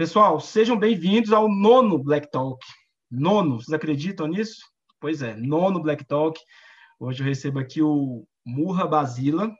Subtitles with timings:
[0.00, 2.58] Pessoal, sejam bem-vindos ao nono Black Talk.
[3.10, 4.62] Nono, vocês acreditam nisso?
[4.98, 6.40] Pois é, nono Black Talk.
[6.98, 9.54] Hoje eu recebo aqui o Murra Basila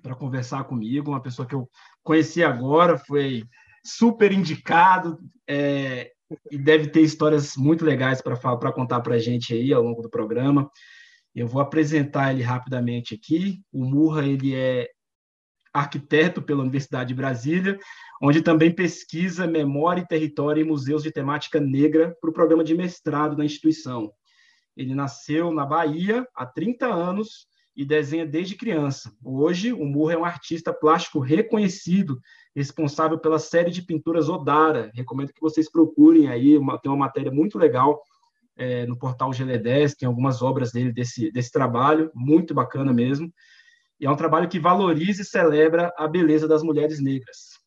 [0.00, 1.68] para conversar comigo, uma pessoa que eu
[2.04, 3.42] conheci agora, foi
[3.84, 5.18] super indicado
[5.48, 6.12] é,
[6.48, 10.08] e deve ter histórias muito legais para contar para a gente aí ao longo do
[10.08, 10.70] programa.
[11.34, 13.60] Eu vou apresentar ele rapidamente aqui.
[13.72, 14.88] O Murra ele é
[15.78, 17.78] arquiteto pela Universidade de Brasília,
[18.22, 22.74] onde também pesquisa memória e território em museus de temática negra para o programa de
[22.74, 24.10] mestrado da instituição.
[24.76, 29.12] Ele nasceu na Bahia há 30 anos e desenha desde criança.
[29.22, 32.18] Hoje, o Murra é um artista plástico reconhecido,
[32.54, 34.90] responsável pela série de pinturas Odara.
[34.94, 38.00] Recomendo que vocês procurem aí, uma, tem uma matéria muito legal
[38.56, 43.30] é, no portal GL10, tem algumas obras dele desse, desse trabalho, muito bacana mesmo.
[43.98, 47.58] E é um trabalho que valoriza e celebra a beleza das mulheres negras.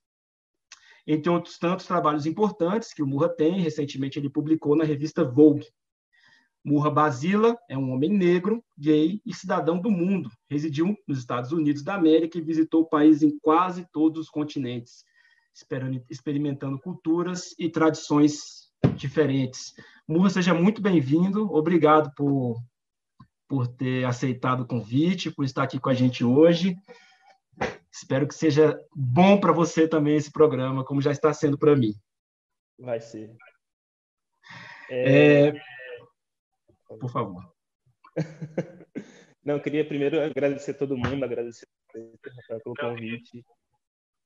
[1.08, 5.66] Entre outros tantos trabalhos importantes que o Murra tem, recentemente ele publicou na revista Vogue.
[6.64, 10.30] Murra Basila é um homem negro, gay e cidadão do mundo.
[10.48, 15.04] Residiu nos Estados Unidos da América e visitou o país em quase todos os continentes,
[16.10, 19.74] experimentando culturas e tradições diferentes.
[20.08, 21.52] Murra, seja muito bem-vindo.
[21.52, 22.58] Obrigado por
[23.50, 26.78] por ter aceitado o convite, por estar aqui com a gente hoje.
[27.92, 31.92] Espero que seja bom para você também esse programa, como já está sendo para mim.
[32.78, 33.36] Vai ser.
[34.92, 35.48] É...
[35.48, 35.54] É...
[36.88, 37.52] Por favor.
[39.44, 43.44] Não, eu queria primeiro agradecer a todo mundo, agradecer pelo convite.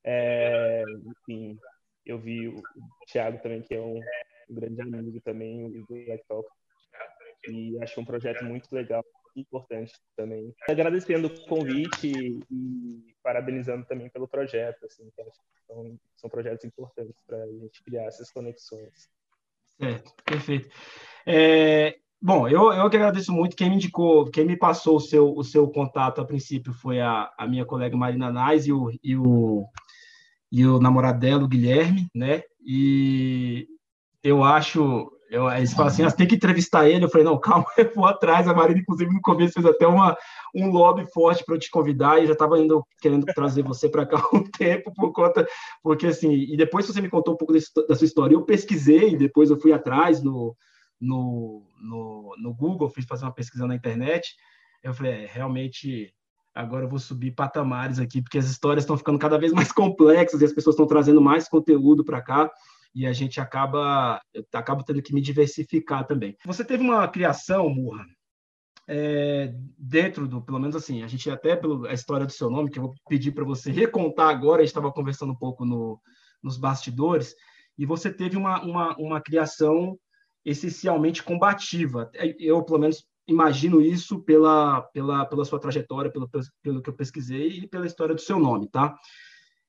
[0.03, 1.57] É, enfim,
[2.05, 2.61] eu vi o
[3.07, 3.99] Thiago também, que é um,
[4.49, 6.49] grande amigo também, o Black Talk
[7.47, 9.03] e acho um projeto muito legal
[9.35, 10.53] importante também.
[10.69, 12.11] Agradecendo o convite
[12.51, 15.23] e parabenizando também pelo projeto, assim, que
[15.67, 19.09] são, são projetos importantes para a gente criar essas conexões.
[19.79, 20.69] Certo, perfeito.
[21.25, 23.55] É, bom, eu, eu que agradeço muito.
[23.55, 27.31] Quem me indicou, quem me passou o seu, o seu contato a princípio foi a,
[27.37, 29.65] a minha colega Marina Nais e o, e o,
[30.51, 32.43] e o namorado dela, o Guilherme, né?
[32.65, 33.67] E
[34.23, 37.05] eu acho eu, eles falam assim, ah, tem que entrevistar ele.
[37.05, 38.47] Eu falei, não, calma, eu vou atrás.
[38.47, 40.15] A Marina, inclusive, no começo fez até uma,
[40.53, 44.05] um lobby forte para eu te convidar e já estava indo querendo trazer você para
[44.05, 45.47] cá um tempo por conta,
[45.81, 48.35] porque assim, e depois você me contou um pouco desse, da sua história.
[48.35, 50.55] Eu pesquisei, depois eu fui atrás no,
[51.01, 54.35] no, no, no Google, fiz fazer uma pesquisa na internet.
[54.83, 56.13] Eu falei, é, realmente
[56.53, 60.41] agora eu vou subir patamares aqui, porque as histórias estão ficando cada vez mais complexas
[60.41, 62.51] e as pessoas estão trazendo mais conteúdo para cá
[62.93, 64.21] e a gente acaba,
[64.53, 66.37] acaba tendo que me diversificar também.
[66.45, 68.05] Você teve uma criação, Murra,
[68.87, 72.77] é, dentro do, pelo menos assim, a gente até pela história do seu nome, que
[72.77, 75.99] eu vou pedir para você recontar agora, a gente estava conversando um pouco no,
[76.41, 77.33] nos bastidores,
[77.77, 79.97] e você teve uma, uma, uma criação
[80.45, 82.11] essencialmente combativa.
[82.37, 86.29] Eu, pelo menos, imagino isso pela, pela, pela sua trajetória, pelo,
[86.61, 88.95] pelo que eu pesquisei e pela história do seu nome, tá?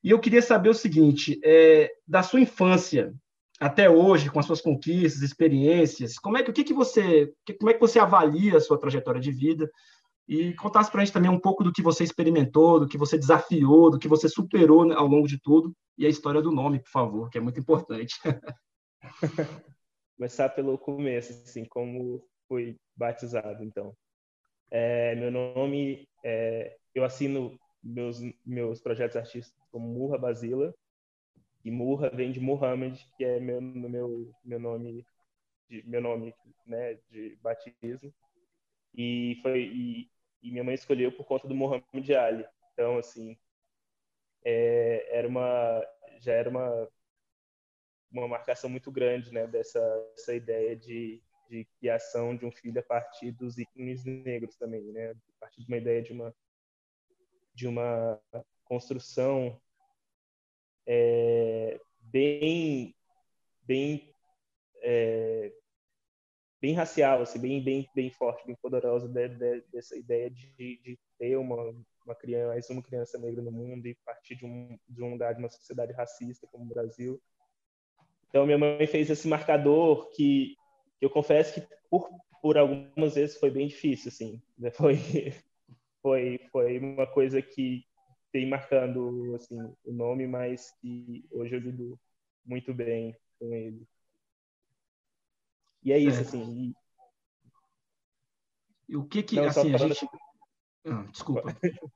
[0.04, 3.14] E eu queria saber o seguinte: é, da sua infância
[3.58, 7.70] até hoje, com as suas conquistas, experiências, como é que o que, que você, como
[7.70, 9.70] é que você avalia a sua trajetória de vida?
[10.28, 13.16] E contasse para a gente também um pouco do que você experimentou, do que você
[13.16, 16.90] desafiou, do que você superou ao longo de tudo, e a história do nome, por
[16.90, 18.14] favor, que é muito importante.
[20.16, 23.94] Começar pelo começo, assim, como fui batizado, então.
[24.70, 30.74] É, meu nome, é, eu assino meus, meus projetos artísticos como Murra Basila,
[31.64, 35.06] e Murra vem de Muhammad, que é meu, meu, meu nome
[35.68, 36.34] de, meu nome
[36.66, 38.12] né, de batismo.
[38.94, 40.10] E foi e,
[40.42, 42.46] e minha mãe escolheu por conta do Muhammad Ali.
[42.72, 43.36] Então, assim,
[44.44, 45.82] é, era uma
[46.20, 46.88] já era uma
[48.12, 49.80] uma marcação muito grande, né, dessa
[50.16, 55.10] essa ideia de, de criação de um filho a partir dos ícones negros também, né,
[55.10, 56.32] a partir de uma ideia de uma
[57.54, 58.20] de uma
[58.64, 59.60] construção
[60.86, 62.94] é, bem
[63.62, 64.12] bem
[64.82, 65.52] é,
[66.60, 70.98] bem racial assim bem bem bem forte bem poderosa de, de, dessa ideia de, de
[71.18, 71.74] ter uma
[72.04, 75.34] uma criança mais uma criança negra no mundo e partir de um de um lugar
[75.34, 77.22] de uma sociedade racista como o Brasil
[78.28, 80.56] então minha mãe fez esse marcador que,
[80.98, 82.10] que eu confesso que por
[82.42, 84.70] por algumas vezes foi bem difícil assim né?
[84.76, 84.98] foi
[86.02, 87.84] foi foi uma coisa que
[88.30, 92.00] tem marcando assim o nome, mas que hoje eu lido
[92.46, 93.84] muito bem com ele.
[95.82, 96.20] E é isso, é.
[96.20, 96.72] assim.
[98.88, 98.96] E...
[98.96, 100.08] o que que, Não, assim, a gente...
[100.86, 101.42] Ah, desculpa.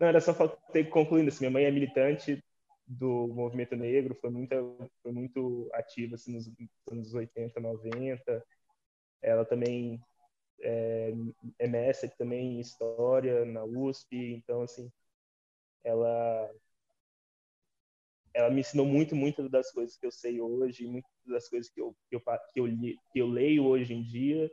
[0.00, 0.34] Não, era só
[0.72, 2.44] ter concluindo, assim, minha mãe é militante
[2.84, 6.50] do movimento negro, foi muito, foi muito ativa assim, nos
[6.90, 8.46] anos 80, 90.
[9.22, 10.02] Ela também
[10.60, 11.12] é,
[11.58, 14.90] é mestre também em história na USP, então assim,
[15.84, 16.50] ela
[18.36, 21.80] ela me ensinou muito, muito das coisas que eu sei hoje, muitas das coisas que
[21.80, 22.20] eu, que eu,
[22.52, 24.50] que eu, li, que eu leio hoje em dia.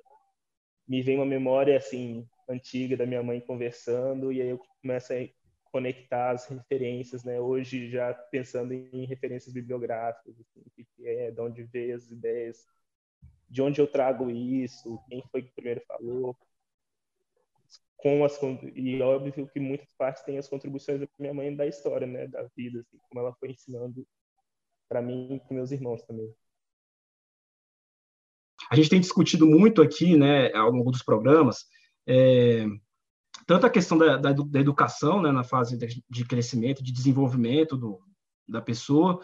[0.88, 5.17] Me vem uma memória, assim, antiga da minha mãe conversando, e aí eu começo a
[5.65, 7.41] conectar as referências, né?
[7.41, 12.65] Hoje já pensando em referências bibliográficas, assim, que é, de onde veio as ideias,
[13.53, 16.35] de onde eu trago isso, quem foi que primeiro falou,
[17.97, 18.35] com as
[18.73, 22.50] e óbvio que muitas partes têm as contribuições da minha mãe da história, né, da
[22.57, 24.07] vida, assim, como ela foi ensinando
[24.89, 26.33] para mim e para meus irmãos também.
[28.71, 31.67] A gente tem discutido muito aqui, né, ao longo dos programas,
[32.07, 32.65] é,
[33.45, 35.77] tanto a questão da, da, da, educação, né, na fase
[36.09, 38.01] de crescimento, de desenvolvimento do,
[38.47, 39.23] da pessoa,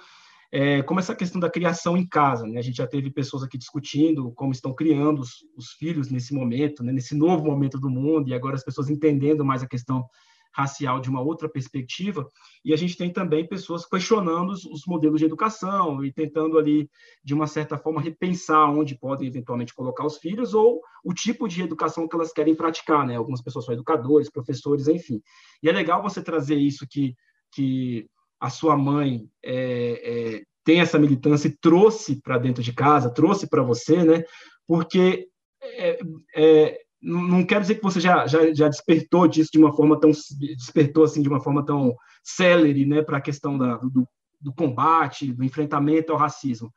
[0.51, 2.45] é, como essa questão da criação em casa.
[2.45, 2.59] Né?
[2.59, 6.83] A gente já teve pessoas aqui discutindo como estão criando os, os filhos nesse momento,
[6.83, 6.91] né?
[6.91, 10.03] nesse novo momento do mundo, e agora as pessoas entendendo mais a questão
[10.51, 12.27] racial de uma outra perspectiva,
[12.65, 16.89] e a gente tem também pessoas questionando os, os, modelos de educação e tentando ali,
[17.23, 21.61] de uma certa forma, repensar onde podem eventualmente colocar os filhos ou o tipo de
[21.61, 23.15] educação que elas querem praticar, né?
[23.15, 25.21] Algumas pessoas são educadores, professores, enfim.
[25.61, 27.13] E é legal você trazer isso que,
[27.53, 33.13] que a sua mãe é, é, tem essa militância e trouxe para dentro de casa,
[33.13, 34.23] trouxe para você, né?
[34.67, 35.27] Porque
[35.61, 35.99] é,
[36.35, 40.11] é, não quero dizer que você já, já, já, despertou disso de uma forma tão
[40.39, 44.07] despertou assim de uma forma tão célere, né, para a questão da, do,
[44.39, 46.71] do combate, do enfrentamento ao racismo,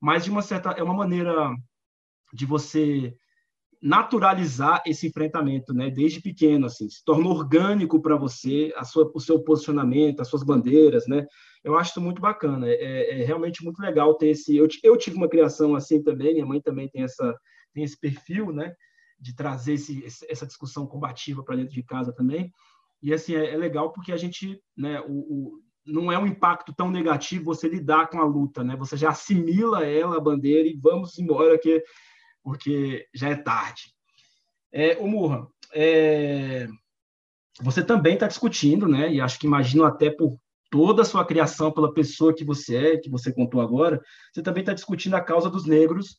[0.00, 1.54] mas de uma certa é uma maneira
[2.32, 3.14] de você
[3.82, 9.20] naturalizar esse enfrentamento, né, desde pequeno, assim, se torna orgânico para você, a sua, o
[9.20, 11.26] seu posicionamento, as suas bandeiras, né,
[11.64, 14.96] eu acho isso muito bacana, é, é, é realmente muito legal ter esse, eu, eu,
[14.98, 17.34] tive uma criação assim também, minha mãe também tem essa,
[17.72, 18.74] tem esse perfil, né,
[19.18, 22.52] de trazer esse, essa discussão combativa para dentro de casa também,
[23.02, 26.74] e assim, é, é legal porque a gente, né, o, o não é um impacto
[26.74, 28.76] tão negativo você lidar com a luta, né?
[28.76, 31.82] Você já assimila ela, a bandeira, e vamos embora, que
[32.42, 33.92] porque já é tarde.
[34.72, 36.68] É, o Murra, é,
[37.60, 39.12] você também está discutindo, né?
[39.12, 40.38] E acho que imagino até por
[40.70, 44.00] toda a sua criação pela pessoa que você é, que você contou agora,
[44.32, 46.18] você também está discutindo a causa dos negros,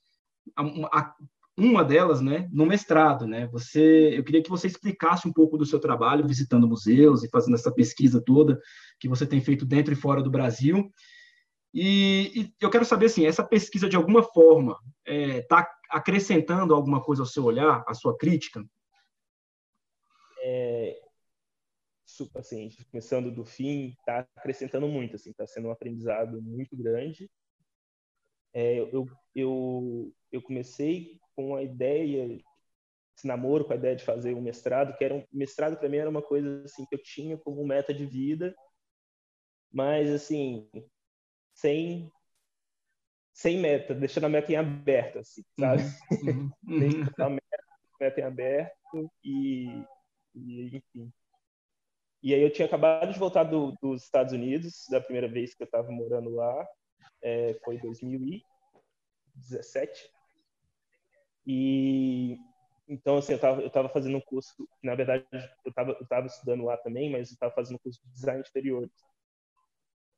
[0.55, 0.61] a,
[0.99, 1.15] a,
[1.57, 3.47] uma delas, né, no mestrado, né?
[3.47, 7.55] Você, eu queria que você explicasse um pouco do seu trabalho visitando museus e fazendo
[7.55, 8.59] essa pesquisa toda
[8.99, 10.91] que você tem feito dentro e fora do Brasil.
[11.73, 17.03] E, e eu quero saber assim, essa pesquisa de alguma forma está é, acrescentando alguma
[17.03, 18.63] coisa ao seu olhar, à sua crítica?
[20.43, 20.99] É,
[22.35, 27.29] assim, começando do fim, está acrescentando muito, assim, está sendo um aprendizado muito grande.
[28.53, 32.25] É, eu, eu, eu comecei com a ideia,
[33.15, 35.97] esse namoro com a ideia de fazer um mestrado, que era um mestrado para mim
[35.97, 38.53] era uma coisa assim que eu tinha como meta de vida,
[39.71, 40.69] mas assim,
[41.53, 42.11] sem
[43.33, 45.83] sem meta, deixando a meta em aberto, assim, sabe?
[46.23, 47.05] Uhum, uhum.
[47.17, 47.63] A meta,
[47.99, 49.85] meta em aberto e,
[50.35, 51.13] e, enfim.
[52.23, 55.63] E aí eu tinha acabado de voltar do, dos Estados Unidos, da primeira vez que
[55.63, 56.67] eu estava morando lá,
[57.21, 60.11] é, foi 2017.
[61.47, 62.37] E
[62.87, 65.25] então assim, eu estava eu tava fazendo um curso, na verdade
[65.65, 68.43] eu estava eu tava estudando lá também, mas eu estava fazendo um curso de design
[68.43, 68.91] de interiores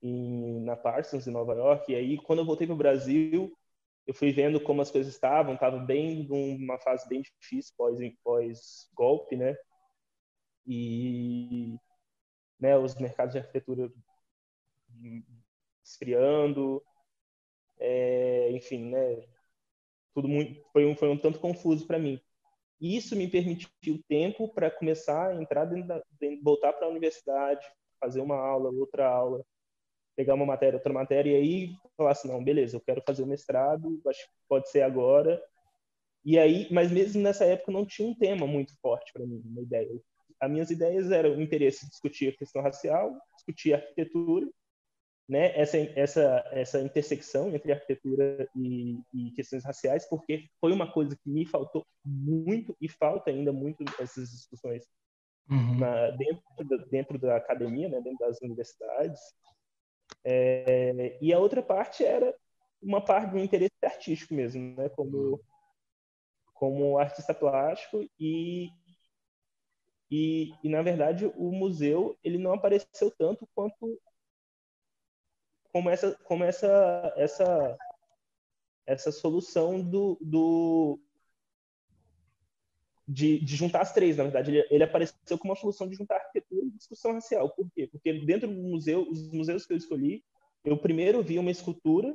[0.04, 1.92] em, na Parsons, em Nova York.
[1.92, 3.58] E aí, quando eu voltei para o Brasil,
[4.06, 5.54] eu fui vendo como as coisas estavam.
[5.56, 9.56] Estava bem numa fase bem difícil pós pós golpe, né?
[10.68, 11.76] E
[12.60, 13.92] né, os mercados de arquitetura
[15.84, 16.84] esfriando,
[17.80, 19.26] é, enfim, né?
[20.14, 22.22] Tudo muito foi um foi um tanto confuso para mim.
[22.80, 26.04] E isso me permitiu tempo para começar a entrar dentro da,
[26.44, 27.66] voltar para a universidade,
[28.00, 29.44] fazer uma aula, outra aula,
[30.16, 33.28] pegar uma matéria, outra matéria, e aí falar assim, não, beleza, eu quero fazer o
[33.28, 35.42] mestrado, acho que pode ser agora.
[36.26, 39.62] E aí, mas mesmo nessa época não tinha um tema muito forte para mim, uma
[39.62, 39.90] ideia.
[40.40, 44.48] As minhas ideias eram o interesse em discutir a questão racial, discutir a arquitetura,
[45.28, 45.58] né?
[45.58, 51.30] Essa essa essa intersecção entre arquitetura e, e questões raciais, porque foi uma coisa que
[51.30, 54.86] me faltou muito e falta ainda muito essas discussões
[55.50, 55.80] uhum.
[55.80, 58.02] na, dentro, da, dentro da academia, né?
[58.02, 59.20] Dentro das universidades
[60.24, 62.36] é, e a outra parte era
[62.82, 64.90] uma parte do interesse artístico mesmo, né?
[64.90, 65.40] Como
[66.54, 68.70] como artista plástico e,
[70.10, 74.00] e, e na verdade o museu ele não apareceu tanto quanto
[75.74, 77.78] como essa, como essa, essa,
[78.86, 81.00] essa solução do, do
[83.08, 84.52] de, de, juntar as três, na verdade.
[84.52, 87.50] Ele, ele, apareceu como uma solução de juntar arquitetura e discussão racial.
[87.50, 87.88] Por quê?
[87.88, 90.24] Porque dentro do museu, os museus que eu escolhi,
[90.64, 92.14] eu primeiro vi uma escultura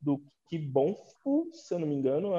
[0.00, 2.32] do Kibonfu, se eu não me engano,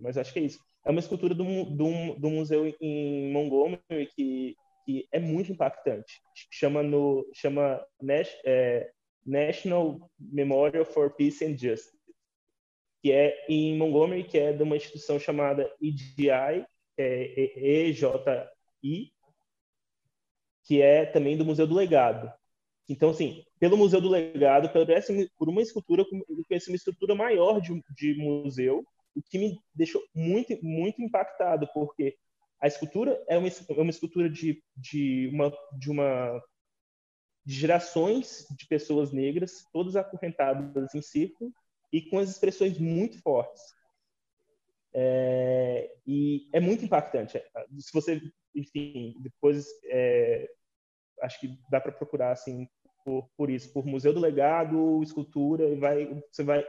[0.00, 0.58] mas acho que é isso.
[0.84, 6.20] É uma escultura do, do, do museu em Montgomery que, que é muito impactante.
[6.50, 8.90] Chama no chama Nash, é,
[9.24, 11.96] National Memorial for Peace and Justice,
[13.02, 16.66] que é em Montgomery, que é de uma instituição chamada EGI,
[16.98, 19.12] é EJI,
[20.64, 22.30] que é também do Museu do Legado.
[22.88, 24.70] Então, assim, pelo Museu do Legado,
[25.38, 30.02] por uma escultura, eu conheci uma estrutura maior de, de museu, o que me deixou
[30.14, 32.16] muito, muito impactado, porque
[32.60, 36.42] a escultura é uma, é uma escultura de, de, uma, de uma
[37.44, 41.52] de gerações de pessoas negras, todas acorrentadas em círculo
[41.92, 43.62] e com as expressões muito fortes.
[44.92, 47.42] É, e é muito impactante.
[47.78, 48.20] Se você,
[48.54, 50.48] enfim, depois é,
[51.22, 52.68] acho que dá para procurar assim
[53.04, 56.64] por, por isso, por Museu do Legado, escultura, e vai, você vai,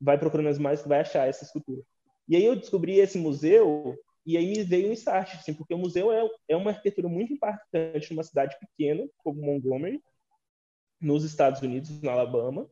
[0.00, 1.82] vai procurando as mais, vai achar essa escultura.
[2.28, 5.78] E aí eu descobri esse museu e aí me veio um start, assim, porque o
[5.78, 10.00] museu é, é uma arquitetura muito impactante numa cidade pequena, como Montgomery,
[11.00, 12.68] nos Estados Unidos, no Alabama,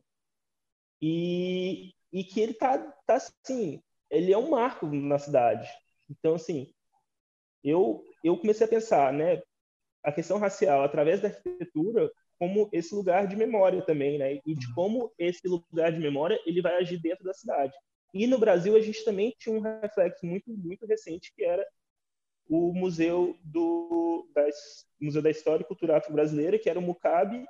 [1.01, 5.69] e, e que ele tá, tá assim, ele é um marco na cidade.
[6.09, 6.73] Então, assim,
[7.63, 9.41] eu, eu comecei a pensar, né,
[10.03, 14.39] a questão racial através da arquitetura como esse lugar de memória também, né?
[14.43, 14.73] E de uhum.
[14.73, 17.71] como esse lugar de memória ele vai agir dentro da cidade.
[18.11, 21.63] E no Brasil a gente também tinha um reflexo muito muito recente que era
[22.49, 24.43] o museu do da,
[24.99, 27.45] museu da história e cultura afro-brasileira, que era o Mucabe,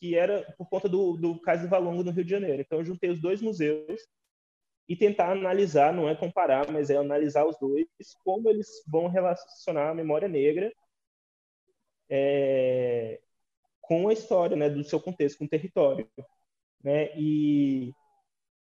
[0.00, 2.62] que era por conta do, do Cais do Valongo no Rio de Janeiro.
[2.62, 4.00] Então eu juntei os dois museus
[4.88, 7.86] e tentar analisar, não é comparar, mas é analisar os dois,
[8.24, 10.72] como eles vão relacionar a memória negra
[12.08, 13.20] é,
[13.80, 16.10] com a história, né, do seu contexto, com o território,
[16.82, 17.16] né?
[17.16, 17.92] E,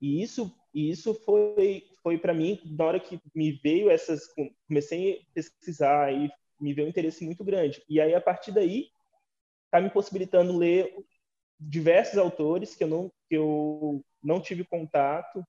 [0.01, 4.23] e isso isso foi foi para mim na hora que me veio essas
[4.69, 6.31] comecei a pesquisar e
[6.61, 7.83] me veio um interesse muito grande.
[7.89, 8.89] E aí a partir daí
[9.67, 10.95] está me possibilitando ler
[11.59, 15.45] diversos autores que eu não que eu não tive contato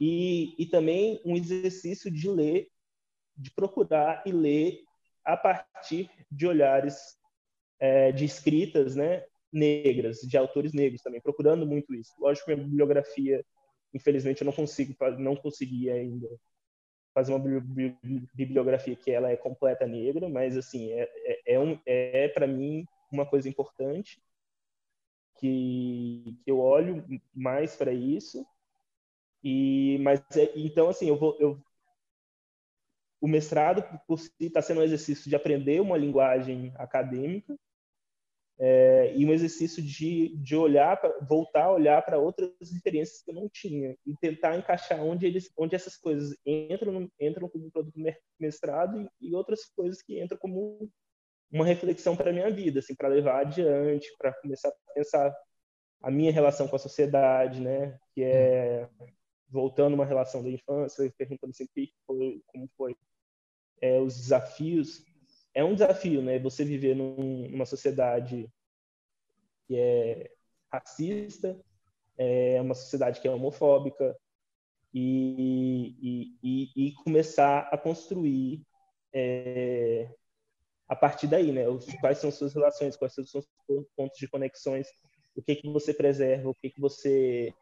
[0.00, 2.68] e, e também um exercício de ler,
[3.36, 4.80] de procurar e ler
[5.24, 7.18] a partir de olhares
[7.78, 12.12] é, de escritas né, negras, de autores negros também, procurando muito isso.
[12.18, 13.44] Lógico que a bibliografia,
[13.92, 16.28] infelizmente, eu não consigo, não consegui ainda
[17.12, 17.60] fazer uma
[18.34, 22.84] bibliografia que ela é completa negra, mas assim é, é, é, um, é para mim
[23.12, 24.22] uma coisa importante
[25.40, 27.04] que, que eu olho
[27.34, 28.46] mais para isso.
[29.42, 31.58] E mas é, então assim eu vou eu,
[33.20, 37.58] o mestrado por si está sendo um exercício de aprender uma linguagem acadêmica
[38.58, 43.30] é, e um exercício de, de olhar, pra, voltar a olhar para outras experiências que
[43.30, 47.98] eu não tinha e tentar encaixar onde eles, onde essas coisas entram, entram como produto
[48.38, 50.90] mestrado e, e outras coisas que entram como
[51.50, 55.36] uma reflexão para minha vida, assim, para levar adiante, para começar a pensar
[56.02, 58.88] a minha relação com a sociedade, né, que é
[59.48, 62.96] voltando uma relação da infância, perguntando sempre foi, como foi
[63.80, 65.04] é, os desafios
[65.54, 66.38] é um desafio, né?
[66.38, 68.48] Você viver num, numa sociedade
[69.66, 70.30] que é
[70.72, 71.58] racista,
[72.16, 74.16] é uma sociedade que é homofóbica
[74.92, 78.62] e, e, e, e começar a construir
[79.12, 80.08] é,
[80.90, 81.62] a partir daí, né?
[82.00, 83.48] Quais são suas relações, quais são os
[83.96, 84.88] pontos de conexões,
[85.36, 87.54] o que que você preserva, o que que você,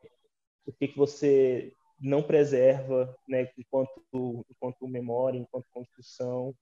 [0.66, 3.50] o que que você não preserva, né?
[3.58, 6.54] Enquanto, enquanto memória, enquanto construção,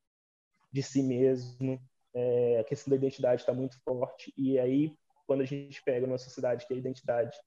[0.72, 1.80] de si mesmo,
[2.12, 4.34] é, a questão da identidade está muito forte.
[4.36, 4.92] E aí,
[5.24, 7.38] quando a gente pega uma sociedade que a identidade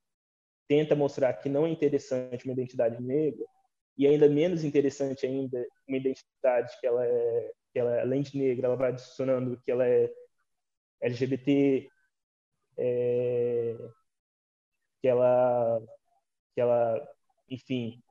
[0.66, 3.46] tenta mostrar que não é interessante uma identidade negra,
[3.98, 8.68] e ainda menos interessante ainda uma identidade que ela é, que ela, além de negra,
[8.68, 10.12] ela vai adicionando que ela é
[11.02, 11.90] LGBT,
[12.78, 13.78] é,
[15.02, 15.82] que ela,
[16.54, 17.08] que ela,
[17.50, 18.02] enfim,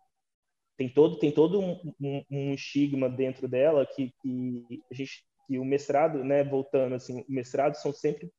[0.77, 5.59] tem todo tem todo um, um, um estigma dentro dela que, que a gente que
[5.59, 8.33] o mestrado né voltando assim o mestrado são sempre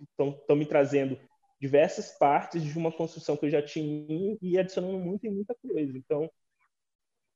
[0.00, 1.18] estão me trazendo
[1.60, 5.96] diversas partes de uma construção que eu já tinha e adicionando muito e muita coisa.
[5.96, 6.30] Então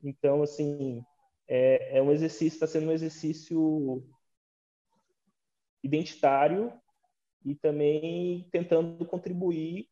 [0.03, 1.03] então assim
[1.52, 4.07] é, é um exercício está sendo um exercício
[5.83, 6.73] identitário
[7.45, 9.88] e também tentando contribuir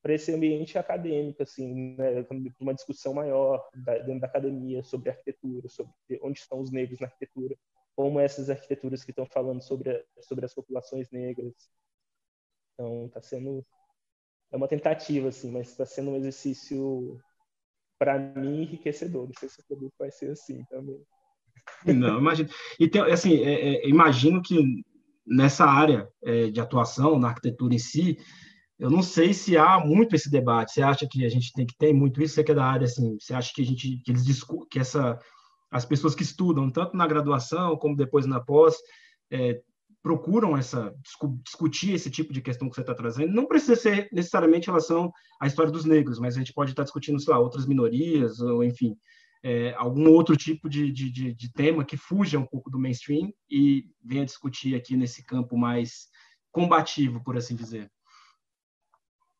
[0.00, 2.24] para esse ambiente acadêmico, assim, né,
[2.60, 5.92] uma discussão maior dentro da academia sobre arquitetura, sobre
[6.22, 7.56] onde estão os negros na arquitetura,
[7.96, 11.68] como essas arquiteturas que estão falando sobre sobre as populações negras.
[12.74, 13.66] Então, está sendo
[14.52, 17.20] é uma tentativa, assim, mas está sendo um exercício
[17.98, 19.26] para mim enriquecedor.
[19.26, 21.00] Não sei se o produto vai ser assim também.
[21.84, 22.48] Não, imagino.
[22.78, 24.84] E tem, assim, é, é, imagino que
[25.26, 28.18] nessa área é, de atuação, na arquitetura em si,
[28.78, 30.72] eu não sei se há muito esse debate.
[30.72, 32.34] Você acha que a gente tem que ter muito isso?
[32.34, 34.24] Você que é da área, assim, você acha que a gente, que eles
[34.70, 35.18] que essa,
[35.70, 38.76] as pessoas que estudam tanto na graduação como depois na pós,
[39.30, 39.60] é,
[40.08, 40.94] procuram essa
[41.44, 43.30] discutir esse tipo de questão que você está trazendo.
[43.30, 46.82] Não precisa ser necessariamente em relação à história dos negros, mas a gente pode estar
[46.82, 48.96] discutindo, sei lá, outras minorias ou enfim
[49.42, 53.84] é, algum outro tipo de, de, de, tema que fuja um pouco do mainstream e
[54.02, 56.08] venha discutir aqui nesse campo mais
[56.50, 57.92] combativo, por assim dizer.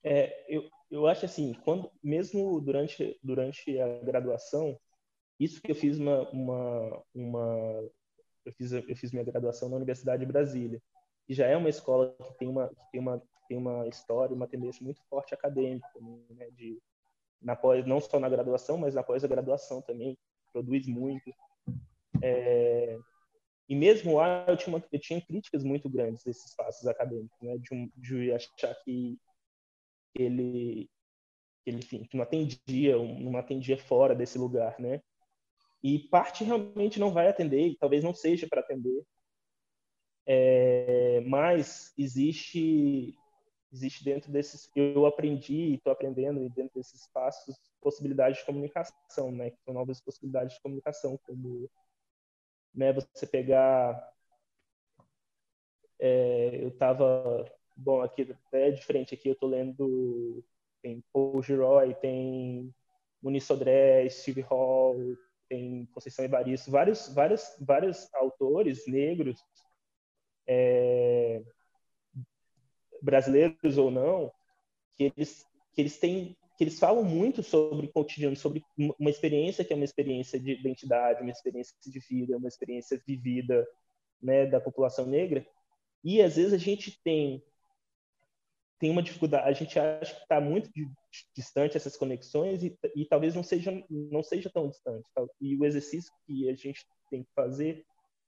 [0.04, 4.78] É, eu, eu acho assim, quando mesmo durante durante a graduação,
[5.40, 7.90] isso que eu fiz uma, uma, uma
[8.48, 10.82] eu fiz eu fiz minha graduação na Universidade de Brasília,
[11.26, 14.46] que já é uma escola que tem uma que tem uma tem uma história, uma
[14.46, 15.88] tendência muito forte acadêmica,
[16.30, 16.78] né, de
[17.40, 20.18] na pós, não só na graduação, mas na pós-graduação também,
[20.52, 21.32] produz muito.
[22.22, 22.98] É,
[23.68, 27.56] e mesmo lá eu tinha, uma, eu tinha críticas muito grandes desses espaços acadêmicos, né,
[27.58, 29.18] de, um, de achar que
[30.14, 30.90] ele,
[31.64, 35.00] ele enfim, que não atendia, não atendia fora desse lugar, né?
[35.82, 39.04] E parte realmente não vai atender, e talvez não seja para atender,
[40.26, 43.16] é, mas existe
[43.72, 49.30] existe dentro desses eu aprendi e estou aprendendo e dentro desses espaços possibilidades de comunicação,
[49.30, 49.50] né?
[49.50, 51.70] Que são novas possibilidades de comunicação, como
[52.74, 54.12] né, você pegar
[55.98, 57.44] é, eu estava
[57.76, 60.44] bom aqui até de frente aqui eu estou lendo
[60.82, 62.74] tem Paul Giroy, tem
[63.22, 64.96] Muniz Sodré, Steve Hall,
[65.48, 69.40] tem Conceição Evaristo, vários vários vários autores negros
[70.46, 71.42] é,
[73.02, 74.32] brasileiros ou não,
[74.96, 79.72] que eles que eles têm que eles falam muito sobre cotidiano, sobre uma experiência que
[79.72, 83.64] é uma experiência de identidade, uma experiência de vida, uma experiência vivida,
[84.20, 85.46] né, da população negra.
[86.02, 87.42] E às vezes a gente tem
[88.80, 90.70] tem uma dificuldade, a gente acha que está muito
[91.34, 95.08] distante essas conexões e, e, talvez não seja não seja tão distante.
[95.40, 97.84] E o exercício que a gente tem que fazer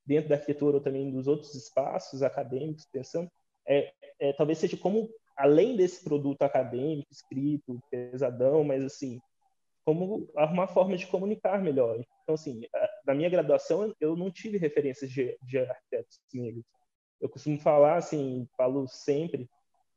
[0.06, 3.30] dentro da arquitetura ou também dos outros espaços acadêmicos, pensando,
[3.66, 9.20] é, é, talvez seja como, além desse produto acadêmico, escrito, pesadão, mas assim,
[9.84, 12.00] como arrumar formas de comunicar melhor.
[12.22, 12.62] Então, assim,
[13.06, 16.64] na minha graduação, eu não tive referências de, de arquitetos negros.
[17.20, 19.48] Eu costumo falar, assim, falo sempre,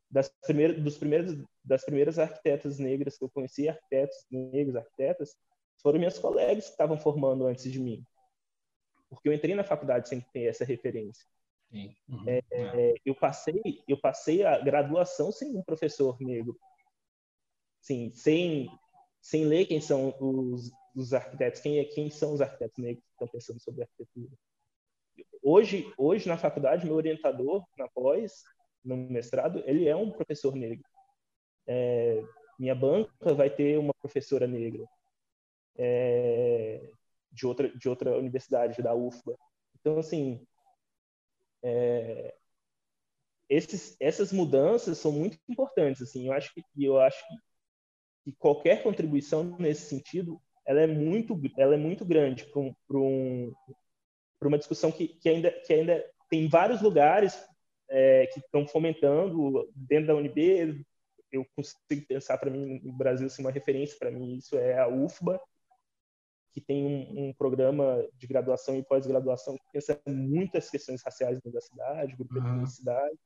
[0.10, 5.36] das primeiras, dos primeiros, das primeiras arquitetas negras que eu conheci, arquitetos negros, arquitetas,
[5.82, 8.06] foram minhas colegas que estavam formando antes de mim.
[9.10, 11.26] Porque eu entrei na faculdade sem ter essa referência.
[11.74, 12.24] Uhum.
[12.28, 12.96] É, é, é.
[13.04, 16.56] eu passei eu passei a graduação sem um professor negro
[17.82, 18.70] sim sem
[19.20, 23.12] sem ler quem são os, os arquitetos quem é quem são os arquitetos negros que
[23.14, 24.30] estão pensando sobre arquitetura
[25.42, 28.44] hoje hoje na faculdade meu orientador na pós
[28.86, 30.88] no mestrado ele é um professor negro
[31.68, 32.24] é,
[32.60, 34.86] minha banca vai ter uma professora negra
[35.78, 36.90] é,
[37.32, 39.38] de outra de outra universidade da UFBA
[39.80, 40.46] então assim
[41.64, 42.34] é,
[43.50, 46.02] esses, essas mudanças são muito importantes.
[46.02, 47.24] Assim, eu acho que eu acho
[48.24, 53.54] que qualquer contribuição nesse sentido ela é muito ela é muito grande para um, um,
[54.42, 57.46] uma discussão que, que ainda que ainda tem vários lugares
[57.90, 60.86] é, que estão fomentando dentro da UNB
[61.34, 64.88] eu consigo pensar para mim no Brasil assim, uma referência para mim isso é a
[64.88, 65.42] UFBA
[66.54, 71.60] que tem um, um programa de graduação e pós-graduação que pensa muitas questões raciais da
[71.60, 72.44] cidade, grupo uhum.
[72.44, 73.18] de etnicidade,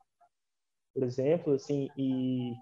[0.93, 2.53] por exemplo, assim, e,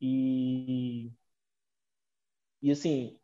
[0.00, 1.12] e,
[2.62, 3.20] e assim,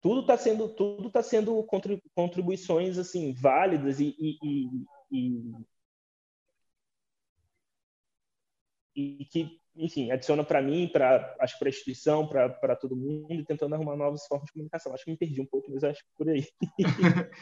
[0.00, 1.66] tudo está sendo tudo tá sendo
[2.14, 4.38] contribuições assim válidas e, e,
[5.10, 5.50] e,
[8.94, 13.44] e, e que enfim, adiciona para mim, para acho para a instituição, para todo mundo,
[13.44, 14.92] tentando arrumar novas formas de comunicação.
[14.92, 16.44] Acho que me perdi um pouco, mas acho que por aí.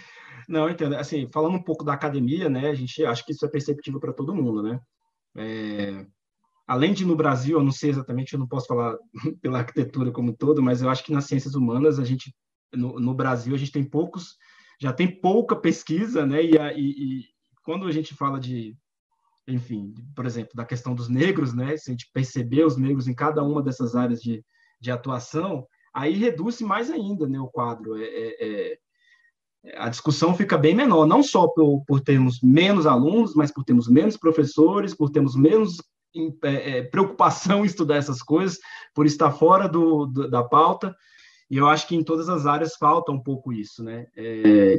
[0.48, 0.96] Não, entendo.
[0.96, 4.12] Assim, falando um pouco da academia, né, a gente acha que isso é perceptível para
[4.12, 4.80] todo mundo, né?
[5.36, 6.06] É,
[6.66, 8.96] além de no Brasil, eu não sei exatamente, eu não posso falar
[9.40, 12.34] pela arquitetura como todo, mas eu acho que nas ciências humanas a gente
[12.74, 14.36] no, no Brasil a gente tem poucos,
[14.80, 16.42] já tem pouca pesquisa, né?
[16.42, 17.24] E, e, e
[17.64, 18.76] quando a gente fala de
[19.48, 21.76] enfim, por exemplo, da questão dos negros, né?
[21.76, 24.44] Se a gente perceber os negros em cada uma dessas áreas de,
[24.80, 27.96] de atuação, aí reduz mais ainda né, o quadro.
[27.96, 28.72] É, é,
[29.64, 33.64] é, a discussão fica bem menor, não só por, por termos menos alunos, mas por
[33.64, 35.76] termos menos professores, por termos menos
[36.44, 38.58] é, é, preocupação em estudar essas coisas,
[38.94, 40.94] por estar fora do, do, da pauta.
[41.48, 44.06] E eu acho que em todas as áreas falta um pouco isso, né?
[44.16, 44.78] É,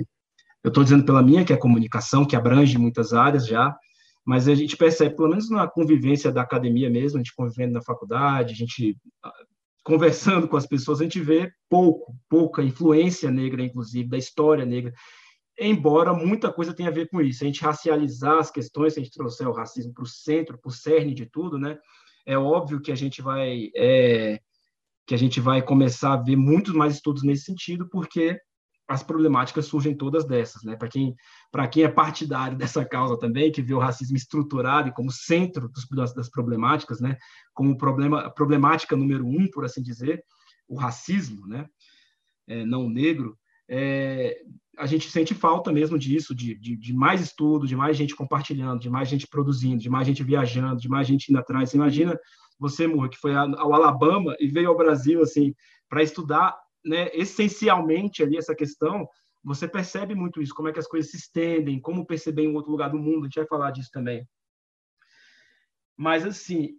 [0.64, 3.74] eu estou dizendo pela minha, que é a comunicação, que abrange muitas áreas já,
[4.28, 7.82] mas a gente percebe, pelo menos na convivência da academia mesmo, a gente convivendo na
[7.82, 9.34] faculdade, a gente ah,
[9.86, 14.94] conversando com as pessoas, a gente vê pouco, pouca influência negra, inclusive, da história negra,
[15.58, 17.42] embora muita coisa tenha a ver com isso.
[17.42, 20.68] A gente racializar as questões, se a gente trouxer o racismo para o centro, para
[20.68, 21.78] o cerne de tudo, né?
[22.26, 24.42] É óbvio que a gente vai é,
[25.06, 28.38] que a gente vai começar a ver muitos mais estudos nesse sentido, porque
[28.88, 30.76] as problemáticas surgem todas dessas, né?
[30.76, 31.16] Para quem,
[31.72, 36.14] quem é partidário dessa causa também, que vê o racismo estruturado e como centro dos,
[36.14, 37.18] das problemáticas, né?
[37.54, 40.24] Como problema, problemática número um, por assim dizer,
[40.68, 41.68] o racismo, né?
[42.48, 43.38] É, não negro,
[43.70, 44.42] é,
[44.78, 48.80] a gente sente falta mesmo disso, de, de, de, mais estudo, de mais gente compartilhando,
[48.80, 51.70] de mais gente produzindo, de mais gente viajando, de mais gente indo atrás.
[51.70, 52.18] Você imagina
[52.60, 55.54] você, Murra, que foi ao Alabama e veio ao Brasil assim
[55.90, 56.56] para estudar
[56.88, 59.08] né, essencialmente ali essa questão,
[59.44, 62.72] você percebe muito isso, como é que as coisas se estendem, como perceber em outro
[62.72, 64.28] lugar do mundo, a gente vai falar disso também.
[65.96, 66.78] Mas, assim,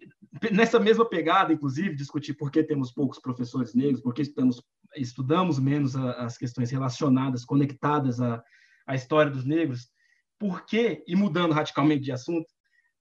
[0.52, 4.62] nessa mesma pegada, inclusive, discutir por que temos poucos professores negros, por que estamos,
[4.96, 8.42] estudamos menos as questões relacionadas, conectadas à,
[8.86, 9.90] à história dos negros,
[10.38, 12.48] por que, e mudando radicalmente de assunto,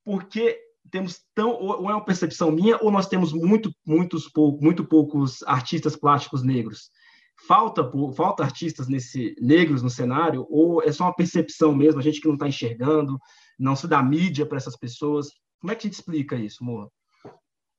[0.04, 0.60] por que
[0.92, 4.30] temos tão ou é uma percepção minha ou nós temos muito muitos
[4.62, 6.90] muito poucos artistas plásticos negros
[7.48, 12.20] falta falta artistas nesse negros no cenário ou é só uma percepção mesmo a gente
[12.20, 13.20] que não está enxergando
[13.60, 16.92] não se dá mídia para essas pessoas como é que a gente explica isso Moa?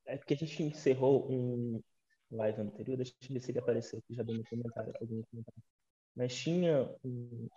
[0.05, 1.81] é porque a gente encerrou um
[2.31, 5.63] live anterior deixa eu ver se ele apareceu aqui já deu um comentário, comentário.
[6.15, 7.47] mas tinha um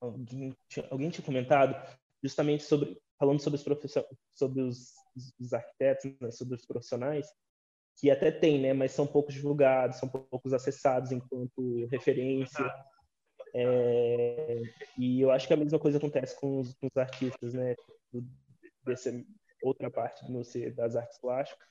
[0.00, 0.56] alguém,
[0.90, 1.74] alguém tinha comentado
[2.22, 3.94] justamente sobre falando sobre os
[4.34, 4.94] sobre os,
[5.40, 7.26] os arquitetos, né, sobre os profissionais,
[7.96, 12.64] que até tem, né, mas são poucos divulgados, são poucos acessados enquanto referência.
[13.54, 14.62] É,
[14.96, 17.74] e eu acho que a mesma coisa acontece com os, com os artistas, né,
[18.84, 19.10] dessa
[19.62, 21.66] outra parte do museu das artes plásticas.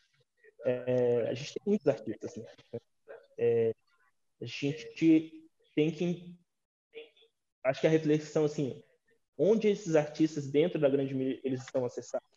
[0.66, 2.46] É, a gente tem muitos artistas, né?
[3.38, 3.74] É,
[4.42, 6.36] a gente tem que
[7.64, 8.84] acho que a reflexão assim
[9.38, 12.28] onde esses artistas dentro da grande mídia eles estão acessados,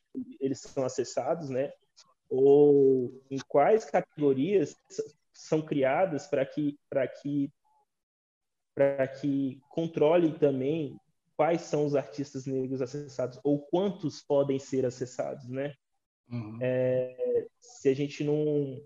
[0.41, 1.73] eles são acessados, né?
[2.29, 4.77] Ou em quais categorias
[5.33, 7.53] são criadas para que para que
[8.75, 10.99] para que controle também
[11.37, 15.75] quais são os artistas negros acessados ou quantos podem ser acessados, né?
[16.31, 16.59] Uhum.
[16.61, 18.81] É, se a gente não,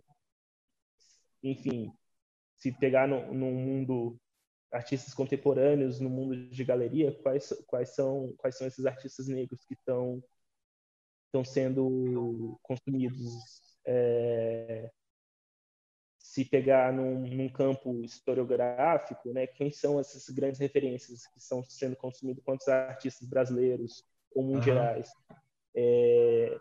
[1.42, 1.92] enfim,
[2.56, 4.16] se pegar no, num mundo
[4.74, 9.74] artistas contemporâneos no mundo de galeria, quais, quais, são, quais são esses artistas negros que
[9.74, 10.22] estão
[11.26, 13.32] estão sendo consumidos.
[13.86, 14.90] É,
[16.18, 21.96] se pegar num, num, campo historiográfico, né, quem são essas grandes referências que estão sendo
[21.96, 25.12] consumidos, quantos artistas brasileiros ou mundiais?
[25.30, 25.36] Uhum.
[25.76, 26.58] É,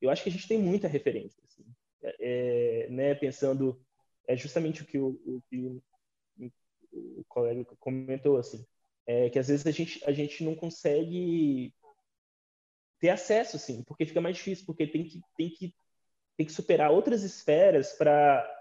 [0.00, 1.40] eu acho que a gente tem muita referência.
[1.44, 1.64] Assim,
[2.02, 3.80] é, né, pensando
[4.28, 5.80] é justamente o que o, o que
[6.98, 8.64] o colega comentou assim,
[9.06, 11.72] é que às vezes a gente a gente não consegue
[13.00, 15.74] ter acesso assim, porque fica mais difícil, porque tem que tem que
[16.36, 18.52] tem que superar outras esferas para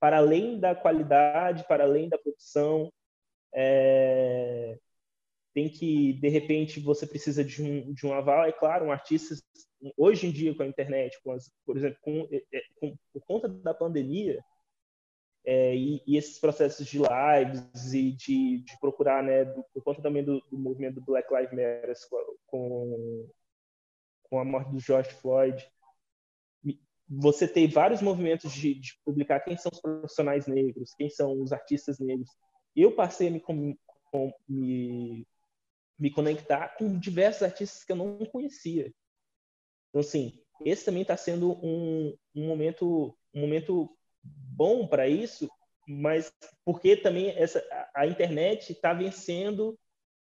[0.00, 2.92] para além da qualidade, para além da produção,
[3.54, 4.78] é,
[5.54, 9.34] tem que de repente você precisa de um de um aval, é claro, um artista
[9.96, 13.22] hoje em dia com a internet, com as, por exemplo, com, é, é, com, por
[13.26, 14.42] conta da pandemia,
[15.44, 20.00] é, e, e, esses processos de lives e de, de procurar, né, do, por conta
[20.00, 21.94] também do, do, movimento do Black Lives Matter
[22.46, 23.28] com,
[24.22, 25.62] com a morte do George Floyd,
[27.06, 31.52] você tem vários movimentos de, de, publicar quem são os profissionais negros, quem são os
[31.52, 32.30] artistas negros.
[32.74, 33.76] Eu passei a me, com,
[34.48, 35.26] me,
[35.98, 38.92] me conectar com diversos artistas que eu não conhecia.
[39.90, 43.90] Então, assim, esse também está sendo um, um momento um momento
[44.24, 45.48] bom para isso,
[45.86, 46.32] mas
[46.64, 47.62] porque também essa,
[47.94, 49.78] a internet está vencendo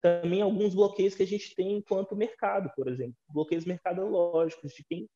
[0.01, 5.09] também alguns bloqueios que a gente tem enquanto mercado, por exemplo, bloqueios mercadológicos de quem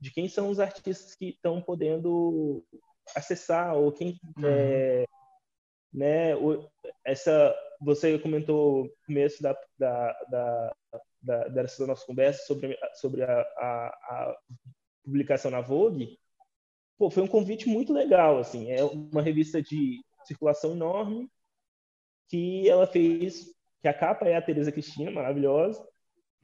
[0.00, 2.64] de quem são os artistas que estão podendo
[3.16, 4.46] acessar ou quem uhum.
[4.46, 5.04] é,
[5.92, 6.34] né
[7.04, 10.76] essa você comentou no começo da, da, da,
[11.22, 14.38] da, dessa nossa conversa sobre, sobre a, a, a
[15.04, 16.18] publicação na Vogue,
[16.98, 21.30] pô, foi um convite muito legal, assim, é uma revista de circulação enorme
[22.28, 25.86] que ela fez, que a capa é a Teresa Cristina, maravilhosa,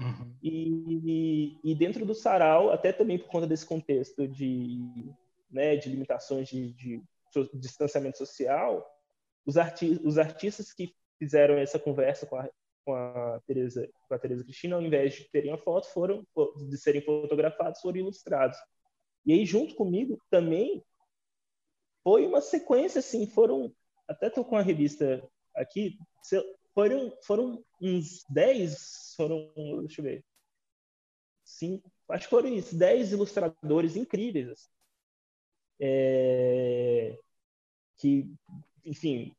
[0.01, 0.35] uhum.
[0.43, 4.81] e, e, dentro do sarau, até também por conta desse contexto de,
[5.51, 7.03] né, de limitações de, de,
[7.35, 8.87] de distanciamento social,
[9.45, 12.49] os, arti os artistas que fizeram essa conversa com a,
[12.85, 16.27] com a Teresa com a Teresa Cristina, ao invés de terem a foto, foram
[16.69, 18.57] de serem fotografados, foram ilustrados.
[19.27, 20.85] E aí junto comigo também
[22.03, 23.75] foi uma sequência assim, foram
[24.07, 25.99] até tô com a revista aqui,
[26.75, 30.25] foram foram uns 10, foram, deixa eu ver.
[31.45, 34.51] Cinco, acho que foram isso, 10 ilustradores incríveis.
[34.51, 34.69] Assim.
[35.81, 37.19] É,
[37.97, 38.31] que,
[38.85, 39.35] enfim,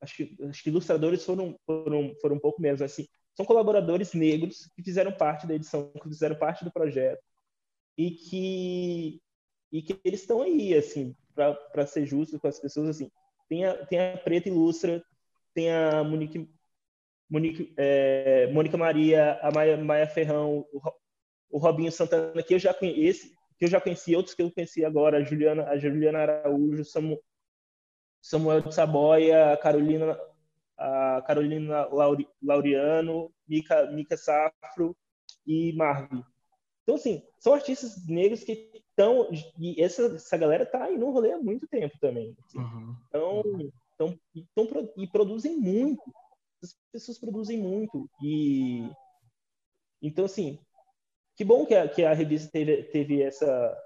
[0.00, 4.68] acho que, acho que ilustradores foram, foram, foram um pouco menos, assim, são colaboradores negros
[4.74, 7.22] que fizeram parte da edição, que fizeram parte do projeto
[7.98, 9.20] e que
[9.70, 13.10] e que eles estão aí, assim, para ser justo com as pessoas, assim,
[13.50, 15.04] tem a, tem a Preta Ilustra,
[15.52, 16.48] tem a Monique,
[17.28, 20.80] Monique é, Mônica Maria, a Maia, Maia Ferrão, o,
[21.50, 24.84] o Robinho Santana, que eu já conheci, que eu já conheci, outros que eu conheci
[24.84, 27.20] agora, a Juliana, a Juliana Araújo, Samu,
[28.22, 30.18] Samuel de Saboia, a Carolina,
[30.78, 34.96] a Carolina Lauri, Laureano, Mica, Mica Safro
[35.46, 36.24] e Marvi.
[36.88, 39.28] Então, assim, são artistas negros que estão.
[39.58, 42.34] E essa, essa galera tá aí no rolê há muito tempo também.
[42.42, 42.58] Assim.
[42.58, 42.96] Uhum.
[43.08, 43.42] Então,
[43.92, 46.02] então, então, e produzem muito.
[46.62, 48.08] As pessoas produzem muito.
[48.22, 48.90] E.
[50.00, 50.58] Então, assim,
[51.36, 53.84] que bom que a, que a revista teve, teve essa.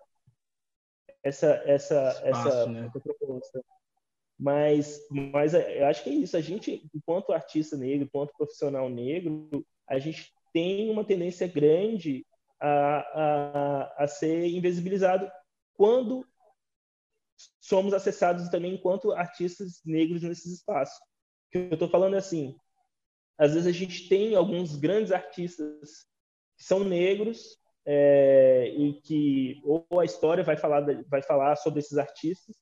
[1.24, 2.86] Essa, essa, Espaço, essa, né?
[2.86, 3.64] essa proposta.
[4.38, 6.36] Mas, mas eu acho que é isso.
[6.36, 12.24] A gente, enquanto artista negro, enquanto profissional negro, a gente tem uma tendência grande
[12.62, 15.30] a, a, a ser invisibilizado
[15.74, 16.24] quando
[17.60, 20.96] somos acessados também enquanto artistas negros nesses espaços.
[20.96, 22.56] O que eu estou falando é assim,
[23.36, 26.06] às vezes a gente tem alguns grandes artistas
[26.56, 31.98] que são negros é, e que ou a história vai falar vai falar sobre esses
[31.98, 32.54] artistas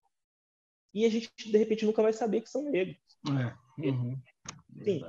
[0.94, 2.96] e a gente de repente nunca vai saber que são negros.
[3.28, 3.86] É.
[3.86, 4.18] Uhum.
[4.82, 5.02] Sim.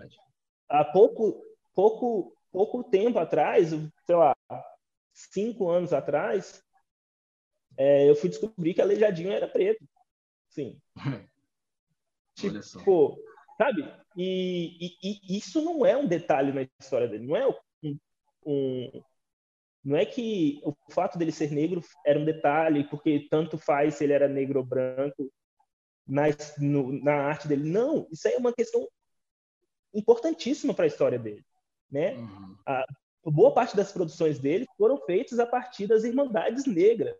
[0.69, 1.41] Há pouco,
[1.73, 3.69] pouco, pouco tempo atrás,
[4.05, 4.35] sei lá,
[5.13, 6.63] cinco anos atrás,
[7.77, 9.83] é, eu fui descobrir que a Aleijadinho era preto.
[10.49, 10.79] Sim.
[12.35, 13.17] tipo,
[13.57, 13.93] sabe?
[14.15, 17.25] E, e, e, isso não é um detalhe na história dele.
[17.25, 17.99] Não é um,
[18.45, 19.03] um,
[19.83, 24.03] não é que o fato dele ser negro era um detalhe, porque tanto faz se
[24.03, 25.31] ele era negro ou branco
[26.05, 26.23] na,
[26.59, 27.69] no, na arte dele.
[27.69, 28.87] Não, isso aí é uma questão
[29.93, 31.43] importantíssima para a história dele.
[31.89, 32.15] Né?
[32.15, 32.57] Uhum.
[32.65, 32.85] A,
[33.23, 37.15] boa parte das produções dele foram feitas a partir das Irmandades Negras.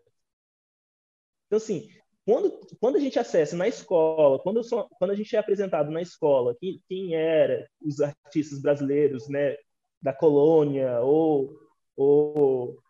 [1.46, 1.88] Então, assim,
[2.24, 6.00] quando, quando a gente acessa na escola, quando, sou, quando a gente é apresentado na
[6.00, 9.56] escola quem, quem era os artistas brasileiros né,
[10.00, 11.58] da colônia, ou,
[11.96, 12.82] ou,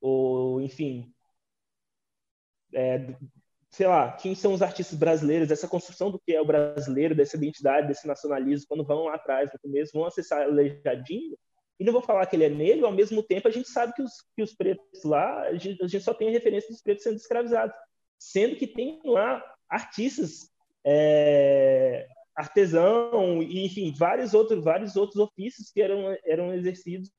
[0.00, 1.12] ou enfim,
[2.74, 3.14] é,
[3.70, 7.36] sei lá, quem são os artistas brasileiros, essa construção do que é o brasileiro, dessa
[7.36, 11.36] identidade, desse nacionalismo, quando vão lá atrás, no começo, vão acessar Aleijadinho,
[11.82, 14.02] e não vou falar que ele é negro, ao mesmo tempo a gente sabe que
[14.02, 17.02] os, que os pretos lá, a gente, a gente só tem a referência dos pretos
[17.02, 17.74] sendo escravizados,
[18.16, 20.48] sendo que tem lá artistas,
[20.86, 27.10] é, artesão, e, enfim, vários outros, vários outros ofícios que eram, eram exercidos,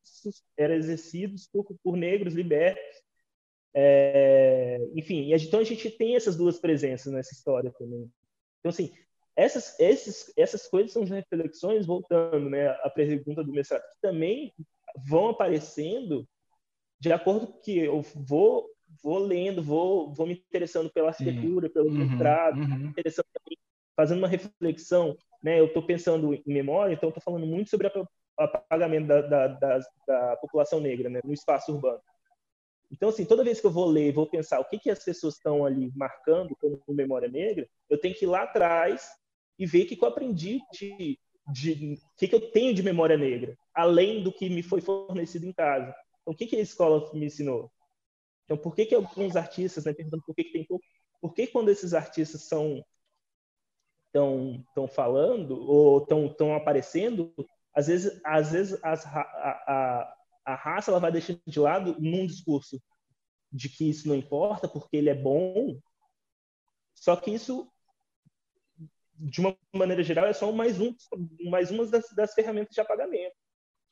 [0.58, 3.04] eram exercidos por, por negros libertos,
[3.73, 8.10] é, enfim, então a gente tem essas duas presenças nessa história também.
[8.60, 8.93] Então, assim,
[9.36, 14.54] essas, esses, essas coisas são reflexões, voltando né, à pergunta do mestrado, que também
[15.08, 16.28] vão aparecendo
[17.00, 18.69] de acordo com que eu vou,
[19.04, 22.88] vou lendo, vou, vou me interessando pela arquitetura, pelo uhum, mestrado, uhum.
[22.88, 23.26] interessando
[23.96, 25.17] fazendo uma reflexão.
[25.43, 29.48] Né, eu estou pensando em memória, então estou falando muito sobre o apagamento da, da,
[29.48, 32.00] da, da população negra né, no espaço urbano.
[32.89, 35.34] Então, assim, toda vez que eu vou ler, vou pensar o que, que as pessoas
[35.34, 39.10] estão ali marcando como memória negra, eu tenho que ir lá atrás
[39.58, 41.20] e ver o que, que eu aprendi de,
[41.52, 45.46] de o que, que eu tenho de memória negra, além do que me foi fornecido
[45.46, 45.94] em casa.
[46.22, 47.72] Então, o que, que a escola me ensinou?
[48.46, 50.84] Então, por que, que alguns artistas, né, perguntando por que, que tem pouco,
[51.22, 52.84] por que quando esses artistas são
[54.08, 57.34] estão estão falando ou estão estão aparecendo,
[57.74, 62.28] às vezes às vezes as, a, a, a raça ela vai deixando de lado num
[62.28, 62.82] discurso
[63.52, 65.80] de que isso não importa porque ele é bom.
[66.96, 67.72] Só que isso,
[69.15, 70.93] de uma maneira geral, é só mais um,
[71.49, 73.36] mais uma das, das ferramentas de apagamento.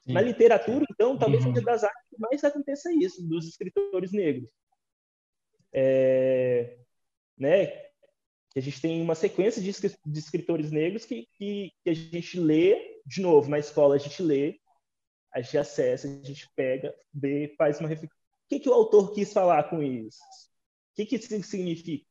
[0.01, 0.13] Sim.
[0.13, 1.53] Na literatura, então, talvez uhum.
[1.53, 4.49] seja das artes que mais aconteça isso, dos escritores negros.
[5.73, 6.77] É,
[7.37, 7.91] né,
[8.55, 9.71] a gente tem uma sequência de,
[10.05, 14.21] de escritores negros que, que, que, a gente lê, de novo, na escola a gente
[14.21, 14.59] lê,
[15.33, 18.17] a gente acessa, a gente pega, vê, faz uma reflexão.
[18.17, 20.19] O que, que o autor quis falar com isso?
[20.91, 22.05] O que, que isso significa?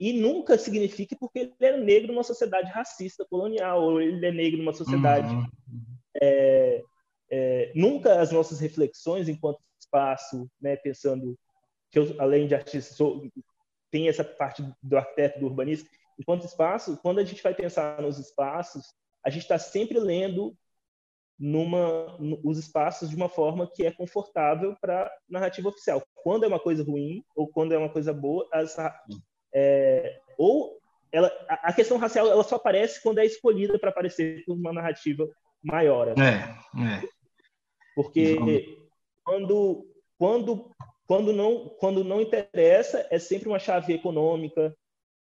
[0.00, 4.58] E nunca significa porque ele é negro numa sociedade racista, colonial, ou ele é negro
[4.58, 5.46] numa sociedade uhum.
[6.20, 6.82] é,
[7.30, 11.38] é, nunca as nossas reflexões enquanto espaço, né, pensando
[11.90, 13.28] que eu, além de artista, sou,
[13.90, 18.18] tem essa parte do arquiteto, do urbanista, enquanto espaço, quando a gente vai pensar nos
[18.18, 18.84] espaços,
[19.24, 20.56] a gente está sempre lendo
[21.38, 26.02] numa os espaços de uma forma que é confortável para narrativa oficial.
[26.14, 28.76] Quando é uma coisa ruim ou quando é uma coisa boa, as,
[29.52, 30.80] é, ou
[31.12, 35.28] ela, a questão racial ela só aparece quando é escolhida para aparecer por uma narrativa
[35.62, 36.08] maior.
[36.10, 36.22] Assim.
[36.22, 37.08] É, é.
[37.94, 38.78] Porque
[39.24, 39.86] quando,
[40.18, 40.70] quando,
[41.06, 44.74] quando, não, quando não interessa, é sempre uma chave econômica,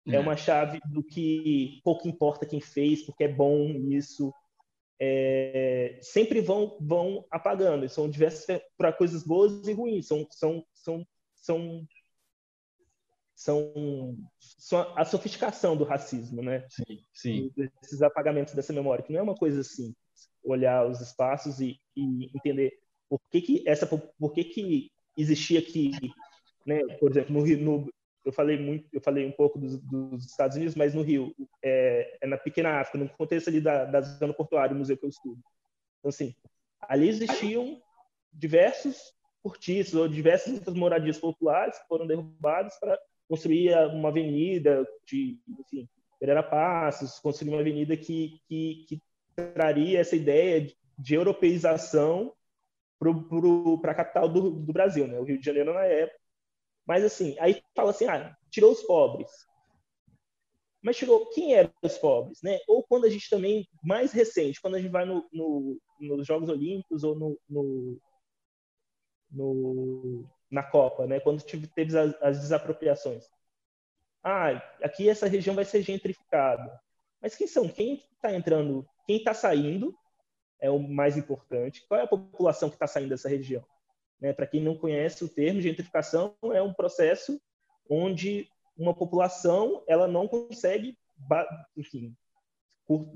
[0.07, 4.33] é, é uma chave do que pouco importa quem fez, porque é bom isso.
[5.01, 7.87] É, sempre vão, vão apagando.
[7.87, 10.07] São diversas para coisas boas e ruins.
[10.07, 11.87] São, são, são, são,
[13.39, 16.65] são, são a sofisticação do racismo, né?
[16.67, 17.51] Sim, sim.
[17.81, 19.95] Esses apagamentos dessa memória, que não é uma coisa assim
[20.43, 25.91] olhar os espaços e, e entender por que, que essa por que, que existia aqui,
[26.65, 26.81] né?
[26.99, 27.89] Por exemplo, no Rio, no,
[28.25, 32.17] eu falei muito, eu falei um pouco dos, dos Estados Unidos, mas no Rio é,
[32.21, 35.09] é, na pequena África, no contexto ali da, da zona portuária, o museu que eu
[35.09, 35.39] estudo.
[35.99, 36.35] Então assim,
[36.81, 37.81] ali existiam
[38.33, 42.99] diversos cortiços ou diversas moradias populares que foram derrubadas para
[43.29, 45.87] construir uma avenida de, enfim,
[46.19, 49.01] Pereira Passos, construir uma avenida que, que, que
[49.53, 52.33] traria essa ideia de europeização
[52.99, 55.17] para a capital do, do, Brasil, né?
[55.19, 56.19] o Rio de Janeiro na época.
[56.85, 59.29] Mas assim, aí fala assim, ah, tirou os pobres.
[60.81, 62.57] Mas tirou quem eram os pobres, né?
[62.67, 66.49] Ou quando a gente também, mais recente, quando a gente vai no, no, nos Jogos
[66.49, 68.01] Olímpicos ou no, no,
[69.29, 71.19] no na Copa, né?
[71.19, 73.25] Quando teve as, as desapropriações.
[74.23, 74.49] Ah,
[74.83, 76.79] aqui essa região vai ser gentrificada.
[77.21, 77.67] Mas quem são?
[77.67, 79.91] Quem está entrando quem está saindo
[80.61, 81.83] é o mais importante.
[81.87, 83.65] Qual é a população que está saindo dessa região?
[84.21, 84.33] Né?
[84.33, 87.41] Para quem não conhece o termo, gentrificação é um processo
[87.89, 90.95] onde uma população ela não consegue,
[91.75, 92.15] enfim,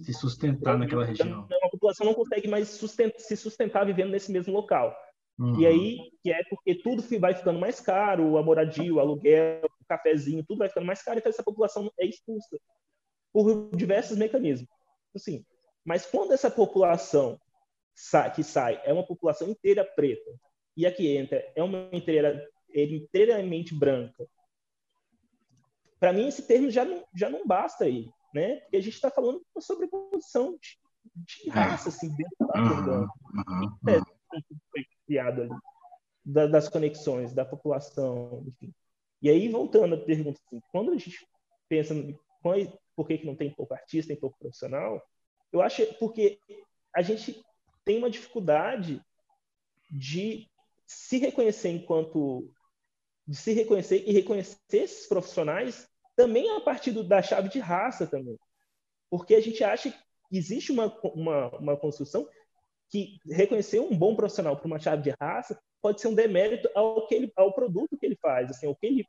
[0.01, 1.47] se sustentar naquela região.
[1.47, 4.97] Uma população não consegue mais sustentar, se sustentar vivendo nesse mesmo local.
[5.39, 5.59] Uhum.
[5.59, 9.85] E aí, que é porque tudo vai ficando mais caro, a moradia, o aluguel, o
[9.87, 12.59] cafezinho, tudo vai ficando mais caro, então essa população é expulsa
[13.31, 14.69] por diversos mecanismos.
[15.15, 15.43] Assim,
[15.83, 17.39] mas quando essa população
[18.35, 20.31] que sai é uma população inteira preta
[20.75, 24.27] e a que entra é uma inteira, inteiramente branca,
[25.99, 28.57] para mim esse termo já não, já não basta aí, né?
[28.61, 33.89] Porque a gente está falando sobre posição de, de, raça, assim, dentro da uhum, uhum,
[33.89, 33.99] é,
[34.71, 35.55] foi criado ali,
[36.25, 38.73] da, das conexões da população, enfim.
[39.21, 41.25] E aí, voltando à pergunta, assim, quando a gente
[41.69, 42.19] pensa no,
[42.95, 45.01] por que, que não tem pouco artista, tem pouco profissional,
[45.51, 46.39] eu acho porque
[46.93, 47.43] a gente
[47.85, 49.01] tem uma dificuldade
[49.89, 50.49] de
[50.85, 52.51] se reconhecer enquanto
[53.25, 58.05] de se reconhecer e reconhecer esses profissionais também a partir do, da chave de raça
[58.05, 58.37] também,
[59.09, 59.97] porque a gente acha que
[60.31, 62.27] existe uma, uma, uma construção
[62.93, 67.07] que reconhecer um bom profissional por uma chave de raça pode ser um demérito ao
[67.07, 69.07] que ele, ao produto que ele faz, assim, o que ele,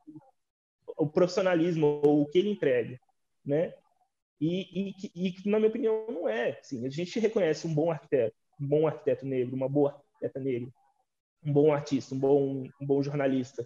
[0.97, 2.99] o profissionalismo ou o que ele entrega,
[3.45, 3.75] né?
[4.41, 6.57] E, e, e, na minha opinião, não é.
[6.59, 10.73] Assim, a gente reconhece um bom arquiteto, um bom arquiteto negro, uma boa arquiteta negra,
[11.45, 13.63] um bom artista, um bom, um bom jornalista.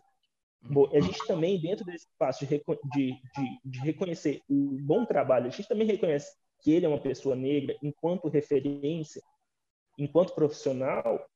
[0.61, 2.61] Bom, a gente também, dentro desse espaço de,
[2.93, 6.99] de, de, de reconhecer o bom trabalho, a gente também reconhece que ele é uma
[6.99, 9.21] pessoa negra enquanto referência,
[9.99, 11.29] enquanto profissional,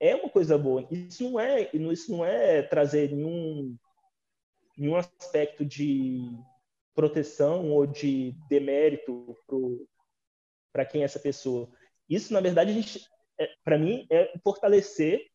[0.00, 0.86] é uma coisa boa.
[0.90, 3.76] Isso não é, isso não é trazer nenhum,
[4.76, 6.20] nenhum aspecto de
[6.94, 9.36] proteção ou de demérito
[10.72, 11.68] para quem é essa pessoa.
[12.08, 13.06] Isso, na verdade,
[13.38, 15.26] é, para mim, é fortalecer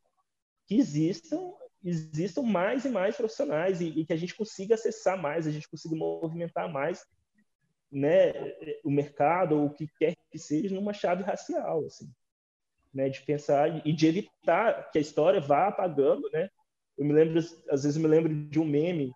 [0.66, 1.54] que existam
[1.86, 5.68] existam mais e mais profissionais e, e, que a gente consiga acessar mais, a gente
[5.68, 7.06] consiga movimentar mais
[7.92, 8.32] né,
[8.86, 12.10] o mercado ou o que quer que seja numa chave racial, assim,
[12.94, 16.50] né, de pensar e de evitar que a história vá apagando, né?
[16.98, 17.40] Eu me lembro,
[17.70, 19.12] às vezes me lembro de um meme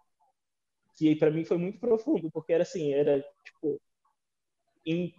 [0.97, 3.79] que para mim foi muito profundo, porque era assim, era tipo
[4.85, 5.13] em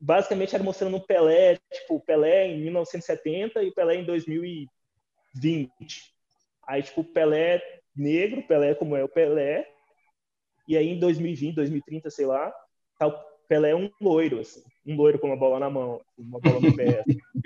[0.00, 4.68] basicamente era mostrando o Pelé, tipo, Pelé em 1970 e o Pelé em 2020.
[6.66, 7.62] Aí, tipo, Pelé
[7.96, 9.66] negro, Pelé como é o Pelé,
[10.66, 12.52] e aí em 2020, 2030, sei lá,
[12.98, 13.12] tá o
[13.48, 17.02] Pelé um loiro, assim, um loiro com uma bola na mão, uma bola no pé.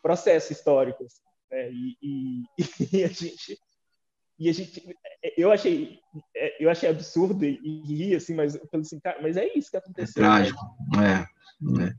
[0.00, 0.02] Assim.
[0.02, 1.04] Processo histórico.
[1.04, 1.70] Assim, né?
[1.70, 2.44] e, e,
[2.98, 3.58] e, a gente
[4.38, 4.96] e a gente
[5.36, 5.98] eu achei
[6.58, 9.76] eu achei absurdo e, e ri assim mas falei assim cara, mas é isso que
[9.76, 10.60] aconteceu é trágico
[10.92, 11.94] né?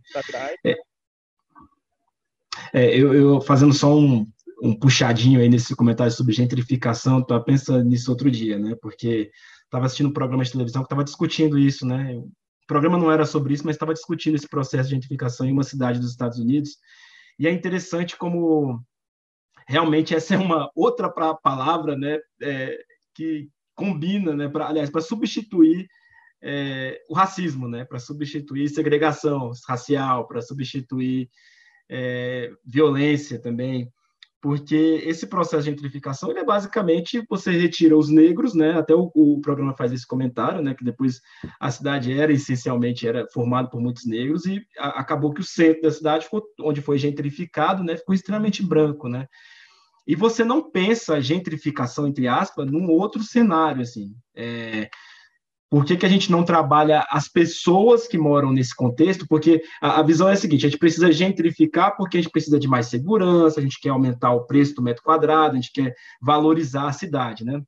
[0.63, 0.77] é, é.
[2.73, 4.27] é eu, eu, fazendo só um,
[4.63, 9.31] um puxadinho aí nesse comentário sobre gentrificação estava pensando nisso outro dia né porque
[9.65, 12.31] estava assistindo um programa de televisão que estava discutindo isso né o
[12.67, 15.99] programa não era sobre isso mas estava discutindo esse processo de gentrificação em uma cidade
[15.99, 16.77] dos Estados Unidos
[17.37, 18.83] e é interessante como
[19.67, 22.77] realmente essa é uma outra pra, palavra né, é,
[23.13, 25.87] que combina, né, pra, aliás, para substituir
[26.41, 31.29] é, o racismo, né, para substituir segregação racial, para substituir
[31.89, 33.91] é, violência também
[34.41, 38.71] porque esse processo de gentrificação ele é basicamente você retira os negros, né?
[38.71, 40.73] Até o, o, programa faz esse comentário, né?
[40.73, 41.21] Que depois
[41.59, 45.83] a cidade era essencialmente era formada por muitos negros e a, acabou que o centro
[45.83, 47.95] da cidade, ficou, onde foi gentrificado, né?
[47.95, 49.27] Ficou extremamente branco, né?
[50.07, 54.15] E você não pensa a gentrificação entre aspas num outro cenário assim.
[54.35, 54.89] É,
[55.71, 59.25] por que, que a gente não trabalha as pessoas que moram nesse contexto?
[59.25, 62.59] Porque a, a, visão é a seguinte: a gente precisa gentrificar porque a gente precisa
[62.59, 65.95] de mais segurança, a gente quer aumentar o preço do metro quadrado, a gente quer
[66.21, 67.63] valorizar a cidade, né?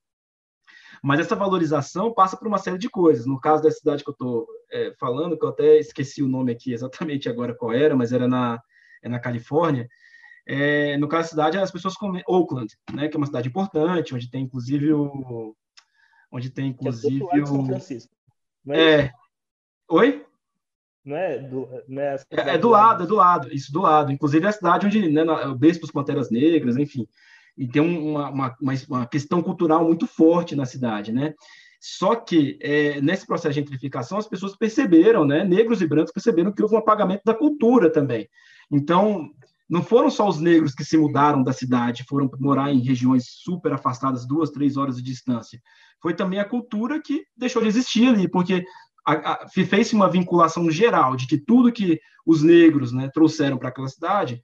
[1.01, 3.25] Mas essa valorização passa por uma série de coisas.
[3.25, 6.51] No caso da cidade que eu estou é, falando, que eu até esqueci o nome
[6.51, 8.61] aqui exatamente agora qual era, mas era na,
[9.01, 9.87] é na Califórnia.
[10.45, 14.13] É, no caso da cidade, as pessoas comem Oakland, né, que é uma cidade importante,
[14.13, 15.55] onde tem inclusive o,
[16.33, 18.11] onde tem inclusive é do São Francisco.
[18.69, 19.11] É, é...
[19.89, 20.25] Oi?
[21.05, 24.11] Não é do, não é, é, é, do lado, é do lado, isso do lado.
[24.11, 27.05] Inclusive é a cidade onde, né, o Bispo Panteras Negras, enfim,
[27.57, 28.55] e tem uma, uma,
[28.89, 31.33] uma, questão cultural muito forte na cidade, né?
[31.79, 36.53] Só que é, nesse processo de gentrificação as pessoas perceberam, né, negros e brancos perceberam
[36.53, 38.29] que houve um apagamento da cultura também.
[38.71, 39.29] Então
[39.69, 43.73] não foram só os negros que se mudaram da cidade, foram morar em regiões super
[43.73, 45.61] afastadas, duas, três horas de distância
[46.03, 48.65] foi também a cultura que deixou de existir ali, porque
[49.53, 54.43] fez-se uma vinculação geral de que tudo que os negros né, trouxeram para aquela cidade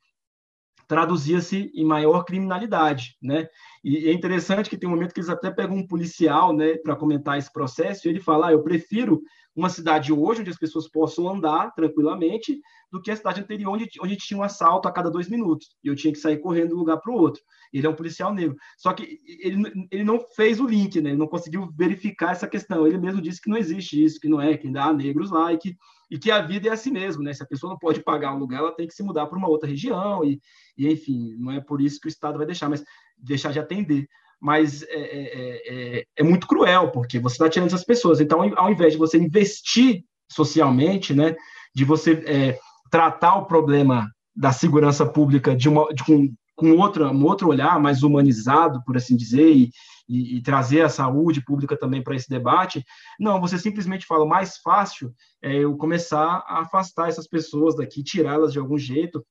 [0.88, 3.47] traduzia-se em maior criminalidade, né?
[3.84, 6.95] E é interessante que tem um momento que eles até pegam um policial, né, para
[6.95, 9.22] comentar esse processo, e ele fala: ah, "Eu prefiro
[9.60, 12.60] uma cidade hoje onde as pessoas possam andar tranquilamente
[12.91, 15.88] do que a cidade anterior onde, onde tinha um assalto a cada dois minutos e
[15.88, 17.41] eu tinha que sair correndo de um lugar para o outro.
[17.72, 18.55] Ele é um policial negro.
[18.78, 21.10] Só que ele, ele não fez o link, né?
[21.10, 22.88] Ele não conseguiu verificar essa questão.
[22.88, 25.53] Ele mesmo disse que não existe isso, que não é, que ainda há negros lá
[25.53, 25.76] e que,
[26.10, 27.32] e que a vida é assim mesmo, né?
[27.34, 29.47] Se a pessoa não pode pagar um lugar, ela tem que se mudar para uma
[29.47, 30.41] outra região e,
[30.78, 32.84] e, enfim, não é por isso que o Estado vai deixar, mas
[33.18, 34.07] deixar de atender.
[34.41, 38.21] Mas é, é, é, é muito cruel, porque você está tirando essas pessoas.
[38.21, 41.35] Então, ao invés de você investir socialmente, né,
[41.75, 42.59] de você é,
[42.89, 47.79] tratar o problema da segurança pública de, uma, de um, com outra, um outro olhar
[47.79, 49.71] mais humanizado, por assim dizer, e,
[50.07, 52.83] e, e trazer a saúde pública também para esse debate.
[53.19, 58.53] Não, você simplesmente fala, mais fácil é eu começar a afastar essas pessoas daqui, tirá-las
[58.53, 59.25] de algum jeito,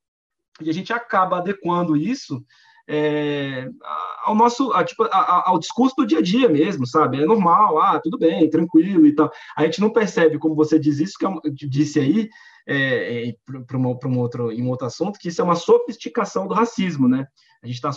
[0.61, 2.43] e a gente acaba adequando isso
[2.89, 3.69] é,
[4.25, 7.23] ao nosso a, tipo, a, ao discurso do dia a dia mesmo, sabe?
[7.23, 9.31] É normal, ah, tudo bem, tranquilo e tal.
[9.55, 12.31] A gente não percebe, como você diz isso que eu é disse aí,
[12.67, 13.35] é, é,
[13.67, 17.27] para um outro, em um outro assunto, que isso é uma sofisticação do racismo, né?
[17.63, 17.93] A gente está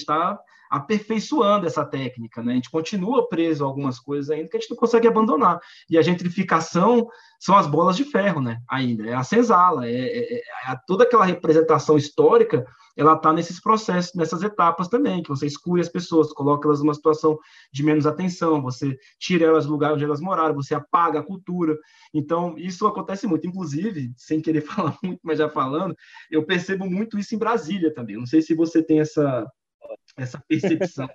[0.00, 0.38] está
[0.74, 2.52] aperfeiçoando essa técnica, né?
[2.52, 5.60] A gente continua preso a algumas coisas ainda que a gente não consegue abandonar.
[5.88, 7.06] E a gentrificação
[7.38, 8.60] são as bolas de ferro, né?
[8.68, 10.42] Ainda é a senzala, é, é, é
[10.86, 12.64] toda aquela representação histórica
[12.96, 16.94] ela está nesses processos, nessas etapas também, que você exclui as pessoas, coloca elas numa
[16.94, 17.38] situação
[17.72, 21.76] de menos atenção, você tira elas do lugar onde elas moraram, você apaga a cultura.
[22.12, 23.46] Então, isso acontece muito.
[23.46, 25.94] Inclusive, sem querer falar muito, mas já falando,
[26.30, 28.16] eu percebo muito isso em Brasília também.
[28.16, 29.44] Não sei se você tem essa,
[30.16, 31.08] essa percepção.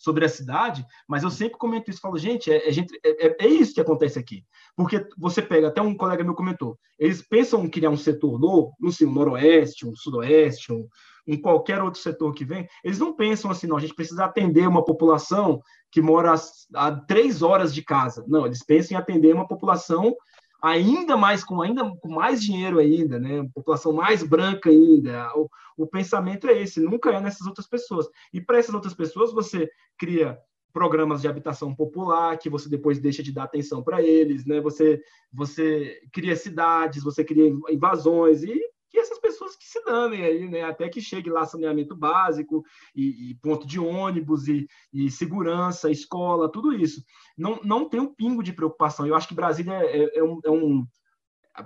[0.00, 2.72] sobre a cidade, mas eu sempre comento isso, falo, gente, é, é,
[3.04, 4.46] é, é, isso que acontece aqui.
[4.74, 8.74] Porque você pega, até um colega meu comentou, eles pensam em criar um setor novo,
[8.80, 10.88] não sei, um noroeste, um sudoeste, um,
[11.28, 14.66] um qualquer outro setor que vem, eles não pensam assim, não, a gente precisa atender
[14.66, 15.60] uma população
[15.92, 18.24] que mora a, a três horas de casa.
[18.26, 20.16] Não, eles pensam em atender uma população
[20.62, 23.48] ainda mais com ainda com mais dinheiro ainda, né?
[23.54, 25.30] População mais branca ainda.
[25.36, 28.06] O, o pensamento é esse, nunca é nessas outras pessoas.
[28.32, 30.38] E para essas outras pessoas você cria
[30.72, 34.60] programas de habitação popular que você depois deixa de dar atenção para eles, né?
[34.60, 35.00] Você
[35.32, 38.60] você cria cidades, você cria invasões e
[38.90, 40.62] que essas pessoas que se danem aí, né?
[40.62, 42.64] Até que chegue lá saneamento básico
[42.94, 47.02] e, e ponto de ônibus e, e, segurança, escola, tudo isso.
[47.38, 49.06] Não, não tem um pingo de preocupação.
[49.06, 50.86] Eu acho que Brasília é, é, um, é um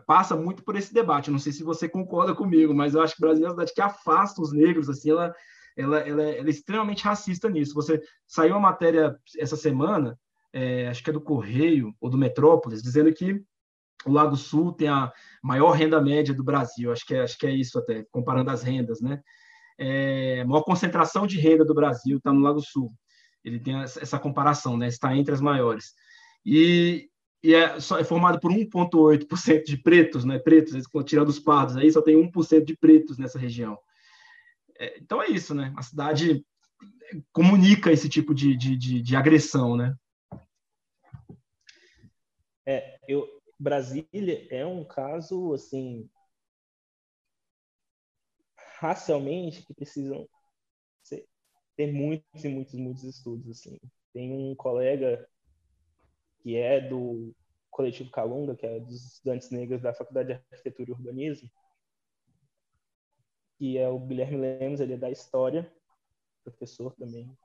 [0.06, 1.30] passa muito por esse debate.
[1.30, 3.80] Não sei se você concorda comigo, mas eu acho que Brasília é uma cidade que
[3.80, 5.34] afasta os negros, assim, ela,
[5.76, 7.74] ela, ela, é, ela é extremamente racista nisso.
[7.74, 10.18] Você saiu uma matéria essa semana,
[10.52, 13.42] é, acho que é do Correio ou do Metrópolis, dizendo que
[14.06, 17.46] o Lago Sul tem a maior renda média do Brasil, acho que é, acho que
[17.46, 19.20] é isso até, comparando as rendas, né?
[19.78, 22.92] É, a maior concentração de renda do Brasil está no Lago Sul.
[23.44, 24.88] Ele tem essa comparação, né?
[24.88, 25.92] Está entre as maiores.
[26.46, 27.08] E,
[27.42, 30.38] e é, só, é formado por 1,8% de pretos, né?
[30.38, 33.78] Pretos, tirando os pardos, aí só tem 1% de pretos nessa região.
[34.78, 35.72] É, então é isso, né?
[35.76, 36.44] A cidade
[37.32, 39.94] comunica esse tipo de, de, de, de agressão, né?
[42.66, 43.28] É, eu,
[43.58, 46.08] Brasília é um caso, assim,
[48.78, 50.28] racialmente que precisam
[51.02, 51.26] ser,
[51.76, 53.78] ter muitos e muitos, muitos estudos, assim.
[54.12, 55.28] Tem um colega
[56.40, 57.34] que é do
[57.70, 61.50] coletivo Calunga, que é dos estudantes negros da Faculdade de Arquitetura e Urbanismo,
[63.58, 65.72] que é o Guilherme Lemos, ele é da História,
[66.44, 67.36] professor também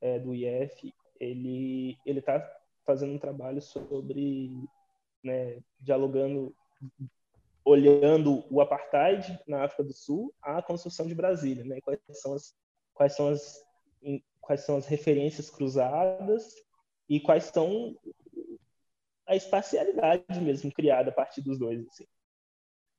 [0.00, 0.94] é do IF.
[1.18, 2.40] Ele ele está
[2.86, 4.50] fazendo um trabalho sobre,
[5.22, 6.54] né, dialogando,
[7.64, 11.80] olhando o apartheid na África do Sul à construção de Brasília, né?
[11.80, 12.54] Quais são as
[12.94, 13.62] quais são as
[14.40, 16.54] quais são as referências cruzadas
[17.08, 17.96] e quais são
[19.26, 21.84] a espacialidade mesmo criada a partir dos dois.
[21.88, 22.06] Assim.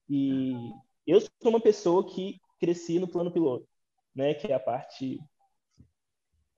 [0.10, 0.54] E
[1.06, 3.66] eu sou uma pessoa que cresci no plano piloto,
[4.14, 5.20] né, que é a parte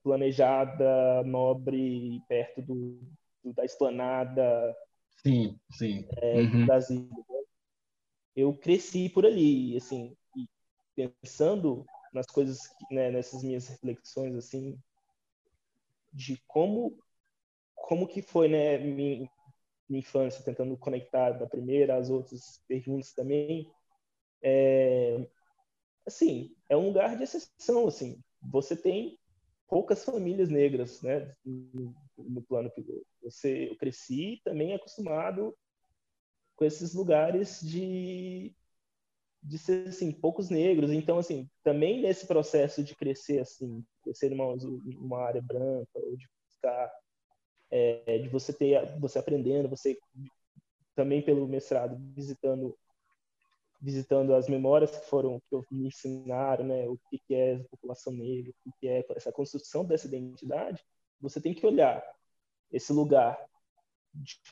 [0.10, 3.00] planejada, nobre, perto do,
[3.44, 4.76] do da esplanada.
[5.24, 6.08] Sim, sim.
[6.18, 6.66] É, uhum.
[6.66, 7.08] Brasil.
[8.36, 10.18] Eu cresci por ali, assim,
[10.96, 12.58] pensando nas coisas,
[12.90, 14.80] né, nessas minhas reflexões, assim,
[16.12, 16.98] de como
[17.76, 19.30] como que foi, né, minha,
[19.88, 23.72] minha infância, tentando conectar da primeira às outras perguntas também,
[24.42, 25.28] é,
[26.06, 28.22] assim, é um lugar de exceção, assim.
[28.42, 29.19] Você tem
[29.70, 33.06] poucas famílias negras, né, no, no plano piloto.
[33.22, 35.56] Você, eu cresci também acostumado
[36.56, 38.54] com esses lugares de
[39.42, 44.54] de ser assim poucos negros então assim também nesse processo de crescer assim crescer numa
[44.98, 46.92] uma área branca ou de buscar
[47.72, 49.98] é, de você ter você aprendendo você
[50.94, 52.78] também pelo mestrado visitando
[53.82, 58.14] visitando as memórias que foram que me ensinaram, né, o que, que é a população
[58.14, 60.84] negra, o que é essa construção dessa identidade,
[61.20, 62.04] você tem que olhar
[62.72, 63.40] esse lugar,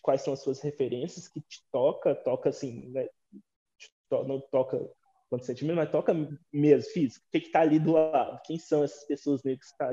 [0.01, 3.07] quais são as suas referências que te toca, toca assim, né,
[4.09, 4.89] to, não toca
[5.29, 6.13] quanto sentimento, mas toca
[6.51, 7.25] mesmo, físico.
[7.27, 8.41] O que está ali do lado?
[8.45, 9.89] Quem são essas pessoas negras que tá,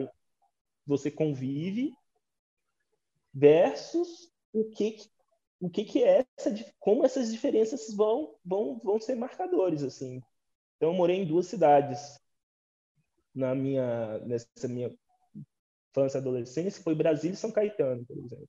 [0.87, 1.93] você convive
[3.33, 4.97] versus o que,
[5.65, 10.23] o que, que é essa, como essas diferenças vão, vão, vão ser marcadores, assim.
[10.77, 12.21] Então, eu morei em duas cidades
[13.35, 14.95] na minha, nessa minha
[15.91, 18.49] infância e adolescência, foi Brasília e São Caetano, por exemplo.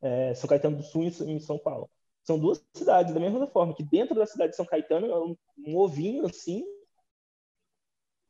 [0.00, 1.90] É, São Caetano do Sul e em São Paulo.
[2.24, 5.36] São duas cidades, da mesma forma, que dentro da cidade de São Caetano é um,
[5.58, 6.64] um ovinho, assim,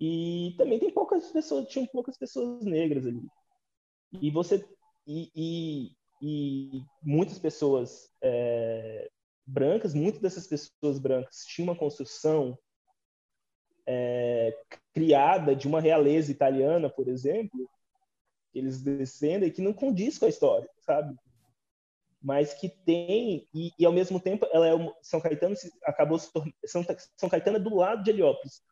[0.01, 3.23] e também tem poucas pessoas, tinham poucas pessoas negras ali.
[4.21, 4.67] E você
[5.07, 9.11] e, e, e muitas pessoas é,
[9.47, 12.59] brancas, muitas dessas pessoas brancas tinham uma construção
[13.87, 14.57] é,
[14.93, 17.69] criada de uma realeza italiana, por exemplo,
[18.55, 21.17] eles descendem que não condiz com a história, sabe?
[22.23, 25.55] Mas que tem e, e ao mesmo tempo ela é uma, São Caetano
[25.85, 26.85] acabou se tornando São,
[27.17, 28.63] São Caetano é do lado de Heliópolis,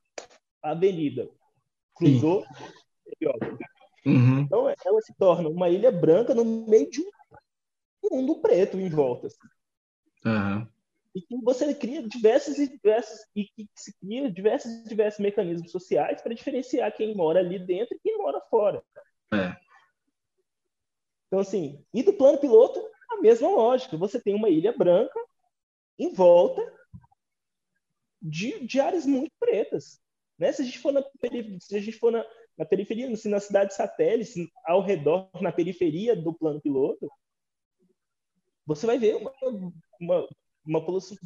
[0.62, 1.28] a avenida
[1.94, 2.44] cruzou
[3.06, 3.58] Heliópolis.
[4.04, 4.40] Uhum.
[4.40, 7.10] Então ela se torna uma ilha branca no meio de um
[8.02, 9.26] mundo preto em volta.
[9.26, 9.38] Assim.
[10.24, 10.66] Uhum.
[11.14, 15.70] E que você cria diversos e diversos e que se cria diversos e diversos mecanismos
[15.70, 18.82] sociais para diferenciar quem mora ali dentro e quem mora fora.
[19.32, 19.56] É.
[21.26, 22.80] Então assim, e do plano piloto
[23.10, 23.96] a mesma lógica.
[23.96, 25.18] Você tem uma ilha branca
[25.98, 26.62] em volta
[28.20, 30.00] de, de áreas muito pretas.
[30.38, 30.52] Né?
[30.52, 31.02] Se a gente for na,
[31.60, 32.24] se a gente for na,
[32.56, 37.10] na periferia, assim, na cidade satélite, ao redor, na periferia do plano piloto,
[38.68, 39.32] você vai ver uma,
[39.98, 40.28] uma,
[40.66, 41.16] uma população,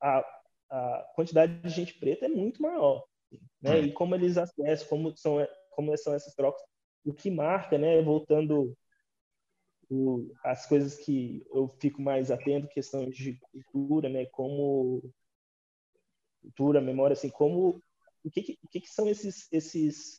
[0.00, 0.24] a,
[0.70, 3.04] a quantidade de gente preta é muito maior.
[3.60, 3.80] Né?
[3.80, 5.36] E como eles acessam, como são,
[5.72, 6.62] como são essas trocas,
[7.04, 8.76] o que marca, né, voltando
[9.90, 15.02] o, as coisas que eu fico mais atento, questão de cultura, né, como
[16.40, 17.82] cultura, memória, assim, como
[18.24, 20.18] o que, o que, que são esses esses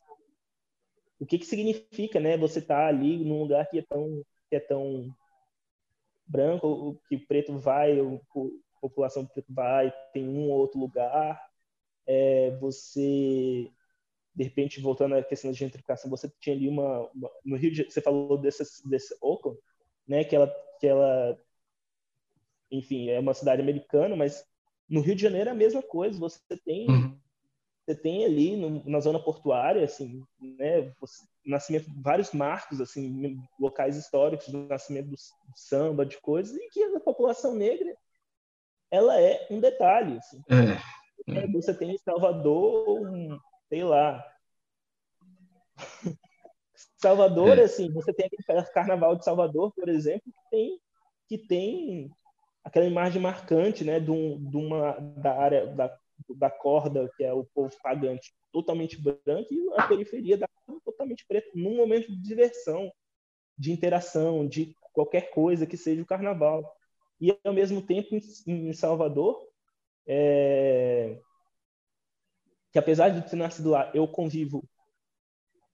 [1.18, 4.56] o que que significa, né, você estar tá ali num lugar que é tão que
[4.56, 5.14] é tão
[6.30, 8.04] branco, o que preto vai, a
[8.80, 11.40] população preto vai, tem um ou outro lugar,
[12.06, 13.70] é, você
[14.34, 17.84] de repente, voltando à questão da gentrificação, você tinha ali uma, uma no Rio de
[17.84, 19.58] você falou desse, desse Oakland,
[20.06, 21.38] né, que ela, que ela,
[22.70, 24.44] enfim, é uma cidade americana, mas
[24.88, 27.20] no Rio de Janeiro é a mesma coisa, você tem, uhum.
[27.90, 33.96] Você tem ali no, na zona portuária, assim, né, você, nascimento vários marcos, assim, locais
[33.96, 37.92] históricos do nascimento do, do samba, de coisas, e que a população negra,
[38.90, 40.40] ela é um detalhe, assim.
[40.48, 41.40] É.
[41.40, 43.38] É, você tem em Salvador um,
[43.68, 44.24] sei lá.
[46.96, 47.64] Salvador, é.
[47.64, 50.80] assim, você tem aquele carnaval de Salvador, por exemplo, que tem,
[51.28, 52.10] que tem
[52.62, 55.98] aquela imagem marcante, né, de, um, de uma da área da,
[56.34, 60.48] da corda, que é o povo pagante, totalmente branco, e a periferia da
[60.84, 62.92] totalmente preta, num momento de diversão,
[63.56, 66.64] de interação, de qualquer coisa que seja o carnaval.
[67.20, 68.08] E, ao mesmo tempo,
[68.46, 69.46] em Salvador,
[70.06, 71.20] é,
[72.72, 74.64] que apesar de ter nascido lá, eu convivo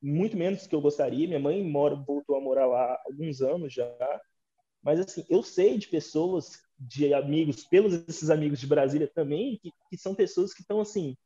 [0.02, 1.26] muito menos do que eu gostaria.
[1.26, 3.90] Minha mãe mora, voltou a morar lá há alguns anos já.
[4.82, 9.72] Mas, assim, eu sei de pessoas, de amigos, pelos esses amigos de Brasília também, que,
[9.90, 11.16] que são pessoas que estão, assim,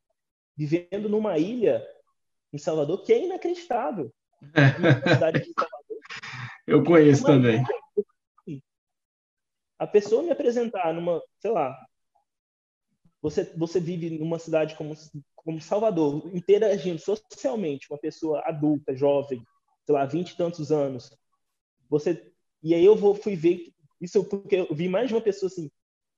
[0.56, 1.84] vivendo numa ilha
[2.52, 4.12] em Salvador que é inacreditável.
[6.66, 7.62] eu conheço também.
[9.78, 11.76] A pessoa me apresentar numa, sei lá,
[13.22, 14.94] você, você vive numa cidade como,
[15.34, 19.42] como Salvador, interagindo socialmente com uma pessoa adulta, jovem,
[19.84, 21.16] sei lá, vinte e tantos anos,
[21.88, 22.30] você
[22.62, 25.70] e aí eu vou, fui ver isso porque eu vi mais de uma pessoa assim,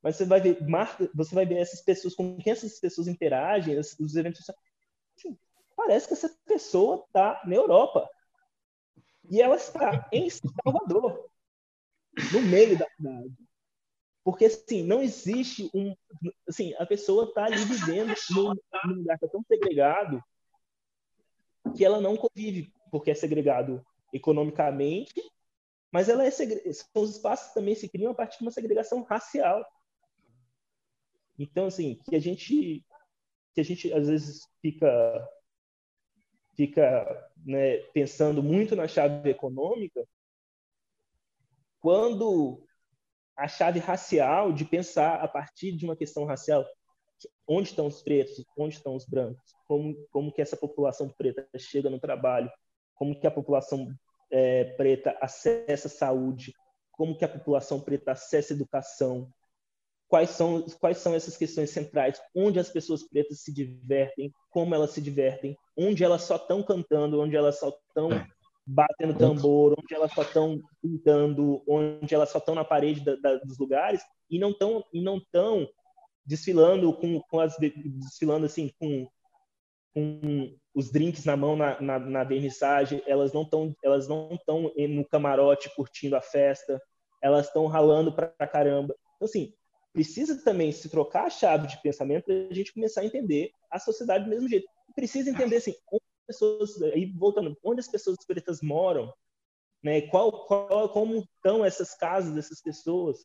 [0.03, 3.78] mas você vai ver marca, você vai ver essas pessoas com quem essas pessoas interagem,
[3.78, 5.37] os eventos assim,
[5.76, 8.09] parece que essa pessoa está na Europa
[9.30, 11.30] e ela está em Salvador,
[12.33, 13.33] no meio da cidade.
[14.24, 15.97] Porque, assim, não existe um...
[16.47, 18.55] Assim, a pessoa está ali vivendo num,
[18.85, 20.22] num lugar que é tão segregado
[21.76, 25.14] que ela não convive, porque é segregado economicamente,
[25.93, 26.62] mas ela é segre...
[26.95, 29.62] os espaços também se criam a partir de uma segregação racial.
[31.38, 32.84] Então, assim, que a gente
[33.55, 35.28] que a gente às vezes fica
[36.57, 40.07] fica né, pensando muito na chave econômica,
[41.80, 42.66] quando
[43.36, 46.64] a chave racial de pensar a partir de uma questão racial
[47.47, 51.90] onde estão os pretos, onde estão os brancos, como como que essa população preta chega
[51.90, 52.51] no trabalho,
[52.95, 53.95] como que a população
[54.33, 56.55] é, preta acessa saúde,
[56.91, 59.30] como que a população preta acessa educação,
[60.09, 64.91] quais são quais são essas questões centrais, onde as pessoas pretas se divertem, como elas
[64.91, 68.09] se divertem, onde elas só estão cantando, onde elas só estão
[68.66, 73.37] batendo tambor, onde elas só estão pintando, onde elas só estão na parede da, da,
[73.37, 75.68] dos lugares e não estão e não estão
[76.24, 79.09] desfilando com, com as desfilando assim com,
[79.93, 84.73] com os drinks na mão na, na, na vernissagem, elas não estão elas não estão
[84.89, 86.81] no camarote curtindo a festa,
[87.23, 88.95] elas estão ralando para caramba.
[89.16, 89.53] Então assim,
[89.93, 93.79] precisa também se trocar a chave de pensamento para a gente começar a entender a
[93.79, 94.66] sociedade do mesmo jeito.
[94.95, 95.75] Precisa entender assim,
[96.27, 99.12] pessoas, aí voltando, onde as pessoas pretas moram,
[99.83, 100.03] né?
[100.03, 103.25] Qual, qual como estão essas casas dessas pessoas?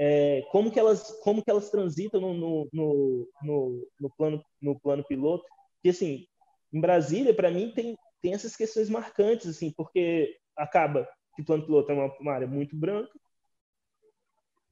[0.00, 5.04] É, como que elas como que elas transitam no, no, no, no, plano no plano
[5.04, 5.44] piloto?
[5.82, 6.24] Que assim,
[6.72, 11.92] em Brasília, para mim tem tem essas questões marcantes assim, porque acaba que plano piloto
[11.92, 13.12] é uma, uma área muito branca,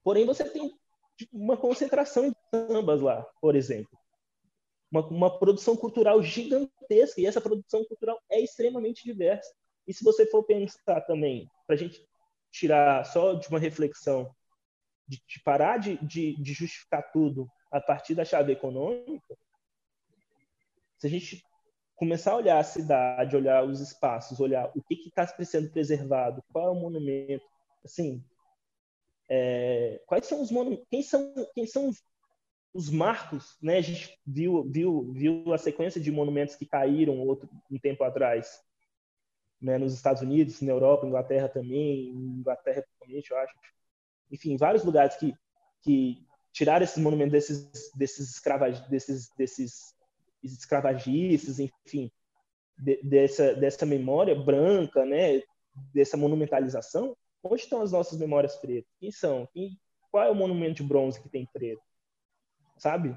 [0.03, 0.76] porém você tem
[1.32, 3.97] uma concentração de sambas lá, por exemplo
[4.90, 9.55] uma, uma produção cultural gigantesca, e essa produção cultural é extremamente diversa.
[9.86, 12.05] E se você for pensar também, para a gente
[12.51, 14.34] tirar só de uma reflexão,
[15.07, 19.36] de, de parar de, de, de, justificar tudo a partir da chave econômica,
[20.99, 21.44] se a gente
[21.97, 26.68] começar a olhar a cidade, olhar os espaços, olhar o que está sendo preservado, qual
[26.68, 27.44] é o monumento,
[27.84, 28.22] assim,
[29.28, 30.51] é, quais são os
[30.90, 31.90] quem são, quem são
[32.72, 33.78] os marcos, né?
[33.78, 38.62] A gente viu, viu, viu a sequência de monumentos que caíram outro, um tempo atrás,
[39.61, 39.78] né?
[39.78, 43.55] Nos Estados Unidos, na Europa, Inglaterra também, Inglaterra principalmente, eu acho.
[44.30, 45.34] Enfim, vários lugares que
[45.82, 49.95] que tiraram esses monumentos desses desses escravag, desses desses
[50.43, 52.11] escravagistas, enfim.
[52.78, 55.43] de, dessa, dessa memória branca, né,
[55.95, 58.91] dessa monumentalização, onde estão as nossas memórias pretas?
[58.99, 59.47] Quem são?
[59.53, 59.78] Quem,
[60.11, 61.82] qual é o monumento de bronze que tem preto?
[62.78, 63.16] Sabe?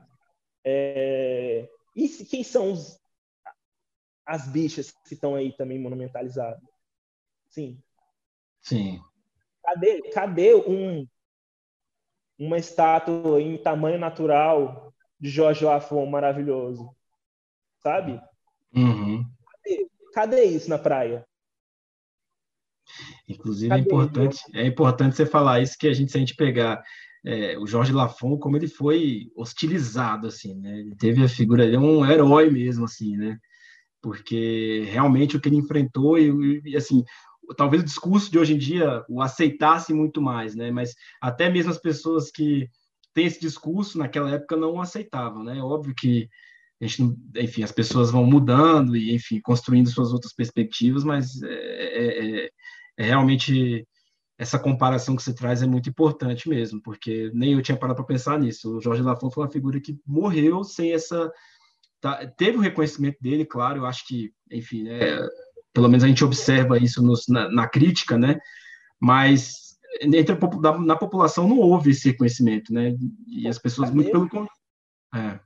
[0.64, 3.00] É, e quem são os,
[4.26, 6.62] as bichas que estão aí também monumentalizadas?
[7.48, 7.82] Sim.
[8.62, 9.02] Sim.
[9.64, 11.08] Cadê, cadê um,
[12.38, 16.96] uma estátua em tamanho natural de Jorge Lafon maravilhoso?
[17.82, 18.20] Sabe?
[18.76, 19.24] Uhum.
[19.64, 21.26] Cadê, cadê, isso na praia?
[23.28, 26.84] Inclusive é importante, é importante você falar isso que a gente se a gente pegar
[27.26, 30.80] é, o Jorge Lafon como ele foi hostilizado assim, né?
[30.80, 33.38] Ele teve a figura ele é um herói mesmo assim, né?
[34.02, 37.04] Porque realmente o que ele enfrentou e, e assim
[37.56, 40.72] talvez o discurso de hoje em dia o aceitasse muito mais, né?
[40.72, 42.68] Mas até mesmo as pessoas que
[43.14, 45.62] têm esse discurso naquela época não aceitavam, né?
[45.62, 46.30] Óbvio que
[46.82, 52.46] gente, enfim, as pessoas vão mudando e, enfim, construindo suas outras perspectivas, mas é, é,
[52.46, 52.50] é,
[52.98, 53.86] é realmente
[54.38, 58.06] essa comparação que você traz é muito importante mesmo, porque nem eu tinha parado para
[58.06, 58.78] pensar nisso.
[58.78, 61.30] O Jorge Lafon foi uma figura que morreu sem essa
[62.00, 63.80] tá, teve o reconhecimento dele, claro.
[63.80, 65.00] Eu acho que, enfim, né,
[65.74, 68.40] pelo menos a gente observa isso nos, na, na, crítica, né?
[69.00, 72.96] Mas entre a, na população não houve esse reconhecimento, né?
[73.28, 74.50] E as pessoas, muito pelo contrário.
[75.14, 75.40] É.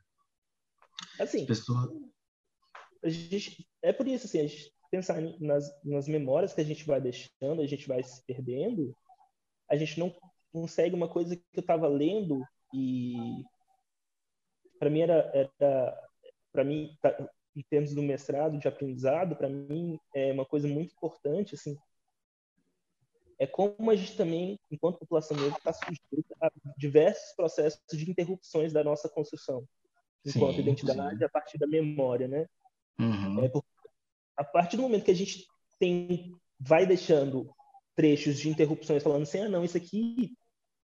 [1.24, 1.90] Assim, pessoas...
[3.04, 7.02] gente, é por isso, assim, a gente pensar nas, nas memórias que a gente vai
[7.02, 8.96] deixando, a gente vai se perdendo,
[9.70, 10.16] a gente não
[10.52, 13.44] consegue uma coisa que eu estava lendo e
[14.78, 16.10] para mim era, era
[16.52, 20.94] para mim tá, em termos do mestrado de aprendizado, para mim é uma coisa muito
[20.94, 21.76] importante, assim,
[23.40, 28.72] é como a gente também, enquanto população negra, está sujeita a diversos processos de interrupções
[28.72, 29.68] da nossa construção
[30.26, 31.24] enquanto sim, identidade sim.
[31.24, 32.46] a partir da memória, né?
[33.00, 33.44] Uhum.
[33.44, 33.52] É
[34.38, 35.46] a partir do momento que a gente
[35.80, 37.50] tem, vai deixando
[37.96, 40.32] trechos de interrupções falando assim, ah, não, isso aqui,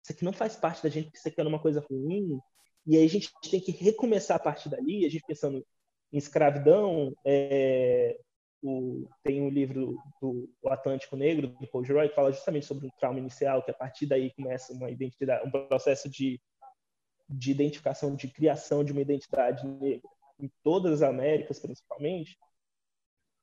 [0.03, 2.39] isso aqui não faz parte da gente, isso aqui é uma coisa ruim,
[2.87, 5.65] e aí a gente tem que recomeçar a partir dali, a gente pensando
[6.13, 8.19] em escravidão, é,
[8.63, 12.87] o, tem um livro do o Atlântico Negro, do Paul Gilroy, que fala justamente sobre
[12.87, 16.41] um trauma inicial, que a partir daí começa uma identidade, um processo de,
[17.29, 20.09] de identificação, de criação de uma identidade negra,
[20.41, 22.39] em todas as Américas, principalmente.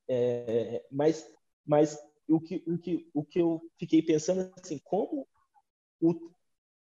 [0.07, 1.29] É, mas
[1.65, 5.27] mas o, que, o, que, o que eu fiquei pensando assim, como
[5.99, 6.31] o,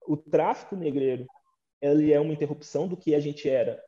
[0.07, 1.27] o tráfico negreiro
[1.81, 3.83] ele é uma interrupção do que a gente era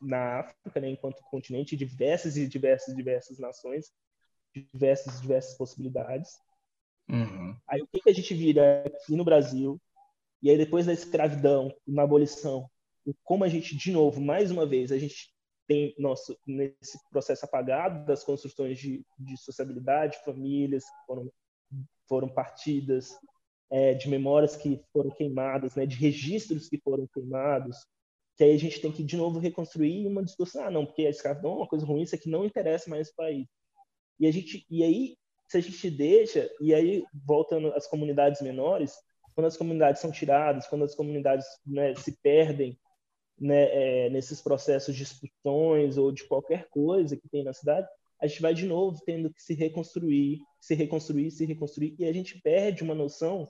[0.00, 3.92] na África, né, enquanto continente, diversas e diversas diversas nações,
[4.54, 6.30] diversas diversas possibilidades.
[7.08, 7.56] Uhum.
[7.66, 9.80] Aí o que, que a gente vira aqui no Brasil?
[10.44, 12.68] E aí depois da escravidão, na abolição,
[13.22, 15.32] como a gente de novo, mais uma vez, a gente
[15.66, 21.32] tem nosso nesse processo apagado das construções de, de sociabilidade, famílias que foram
[22.06, 23.18] foram partidas,
[23.70, 27.78] é, de memórias que foram queimadas, né, de registros que foram queimados,
[28.36, 31.10] que aí a gente tem que de novo reconstruir uma discussão, ah, não, porque a
[31.10, 33.46] escravidão é uma coisa ruim, isso aqui não interessa mais o país.
[34.20, 35.16] E a gente e aí
[35.48, 38.94] se a gente deixa e aí voltando às comunidades menores,
[39.34, 42.78] quando as comunidades são tiradas, quando as comunidades né, se perdem
[43.38, 47.88] né, é, nesses processos de expulsões ou de qualquer coisa que tem na cidade,
[48.20, 52.12] a gente vai de novo tendo que se reconstruir, se reconstruir, se reconstruir, e a
[52.12, 53.46] gente perde uma noção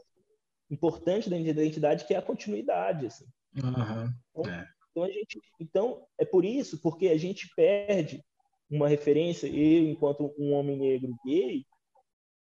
[0.70, 3.07] importante da identidade que é a continuidade.
[3.07, 3.26] Assim.
[3.57, 4.12] Uhum.
[4.30, 4.68] Então, é.
[4.91, 8.24] Então, a gente, então, é por isso, porque a gente perde
[8.70, 11.64] uma referência, eu, enquanto um homem negro gay,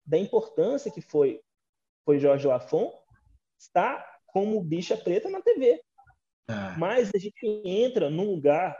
[0.07, 1.41] da importância que foi,
[2.05, 2.93] foi Jorge Lafon
[3.59, 5.81] estar como bicha preta na TV.
[6.49, 6.77] É.
[6.79, 8.79] Mas a gente entra num lugar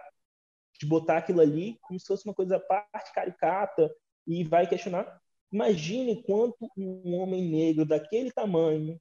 [0.79, 3.95] de botar aquilo ali como se fosse uma coisa parte caricata
[4.27, 5.21] e vai questionar.
[5.53, 9.01] Imagine quanto um homem negro daquele tamanho,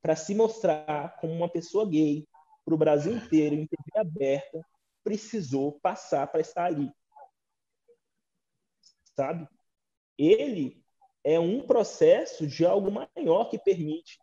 [0.00, 2.26] para se mostrar como uma pessoa gay,
[2.64, 4.60] para o Brasil inteiro, em TV aberta,
[5.02, 6.90] precisou passar para estar ali.
[9.16, 9.48] Sabe?
[10.16, 10.82] Ele
[11.24, 14.18] é um processo de algo maior que permite.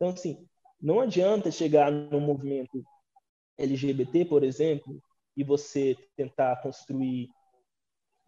[0.00, 0.48] Então, assim,
[0.80, 2.82] não adianta chegar no movimento
[3.58, 4.98] LGBT, por exemplo,
[5.36, 7.28] e você tentar construir,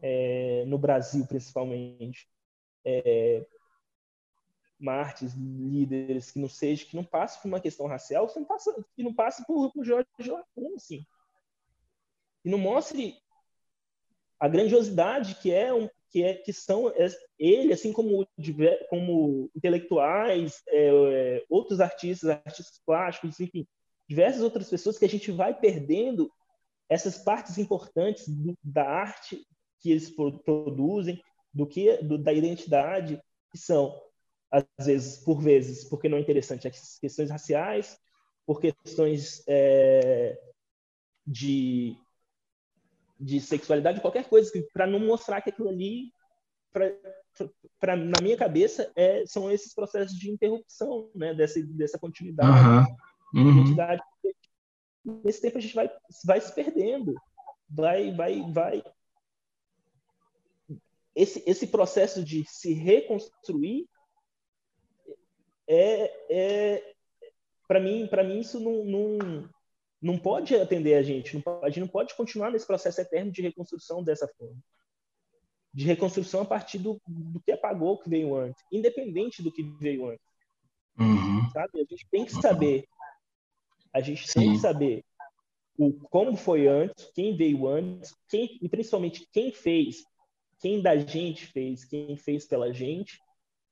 [0.03, 2.29] é, no Brasil principalmente,
[2.85, 3.47] é,
[5.35, 9.03] líderes que não seja, que não passe por uma questão racial, que não passe, que
[9.03, 11.07] não passe por, por Jorge Lacun, assim.
[12.45, 13.17] E não mostre
[14.39, 17.09] a grandiosidade que é um, que é que são é,
[17.39, 18.29] ele, assim como
[18.91, 23.67] como intelectuais, é, é, outros artistas, artistas plásticos, enfim,
[24.07, 26.31] diversas outras pessoas que a gente vai perdendo
[26.89, 29.43] essas partes importantes do, da arte
[29.81, 31.21] que eles produzem,
[31.53, 33.99] do que do, da identidade, que são
[34.51, 37.99] às vezes, por vezes, porque não é interessante, as questões raciais,
[38.45, 40.39] por questões é,
[41.27, 41.97] de,
[43.23, 46.13] de sexualidade, qualquer coisa, para não mostrar que aquilo ali,
[46.73, 46.91] pra,
[47.79, 52.97] pra, na minha cabeça, é, são esses processos de interrupção né, dessa, dessa continuidade.
[53.33, 53.45] Uhum.
[53.45, 53.61] Uhum.
[53.61, 54.03] Identidade.
[55.25, 55.91] Nesse tempo a gente vai,
[56.25, 57.15] vai se perdendo,
[57.71, 58.83] vai, vai, vai.
[61.15, 63.87] Esse, esse processo de se reconstruir
[65.69, 66.95] é, é
[67.69, 69.49] para mim, para mim isso não, não,
[70.03, 71.35] não pode atender a gente.
[71.35, 74.59] Não pode, a gente não pode continuar nesse processo eterno de reconstrução dessa forma.
[75.73, 80.09] De reconstrução a partir do, do que apagou que veio antes, independente do que veio
[80.09, 80.27] antes.
[80.99, 81.49] Uhum.
[81.51, 81.81] Sabe?
[81.81, 82.85] A gente tem que saber.
[83.93, 84.41] A gente Sim.
[84.41, 85.05] tem que saber
[85.79, 90.05] o como foi antes, quem veio antes, quem e principalmente quem fez,
[90.59, 93.19] quem da gente fez, quem fez pela gente,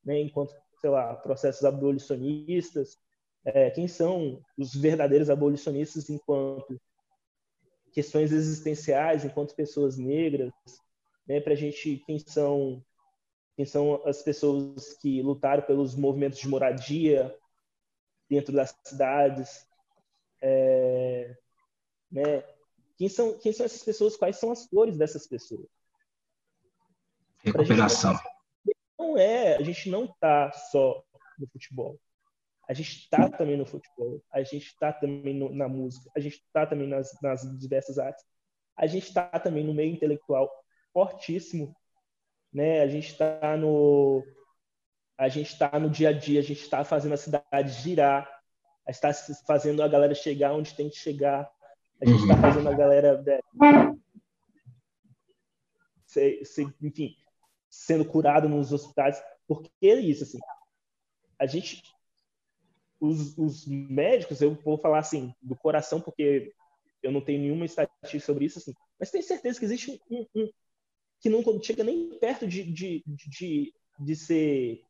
[0.04, 2.98] né, enquanto sei lá, processos abolicionistas,
[3.44, 6.80] é, quem são os verdadeiros abolicionistas enquanto
[7.92, 10.52] questões existenciais, enquanto pessoas negras,
[11.26, 12.84] né, para a gente quem são
[13.56, 17.36] quem são as pessoas que lutaram pelos movimentos de moradia
[18.28, 19.66] dentro das cidades,
[20.40, 21.36] é,
[22.10, 22.44] né,
[22.96, 25.66] quem são quem são essas pessoas, quais são as cores dessas pessoas?
[27.42, 28.18] Recuperação
[29.10, 31.02] não é, a gente não está só
[31.38, 31.98] no futebol.
[32.70, 36.36] A gente está também no futebol, a gente está também no, na música, a gente
[36.36, 38.24] está também nas, nas diversas artes,
[38.76, 40.48] a gente está também no meio intelectual
[40.92, 41.74] fortíssimo,
[42.52, 42.80] né?
[42.80, 44.24] A gente está no
[45.18, 48.30] a gente está no dia a dia, a gente está fazendo a cidade girar,
[48.88, 49.12] está
[49.44, 51.50] fazendo a galera chegar onde tem que chegar,
[52.00, 53.40] a gente está fazendo a galera, né,
[56.06, 57.16] se, se, enfim,
[57.68, 60.38] sendo curado nos hospitais, porque é isso, assim,
[61.36, 61.82] a gente,
[63.00, 66.52] os, os médicos, eu vou falar assim, do coração, porque
[67.02, 70.48] eu não tenho nenhuma estatística sobre isso, assim, mas tenho certeza que existe um, um
[71.20, 74.82] que não chega nem perto de, de, de, de ser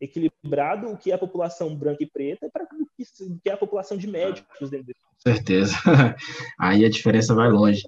[0.00, 3.96] equilibrado o que é a população branca e preta para o que é a população
[3.96, 4.98] de médicos dentro dele.
[5.18, 5.74] Certeza.
[6.58, 7.82] Aí a diferença vai longe.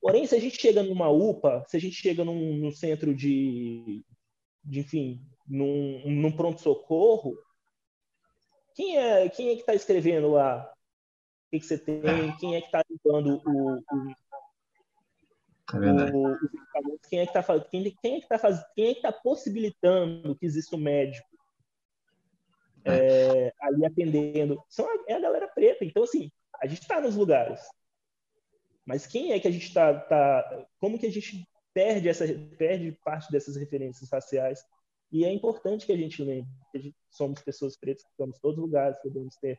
[0.00, 4.04] Porém, se a gente chega numa UPA, se a gente chega num, num centro de,
[4.64, 7.36] de, enfim, num, num pronto-socorro,
[8.78, 10.72] quem é, quem é que está escrevendo lá?
[10.72, 12.00] O que, que, você tem?
[12.36, 14.14] Quem é que está limpando o, o,
[15.74, 18.94] é o, o, quem é que está quem, quem é que está fazendo, quem é
[18.94, 21.26] que tá possibilitando que exista um médico
[22.84, 24.62] é, ali atendendo?
[24.68, 25.84] São a, é a galera preta.
[25.84, 26.30] Então, assim,
[26.62, 27.60] a gente está nos lugares.
[28.86, 29.92] Mas quem é que a gente está.
[29.92, 32.24] Tá, como que a gente perde, essa,
[32.56, 34.64] perde parte dessas referências raciais?
[35.10, 38.58] E é importante que a gente lembre que somos pessoas pretas que estamos em todos
[38.58, 39.58] os lugares, podemos ter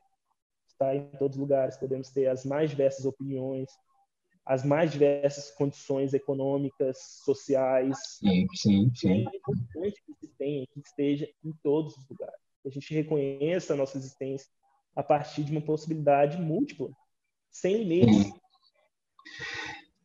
[0.68, 3.70] estar em todos os lugares, podemos ter as mais diversas opiniões,
[4.46, 7.98] as mais diversas condições econômicas, sociais.
[8.20, 9.28] Sim, sim, sim.
[9.28, 12.40] É importante que se tenha, que esteja em todos os lugares.
[12.64, 14.50] Que a gente reconheça a nossa existência
[14.96, 16.90] a partir de uma possibilidade múltipla,
[17.52, 18.34] sem limites.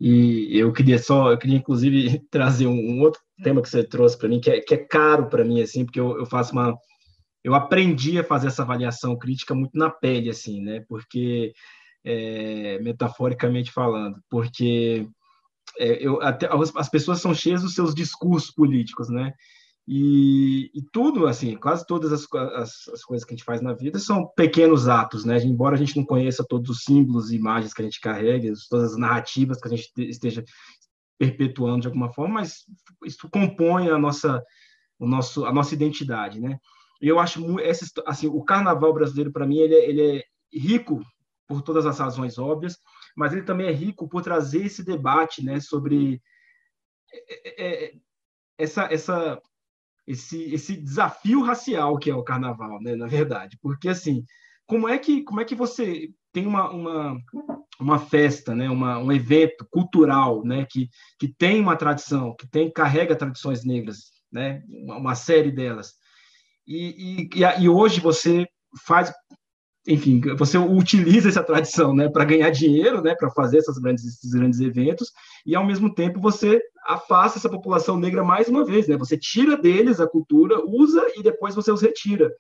[0.01, 4.17] E eu queria só, eu queria inclusive trazer um, um outro tema que você trouxe
[4.17, 6.77] para mim, que é, que é caro para mim, assim, porque eu, eu faço uma.
[7.43, 10.85] Eu aprendi a fazer essa avaliação crítica muito na pele, assim, né?
[10.89, 11.53] Porque,
[12.05, 15.07] é, metaforicamente falando, porque
[15.79, 19.33] é, eu, até, as pessoas são cheias dos seus discursos políticos, né?
[19.87, 23.75] E, e, tudo, assim, quase todas as, as, as, coisas que a gente faz na
[23.75, 25.37] vida são pequenos atos, né?
[25.45, 28.93] Embora a gente não conheça todos os símbolos e imagens que a gente carrega, todas
[28.93, 30.43] as narrativas que a gente esteja
[31.19, 32.65] perpetuando de alguma forma, mas
[33.05, 34.43] isso compõe a nossa,
[34.99, 36.59] o nosso, a nossa identidade, né?
[37.01, 41.03] Eu acho, essa, assim, o carnaval brasileiro, para mim, ele é, ele é rico
[41.47, 42.79] por todas as razões óbvias,
[43.17, 46.21] mas ele também é rico por trazer esse debate, né, sobre
[47.13, 47.95] é, é
[48.57, 49.41] essa, essa
[50.07, 53.59] esse, esse desafio racial que é o carnaval, né, na verdade.
[53.61, 54.25] Porque, assim,
[54.67, 57.17] como é que, como é que você tem uma, uma,
[57.81, 62.71] uma festa, né, uma, um evento cultural, né, que, que tem uma tradição, que tem
[62.71, 63.99] carrega tradições negras,
[64.31, 65.93] né, uma, uma série delas,
[66.67, 68.47] e, e, e hoje você
[68.85, 69.13] faz
[69.87, 74.31] enfim, você utiliza essa tradição, né, para ganhar dinheiro, né, para fazer essas grandes, esses
[74.33, 75.13] grandes eventos,
[75.45, 78.97] e ao mesmo tempo você afasta essa população negra mais uma vez, né?
[78.97, 82.31] Você tira deles a cultura, usa e depois você os retira.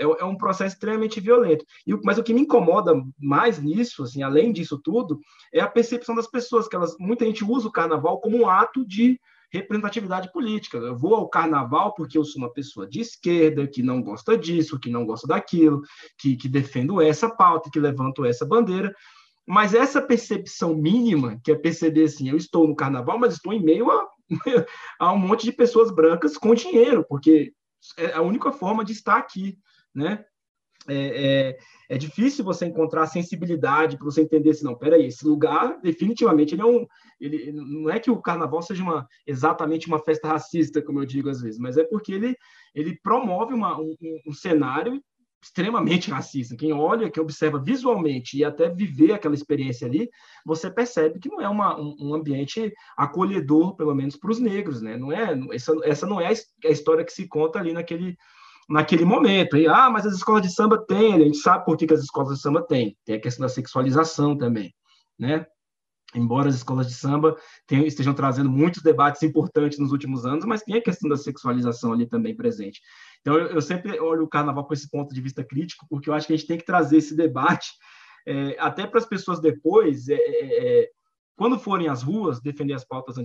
[0.00, 1.64] É, é, um processo extremamente violento.
[1.86, 5.20] E, mas o que me incomoda mais nisso, assim, além disso tudo,
[5.52, 8.86] é a percepção das pessoas, que elas, muita gente usa o carnaval como um ato
[8.86, 9.20] de
[9.52, 10.78] representatividade política.
[10.78, 14.78] Eu vou ao carnaval porque eu sou uma pessoa de esquerda, que não gosta disso,
[14.78, 15.82] que não gosta daquilo,
[16.18, 18.94] que, que defendo essa pauta, que levanto essa bandeira.
[19.46, 23.62] Mas essa percepção mínima, que é perceber assim, eu estou no carnaval, mas estou em
[23.62, 24.06] meio a,
[24.98, 27.52] a um monte de pessoas brancas com dinheiro, porque
[27.96, 29.58] é a única forma de estar aqui,
[29.94, 30.24] né?
[30.88, 31.58] É, é,
[31.90, 36.62] é difícil você encontrar sensibilidade para você entender assim, não, peraí, esse lugar, definitivamente, ele
[36.62, 36.86] é um.
[37.20, 41.28] Ele, não é que o carnaval seja uma, exatamente uma festa racista, como eu digo
[41.28, 42.34] às vezes, mas é porque ele,
[42.74, 43.94] ele promove uma, um,
[44.26, 45.02] um cenário
[45.42, 46.56] extremamente racista.
[46.56, 50.08] Quem olha, quem observa visualmente e até viver aquela experiência ali,
[50.44, 54.82] você percebe que não é uma, um, um, ambiente acolhedor, pelo menos para os negros,
[54.82, 54.96] né?
[54.96, 58.16] Não é essa, essa não é a história que se conta ali naquele
[58.70, 59.56] naquele momento.
[59.56, 62.00] E, ah, mas as escolas de samba têm, a gente sabe por que, que as
[62.00, 62.96] escolas de samba têm.
[63.04, 64.72] Tem a questão da sexualização também,
[65.18, 65.44] né?
[66.14, 70.62] Embora as escolas de samba tenham, estejam trazendo muitos debates importantes nos últimos anos, mas
[70.62, 72.80] tem a questão da sexualização ali também presente.
[73.20, 76.14] Então, eu, eu sempre olho o carnaval com esse ponto de vista crítico, porque eu
[76.14, 77.70] acho que a gente tem que trazer esse debate
[78.26, 80.90] é, até para as pessoas depois, é, é,
[81.40, 83.16] quando forem às ruas defender as pautas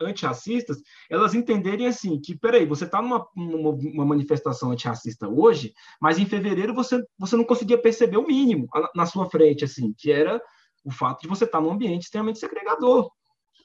[0.00, 0.76] antirracistas,
[1.10, 6.72] elas entenderem assim que, peraí, você está numa, numa, manifestação antirracista hoje, mas em fevereiro
[6.72, 10.40] você, você não conseguia perceber o mínimo na sua frente, assim, que era
[10.84, 13.10] o fato de você estar tá num ambiente extremamente segregador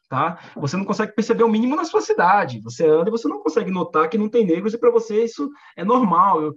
[0.09, 0.39] tá?
[0.57, 2.59] Você não consegue perceber o mínimo na sua cidade.
[2.59, 5.49] Você anda e você não consegue notar que não tem negros e para você isso
[5.77, 6.41] é normal.
[6.41, 6.53] Eu,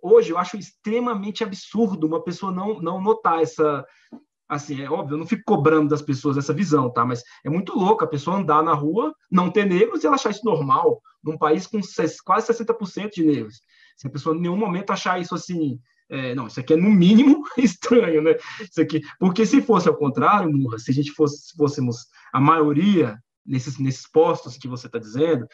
[0.00, 3.84] hoje eu acho extremamente absurdo uma pessoa não não notar essa
[4.54, 7.04] assim, é óbvio, eu não fico cobrando das pessoas essa visão, tá?
[7.04, 10.30] Mas é muito louco a pessoa andar na rua, não ter negros e ela achar
[10.30, 11.80] isso normal, num país com
[12.24, 13.60] quase 60% de negros.
[13.96, 15.78] Se a pessoa em nenhum momento achar isso assim,
[16.08, 18.36] é, não, isso aqui é no mínimo estranho, né?
[18.60, 22.40] Isso aqui, porque se fosse ao contrário, Murra, se a gente fosse, se fôssemos a
[22.40, 25.46] maioria nesses, nesses postos que você está dizendo,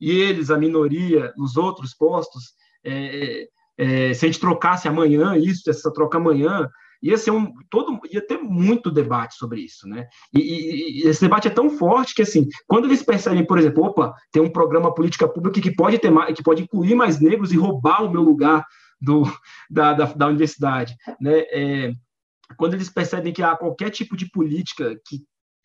[0.00, 5.68] e eles a minoria nos outros postos, é, é, se a gente trocasse amanhã isso,
[5.68, 6.68] essa troca amanhã,
[7.02, 10.06] ia ser um todo ia ter muito debate sobre isso, né?
[10.34, 13.84] E, e, e, esse debate é tão forte que assim, quando eles percebem, por exemplo,
[13.84, 17.52] opa, tem um programa política pública que pode ter mais, que pode incluir mais negros
[17.52, 18.64] e roubar o meu lugar
[19.00, 19.22] do,
[19.70, 20.94] da, da, da universidade.
[21.20, 21.38] Né?
[21.50, 21.92] É,
[22.56, 25.20] quando eles percebem que há qualquer tipo de política que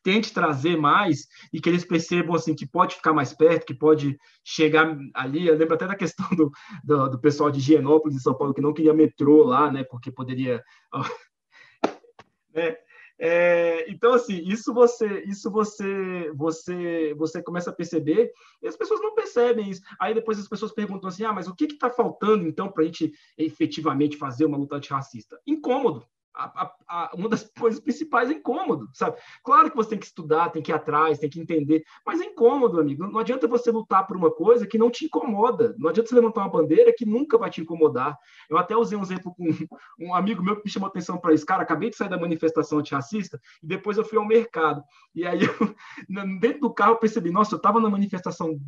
[0.06, 4.16] tente trazer mais e que eles percebam assim que pode ficar mais perto, que pode
[4.44, 5.48] chegar ali.
[5.48, 6.52] Eu lembro até da questão do,
[6.84, 10.12] do, do pessoal de Higienópolis, em São Paulo, que não queria metrô lá, né, porque
[10.12, 10.64] poderia.
[12.54, 12.78] né,
[13.18, 18.32] é, então, assim, isso você, isso você, você, você começa a perceber
[18.62, 19.82] e as pessoas não percebem isso.
[20.00, 22.86] Aí depois as pessoas perguntam assim, ah, mas o que está faltando então para a
[22.86, 25.40] gente efetivamente fazer uma luta antirracista?
[25.48, 29.18] Incômodo a, a, uma das coisas principais é incômodo, sabe?
[29.44, 32.26] Claro que você tem que estudar, tem que ir atrás, tem que entender, mas é
[32.26, 33.08] incômodo, amigo.
[33.08, 35.76] Não, adianta você lutar por uma coisa que não te incomoda.
[35.78, 38.18] Não adianta você levantar uma bandeira que nunca vai te incomodar.
[38.50, 39.46] Eu até usei um exemplo com
[40.00, 41.46] um amigo meu que me chamou atenção para isso.
[41.46, 44.84] Cara, acabei de sair da manifestação antirracista e depois eu fui ao mercado.
[45.14, 48.60] E aí, eu, dentro do carro, eu percebi, nossa, eu estava na manifestação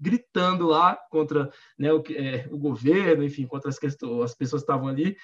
[0.00, 4.88] gritando lá contra né, o, é, o governo, enfim, contra as, as pessoas que estavam
[4.88, 5.16] ali.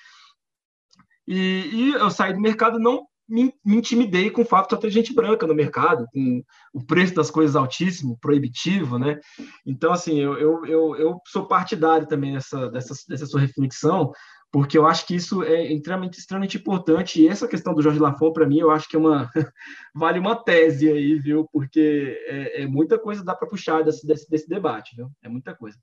[1.26, 4.90] E, e eu saí do mercado não me, me, intimidei com o fato de ter
[4.90, 9.18] gente branca no mercado, com o preço das coisas altíssimo, proibitivo, né?
[9.64, 14.12] Então, assim, eu, eu, eu, eu sou partidário também dessa, dessa, dessa sua reflexão,
[14.52, 17.20] porque eu acho que isso é extremamente, extremamente importante.
[17.20, 19.28] E essa questão do Jorge Lafon, para mim, eu acho que é uma
[19.94, 21.48] vale uma tese aí, viu?
[21.52, 25.10] Porque é, é muita coisa dá para puxar desse, desse, desse, debate, viu?
[25.22, 25.76] É muita coisa.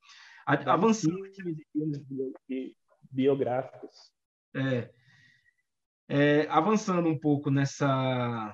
[0.45, 1.17] Avançando.
[3.11, 3.95] Biográficos.
[4.55, 4.89] É.
[6.13, 8.53] É, avançando um pouco nessa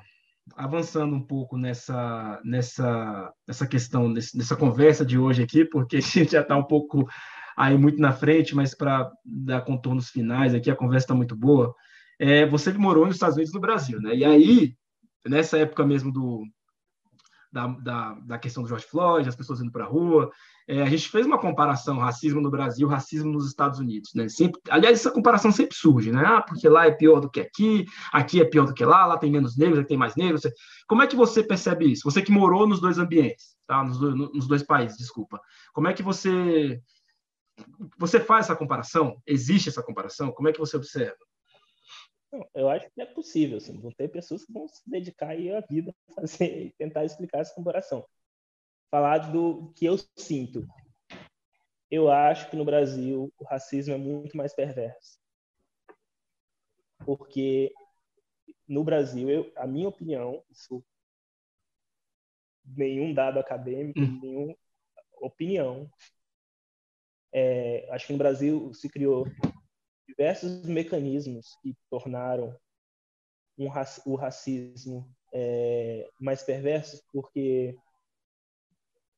[0.56, 6.34] avançando um pouco nessa nessa nessa questão nessa conversa de hoje aqui, porque a gente
[6.34, 7.10] já está um pouco
[7.58, 11.74] aí muito na frente, mas para dar contornos finais aqui a conversa está muito boa.
[12.20, 14.16] É, você morou nos Estados Unidos no Brasil, né?
[14.16, 14.76] E aí
[15.26, 16.44] nessa época mesmo do
[17.58, 20.32] da, da, da questão do George Floyd, as pessoas indo para a rua.
[20.68, 24.30] É, a gente fez uma comparação racismo no Brasil, racismo nos Estados Unidos, né?
[24.30, 26.24] Sempre, aliás, essa comparação sempre surge, né?
[26.24, 29.18] Ah, porque lá é pior do que aqui, aqui é pior do que lá, lá
[29.18, 30.44] tem menos negros, aqui tem mais negros.
[30.88, 32.04] Como é que você percebe isso?
[32.04, 33.84] Você que morou nos dois ambientes, tá?
[33.84, 35.40] Nos nos dois países, desculpa.
[35.74, 36.80] Como é que você
[37.98, 39.20] você faz essa comparação?
[39.26, 40.32] Existe essa comparação?
[40.32, 41.18] Como é que você observa?
[42.54, 45.62] Eu acho que é possível, assim, vão ter pessoas que vão se dedicar aí a
[45.62, 48.06] vida a fazer, tentar explicar essa comparação.
[48.90, 50.66] Falar do que eu sinto.
[51.92, 55.20] eu acho que no Brasil o racismo é muito mais perverso.
[57.06, 57.72] Porque
[58.68, 60.84] no Brasil, eu, a minha opinião, isso
[62.66, 64.20] nenhum dado acadêmico, hum.
[64.22, 64.56] nenhuma
[65.22, 65.90] opinião.
[67.32, 69.26] É, acho que no Brasil se criou
[70.08, 72.56] diversos mecanismos que tornaram
[73.58, 73.68] um,
[74.06, 77.76] o racismo é, mais perverso, porque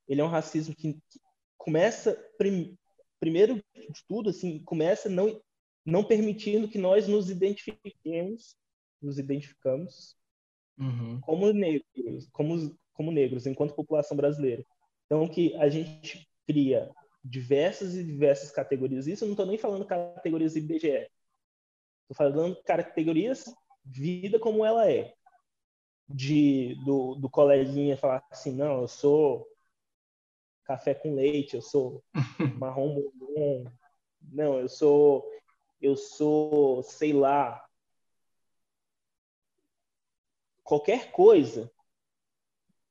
[0.07, 1.19] ele é um racismo que, que
[1.57, 2.75] começa prim,
[3.19, 5.39] primeiro de tudo assim começa não
[5.85, 8.55] não permitindo que nós nos identifiquemos
[9.01, 10.15] nos identificamos
[10.77, 11.19] uhum.
[11.21, 14.65] como negros como como negros enquanto população brasileira
[15.05, 16.89] então que a gente cria
[17.23, 19.07] diversas e diversas categorias.
[19.07, 21.09] Isso eu não estou nem falando categorias IBGE
[22.09, 23.45] estou falando categorias
[23.85, 25.13] vida como ela é.
[26.07, 29.47] De do, do coleguinha falar assim não eu sou
[30.63, 32.03] café com leite, eu sou
[32.59, 33.71] marrom bombom.
[34.21, 35.29] Não, eu sou
[35.81, 37.65] eu sou, sei lá,
[40.61, 41.71] qualquer coisa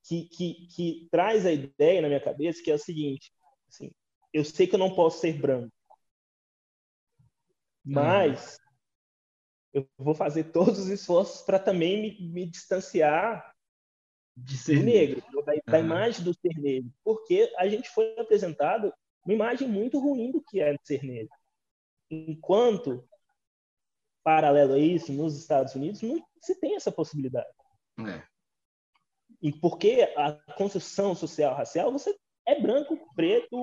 [0.03, 3.31] que, que, que traz a ideia na minha cabeça que é o seguinte,
[3.68, 3.93] assim,
[4.39, 5.72] eu sei que eu não posso ser branco,
[7.84, 8.59] mas
[9.74, 9.80] uhum.
[9.80, 13.55] eu vou fazer todos os esforços para também me, me distanciar
[14.36, 18.93] de ser negro, da, da imagem do ser negro, porque a gente foi apresentado
[19.24, 21.34] uma imagem muito ruim do que é ser negro.
[22.09, 23.07] Enquanto,
[24.22, 27.49] paralelo a isso, nos Estados Unidos, não se tem essa possibilidade.
[27.99, 28.22] É.
[29.43, 32.16] E porque a construção social racial, você
[32.49, 33.57] é branco, preto,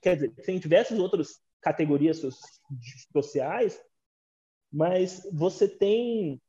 [0.00, 2.22] quer dizer, tem diversas outras categorias
[3.12, 3.82] sociais,
[4.72, 6.40] mas você tem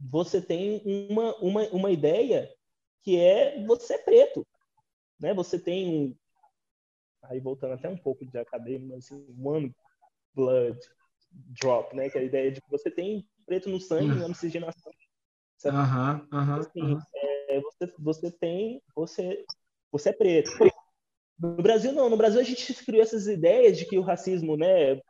[0.00, 2.52] você tem uma, uma, uma ideia
[3.02, 4.44] que é você é preto,
[5.20, 5.32] né?
[5.32, 6.16] Você tem um
[7.22, 9.72] aí voltando até um pouco de acadêmico, mas assim, one
[10.34, 10.76] blood
[11.60, 12.10] drop, né?
[12.10, 14.92] Que é a ideia de que você tem preto no sangue na miscigenação.
[15.64, 16.58] Aham, aham.
[16.58, 19.44] Assim, é, você, você tem, você,
[19.92, 20.50] você é preto.
[21.38, 25.00] No Brasil não, no Brasil a gente criou essas ideias de que o racismo, né,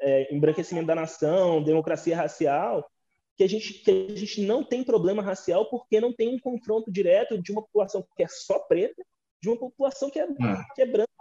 [0.00, 2.88] é, embranquecimento da nação, democracia racial,
[3.36, 6.90] que a gente que a gente não tem problema racial porque não tem um confronto
[6.90, 9.04] direto de uma população que é só preta
[9.42, 10.26] de uma população que é, é.
[10.74, 11.12] Que é branca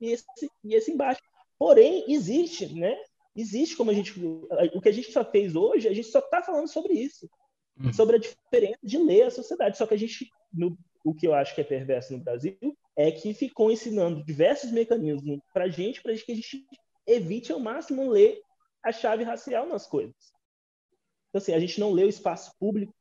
[0.00, 0.24] e esse,
[0.62, 1.20] e esse embaixo.
[1.58, 2.96] Porém, existe, né?
[3.34, 4.12] Existe como a gente.
[4.74, 7.28] O que a gente só fez hoje, a gente só está falando sobre isso.
[7.78, 7.92] Hum.
[7.92, 9.76] Sobre a diferença de ler a sociedade.
[9.76, 12.56] Só que a gente, no, o que eu acho que é perverso no Brasil,
[12.96, 16.66] é que ficou ensinando diversos mecanismos para gente, para que a gente
[17.06, 18.40] evite ao máximo ler
[18.82, 20.32] a chave racial nas coisas.
[21.28, 22.94] Então, assim, a gente não lê o espaço público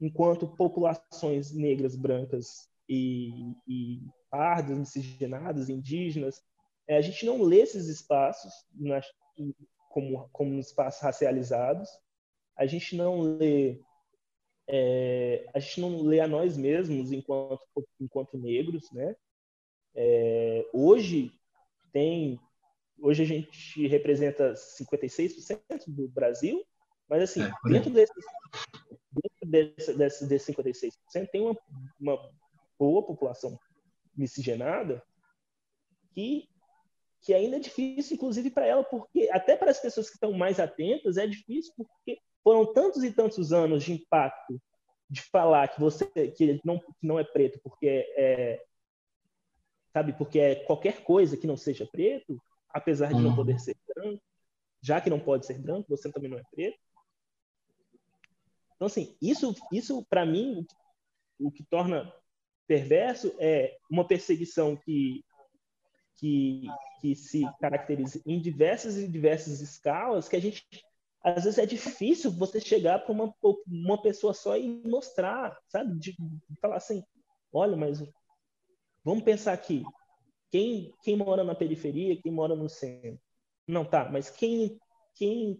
[0.00, 4.00] enquanto populações negras, brancas e, e
[4.30, 6.42] pardas, miscigenadas, indígenas,
[6.88, 9.06] é, a gente não lê esses espaços nas,
[9.90, 11.88] como, como espaços racializados,
[12.56, 13.80] a gente não lê
[14.72, 17.60] é, a gente não lê a nós mesmos enquanto
[18.00, 19.14] enquanto negros, né?
[19.94, 21.32] É, hoje
[21.92, 22.38] tem
[22.98, 26.64] hoje a gente representa 56% do Brasil
[27.10, 28.24] mas, assim, é, dentro, desses,
[29.10, 30.92] dentro desse, desse, desse 56%,
[31.32, 31.58] tem uma,
[31.98, 32.30] uma
[32.78, 33.58] boa população
[34.16, 35.02] miscigenada
[36.14, 36.48] que,
[37.20, 40.60] que ainda é difícil, inclusive, para ela, porque até para as pessoas que estão mais
[40.60, 44.60] atentas, é difícil porque foram tantos e tantos anos de impacto
[45.08, 48.64] de falar que você que não, que não é preto porque é, é
[49.92, 52.40] sabe porque é qualquer coisa que não seja preto
[52.70, 53.36] apesar de não uhum.
[53.36, 54.22] poder ser branco
[54.82, 56.78] já que não pode ser branco você também não é preto
[58.80, 60.66] então, assim, isso, isso para mim,
[61.38, 62.10] o que torna
[62.66, 65.22] perverso é uma perseguição que,
[66.16, 66.66] que,
[66.98, 70.64] que se caracteriza em diversas e diversas escalas, que a gente
[71.22, 73.34] às vezes é difícil você chegar para uma,
[73.66, 75.98] uma pessoa só e mostrar, sabe?
[75.98, 77.04] De, de, falar assim,
[77.52, 78.02] olha, mas
[79.04, 79.84] vamos pensar aqui,
[80.50, 83.20] quem, quem mora na periferia, quem mora no centro.
[83.66, 84.78] Não, tá, mas quem,
[85.14, 85.58] quem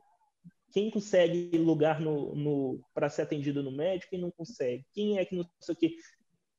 [0.72, 4.86] quem consegue lugar no, no para ser atendido no médico e não consegue?
[4.92, 5.96] Quem é que não sei o quê?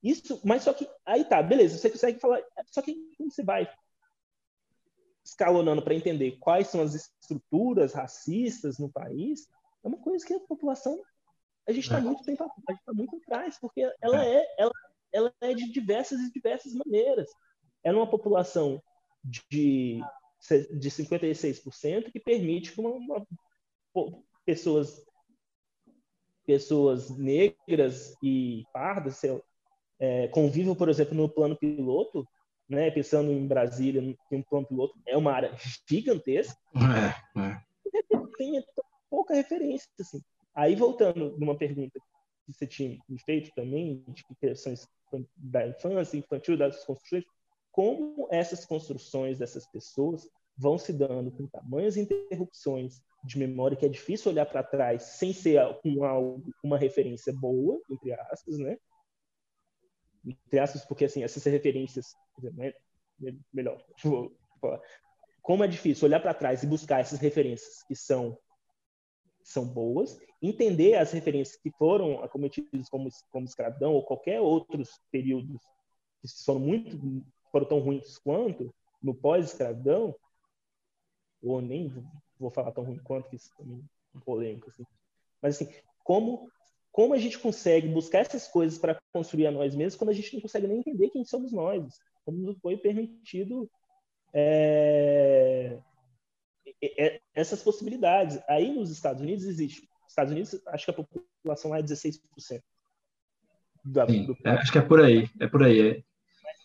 [0.04, 3.72] Isso, mas só que aí tá, beleza, você consegue falar, só que como você vai
[5.24, 9.48] escalonando para entender quais são as estruturas racistas no país,
[9.84, 11.00] é uma coisa que a população
[11.68, 12.02] a gente está é.
[12.02, 14.38] muito tempo, a gente está muito atrás, porque ela é.
[14.38, 14.72] é, ela,
[15.14, 17.30] ela é de diversas e diversas maneiras.
[17.84, 18.82] Ela é uma população
[19.24, 20.02] de
[20.74, 23.26] de 56% que permite que uma, uma
[24.44, 25.06] pessoas
[26.46, 29.22] pessoas negras e pardas
[30.00, 32.28] é, convivam, por exemplo, no plano piloto
[32.72, 35.54] né, pensando em Brasília, em um ponto piloto, é uma área
[35.88, 36.58] gigantesca.
[36.76, 37.62] É, é.
[38.38, 38.64] Tem
[39.10, 40.22] pouca referência, assim.
[40.56, 42.00] Aí, voltando numa pergunta
[42.46, 44.88] que você tinha me feito também, de questões
[45.36, 47.26] da infância, infantil, das construções,
[47.72, 50.28] como essas construções dessas pessoas
[50.58, 55.34] vão se dando com tamanhas interrupções de memória que é difícil olhar para trás sem
[55.34, 58.78] ser com algo, uma referência boa, entre aspas, né?
[60.26, 62.16] Entre aspas, porque assim, essas referências,
[62.54, 62.74] né?
[63.54, 64.82] melhor, vou falar.
[65.42, 68.38] Como é difícil olhar para trás e buscar essas referências que são
[69.44, 75.60] são boas, entender as referências que foram acometidas como, como escravidão ou qualquer outros períodos
[76.22, 78.72] que foram muito foram tão ruins quanto
[79.02, 80.16] no pós-escravidão,
[81.42, 81.92] ou nem
[82.40, 83.52] vou falar tão ruim quanto, que isso
[84.16, 84.86] é polêmico, assim.
[85.42, 85.74] Mas, assim,
[86.04, 86.50] como,
[86.92, 90.34] como a gente consegue buscar essas coisas para construir a nós mesmos quando a gente
[90.34, 92.00] não consegue nem entender quem somos nós?
[92.26, 93.70] Como foi permitido
[94.34, 95.80] é,
[97.34, 98.40] essas possibilidades.
[98.48, 99.82] Aí, nos Estados Unidos, existe.
[99.82, 102.20] Nos Estados Unidos, acho que a população lá é 16%.
[103.84, 104.38] Da, Sim, do...
[104.46, 105.28] É, acho que é por aí.
[105.40, 105.90] É por aí.
[105.90, 106.04] É.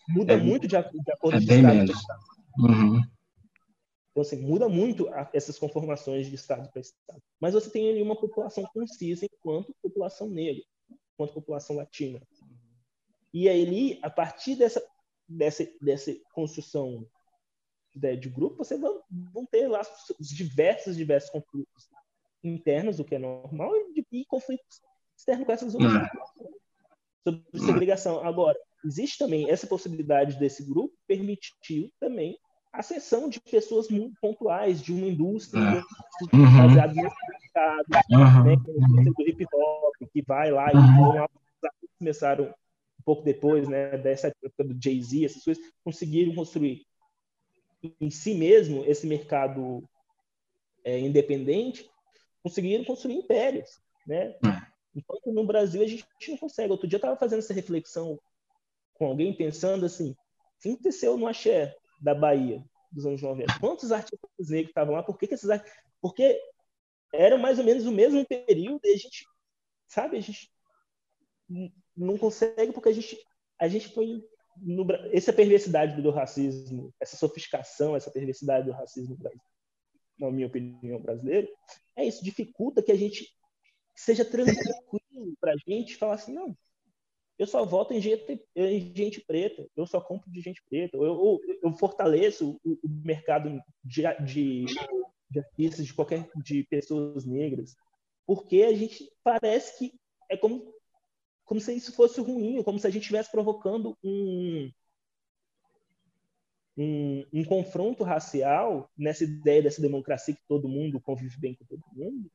[0.09, 1.97] Muda é, muito de, de acordo é com bem menos.
[2.59, 3.01] Uhum.
[4.17, 7.23] Então, assim, muda muito a, essas conformações de Estado para Estado.
[7.39, 10.65] Mas você tem ali uma população concisa enquanto população negra,
[11.13, 12.23] enquanto população latina.
[13.31, 14.83] E aí, a partir dessa,
[15.29, 17.07] dessa, dessa construção
[17.95, 19.03] de, de grupo, você vão,
[19.35, 19.83] vão ter lá
[20.19, 21.91] os diversos, diversos conflitos
[22.43, 24.81] internos, o que é normal, e, e conflitos
[25.15, 26.57] externos com essas outras populações.
[27.23, 28.27] Sobre segregação.
[28.27, 32.39] Agora, existe também essa possibilidade desse grupo permitiu também
[32.77, 36.37] a sessão de pessoas muito pontuais de uma indústria é.
[36.37, 36.57] uhum.
[36.57, 38.45] baseada nesse mercado, uhum.
[38.45, 41.27] né, é do hip hop, que vai lá e uhum.
[41.99, 46.87] começaram um pouco depois, né, dessa época do Jay-Z, essas coisas, conseguiram construir
[48.01, 49.83] em si mesmo esse mercado
[50.85, 51.89] é, independente,
[52.43, 54.37] conseguiram construir impérios, né?
[54.45, 54.67] É.
[54.95, 56.71] Enquanto no Brasil a gente não consegue.
[56.71, 58.19] Outro dia eu estava fazendo essa reflexão
[58.95, 60.17] com alguém pensando assim, o
[60.63, 61.77] que aconteceu no Axé?
[62.01, 63.59] Da Bahia dos anos 90.
[63.59, 65.03] Quantos artistas negros estavam lá?
[65.03, 65.77] Por que, que esses artistas...
[66.01, 66.41] Porque
[67.13, 69.27] era mais ou menos o mesmo período e a gente,
[69.87, 70.51] sabe, a gente
[71.97, 73.19] não consegue porque a gente
[73.59, 74.23] a gente foi
[74.59, 79.17] no, essa perversidade do racismo, essa sofisticação, essa perversidade do racismo
[80.19, 81.49] na minha opinião brasileiro,
[81.95, 83.31] é isso dificulta que a gente
[83.95, 86.57] seja tranquilo para a gente falar assim, não,
[87.39, 91.05] eu só voto em gente, em gente preta, eu só compro de gente preta, eu,
[91.05, 94.65] eu, eu fortaleço o, o, mercado de, de,
[95.31, 97.77] de artistas, de qualquer de pessoas negras,
[98.27, 100.01] porque a gente parece que
[100.31, 100.73] é como,
[101.45, 104.71] como se isso fosse ruim, como se a gente estivesse provocando um,
[106.77, 111.83] um, um confronto racial nessa ideia dessa democracia que todo mundo convive bem com todo
[111.93, 112.31] mundo,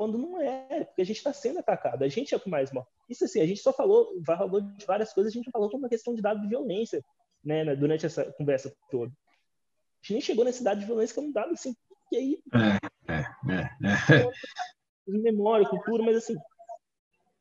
[0.00, 2.72] quando não é, porque a gente está sendo atacado, a gente é o que mais
[2.72, 2.86] morre.
[3.06, 5.90] Isso assim, a gente só falou, falou de várias coisas, a gente falou como uma
[5.90, 7.04] questão de dado de violência,
[7.44, 9.12] né, né, durante essa conversa toda.
[9.12, 11.76] A gente nem chegou nesse dado de violência que é um dado assim,
[12.08, 12.42] que aí...
[12.54, 13.20] É, é,
[13.52, 14.30] é, é.
[15.06, 16.34] Memória, cultura, mas assim,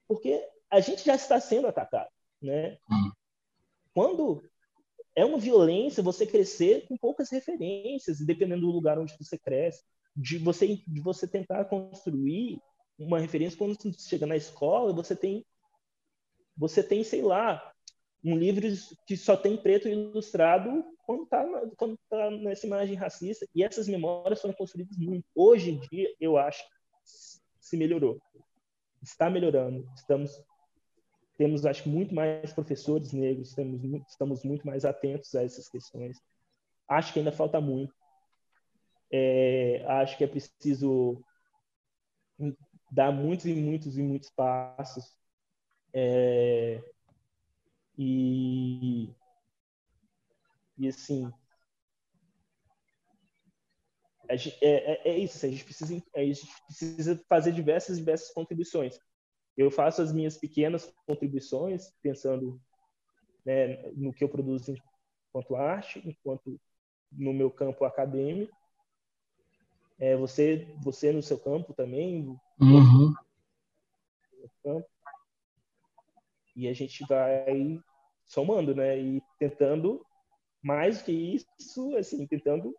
[0.06, 2.10] porque a gente já está sendo atacado,
[2.42, 2.78] né?
[2.92, 3.12] Hum.
[3.94, 4.44] Quando
[5.16, 9.82] é uma violência você crescer com poucas referências, dependendo do lugar onde você cresce
[10.20, 12.60] de você, de você tentar construir
[12.98, 15.46] uma referência quando você chega na escola, você tem
[16.58, 17.74] você tem, sei lá,
[18.22, 18.68] um livro
[19.08, 21.46] que só tem preto ilustrado quando está
[21.78, 23.48] quando tá nessa imagem racista.
[23.56, 25.24] E essas memórias foram construídas muito.
[25.34, 26.62] Hoje em dia, eu acho
[27.62, 28.22] se melhorou.
[29.02, 29.90] Está melhorando.
[29.96, 30.32] Estamos
[31.38, 36.18] temos acho muito mais professores negros, temos estamos muito mais atentos a essas questões.
[36.90, 37.94] Acho que ainda falta muito.
[39.12, 41.24] É, acho que é preciso
[42.92, 45.16] dar muitos e muitos e muitos passos.
[45.94, 46.82] É,
[47.98, 49.14] e,
[50.78, 51.32] e assim,
[54.30, 59.00] é, é, é, isso, a gente, precisa, a gente precisa fazer diversas, diversas contribuições.
[59.58, 62.62] Eu faço as minhas pequenas contribuições, pensando
[63.46, 64.76] né, no que eu produzo
[65.30, 66.60] enquanto arte, enquanto
[67.12, 68.56] no meu campo acadêmico,
[70.00, 72.36] é, você, você no seu campo também.
[72.60, 73.14] Uhum.
[74.64, 74.88] Campo.
[76.56, 77.80] E a gente vai
[78.26, 78.98] somando, né?
[78.98, 80.06] E tentando,
[80.62, 82.76] mais que isso, assim, tentando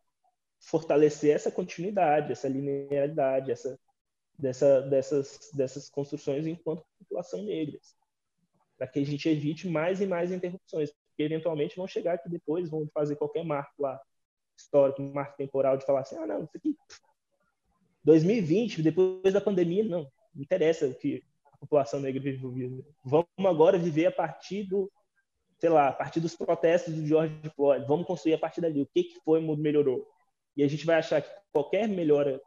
[0.59, 3.78] fortalecer essa continuidade, essa linearidade, essa,
[4.38, 7.78] dessa, dessas, dessas construções enquanto população negra,
[8.76, 10.90] para que a gente evite mais e mais interrupções.
[11.09, 14.01] porque eventualmente vão chegar aqui depois, vão fazer qualquer marco lá
[14.56, 16.76] histórico, marco temporal de falar assim, ah, não, isso aqui
[18.05, 20.02] 2020, depois da pandemia, não,
[20.35, 21.22] não interessa o que
[21.52, 22.85] a população negra vive.
[23.05, 24.90] Vamos agora viver a partir do,
[25.59, 27.85] sei lá, a partir dos protestos do George Floyd.
[27.86, 28.81] Vamos construir a partir dali.
[28.81, 30.06] O que, que foi, melhorou.
[30.56, 32.40] E a gente vai achar que qualquer melhora,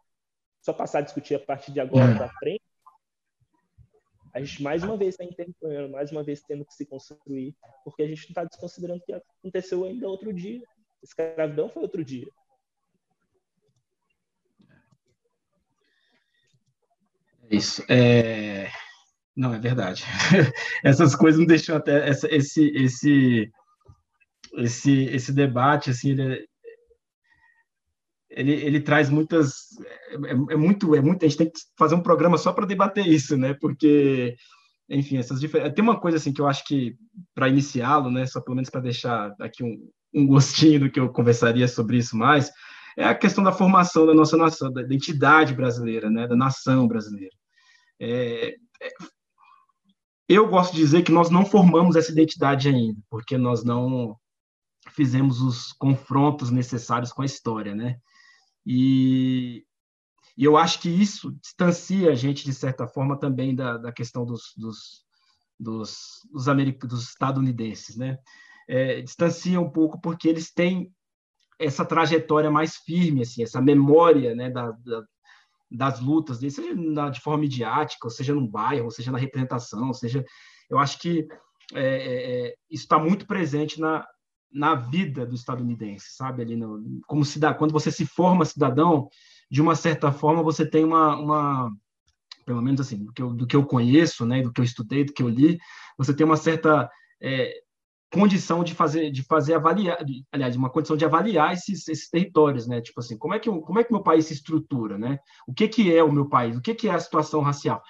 [0.62, 2.16] só passar a discutir a partir de agora é.
[2.16, 2.64] para frente,
[4.34, 8.02] a gente mais uma vez está interrompendo, mais uma vez tendo que se construir, porque
[8.02, 10.62] a gente não está desconsiderando o que aconteceu ainda outro dia.
[11.04, 12.28] Escravidão foi outro dia.
[17.54, 17.84] Isso.
[17.88, 18.70] É...
[19.36, 20.04] Não, é verdade.
[20.84, 23.52] Essas coisas não deixam até essa, esse, esse,
[24.58, 26.48] esse, esse debate, assim, ele,
[28.30, 29.54] ele, ele traz muitas.
[30.26, 31.24] É, é, muito, é muito.
[31.24, 33.56] A gente tem que fazer um programa só para debater isso, né?
[33.60, 34.36] Porque,
[34.90, 35.74] enfim, essas diferenças.
[35.74, 36.96] Tem uma coisa assim que eu acho que,
[37.36, 38.26] para iniciá-lo, né?
[38.26, 39.78] Só pelo menos para deixar aqui um,
[40.14, 42.52] um gostinho do que eu conversaria sobre isso mais,
[42.98, 46.28] é a questão da formação da nossa nação, da identidade brasileira, né?
[46.28, 47.34] Da nação brasileira.
[48.06, 48.94] É, é,
[50.28, 54.18] eu gosto de dizer que nós não formamos essa identidade ainda, porque nós não
[54.92, 57.98] fizemos os confrontos necessários com a história, né?
[58.66, 59.66] E,
[60.38, 64.26] e eu acho que isso distancia a gente, de certa forma, também da, da questão
[64.26, 65.06] dos, dos,
[65.58, 66.46] dos, dos,
[66.88, 68.18] dos estadunidenses, né?
[68.68, 70.94] É, distancia um pouco porque eles têm
[71.60, 75.04] essa trajetória mais firme, assim, essa memória né, da, da,
[75.74, 80.24] das lutas, seja de forma midiática, seja no bairro, seja na representação, seja,
[80.70, 81.28] eu acho que
[81.74, 84.06] é, é, é isso está muito presente na,
[84.52, 86.44] na vida do estadunidense, sabe?
[86.44, 89.10] Ali no, como cidadão, quando você se forma cidadão,
[89.50, 91.72] de uma certa forma você tem uma, uma
[92.46, 95.04] pelo menos assim, do que, eu, do que eu conheço, né, do que eu estudei,
[95.04, 95.58] do que eu li,
[95.98, 96.90] você tem uma certa
[97.22, 97.52] é,
[98.14, 102.68] condição de fazer, de fazer avaliar, de, aliás, uma condição de avaliar esses, esses territórios,
[102.68, 102.80] né?
[102.80, 105.18] Tipo assim, como é que como é que meu país se estrutura, né?
[105.48, 106.56] O que que é o meu país?
[106.56, 107.82] O que que é a situação racial?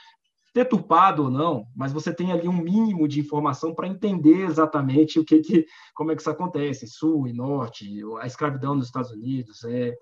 [0.56, 5.26] deturpado ou não, mas você tem ali um mínimo de informação para entender exatamente o
[5.26, 7.90] que, que como é que isso acontece, sul e norte,
[8.22, 9.95] a escravidão nos Estados Unidos, é,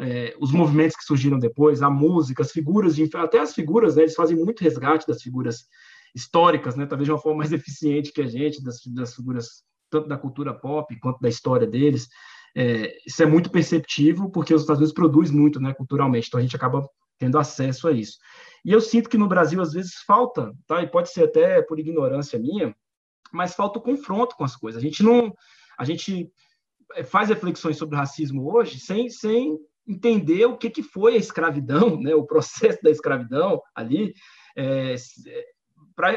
[0.00, 4.02] é, os movimentos que surgiram depois, a música, as figuras, de, até as figuras, né,
[4.02, 5.66] eles fazem muito resgate das figuras
[6.14, 10.08] históricas, né, talvez de uma forma mais eficiente que a gente, das, das figuras tanto
[10.08, 12.08] da cultura pop quanto da história deles.
[12.56, 16.42] É, isso é muito perceptível porque os Estados Unidos produzem muito, né, culturalmente, então a
[16.42, 16.86] gente acaba
[17.18, 18.18] tendo acesso a isso.
[18.64, 20.82] E eu sinto que no Brasil, às vezes, falta, tá?
[20.82, 22.74] e pode ser até por ignorância minha,
[23.32, 24.82] mas falta o confronto com as coisas.
[24.82, 25.32] A gente não.
[25.78, 26.30] A gente
[27.06, 29.56] faz reflexões sobre racismo hoje sem, sem
[29.88, 32.14] entender o que, que foi a escravidão, né?
[32.14, 34.12] o processo da escravidão ali,
[34.56, 34.94] é,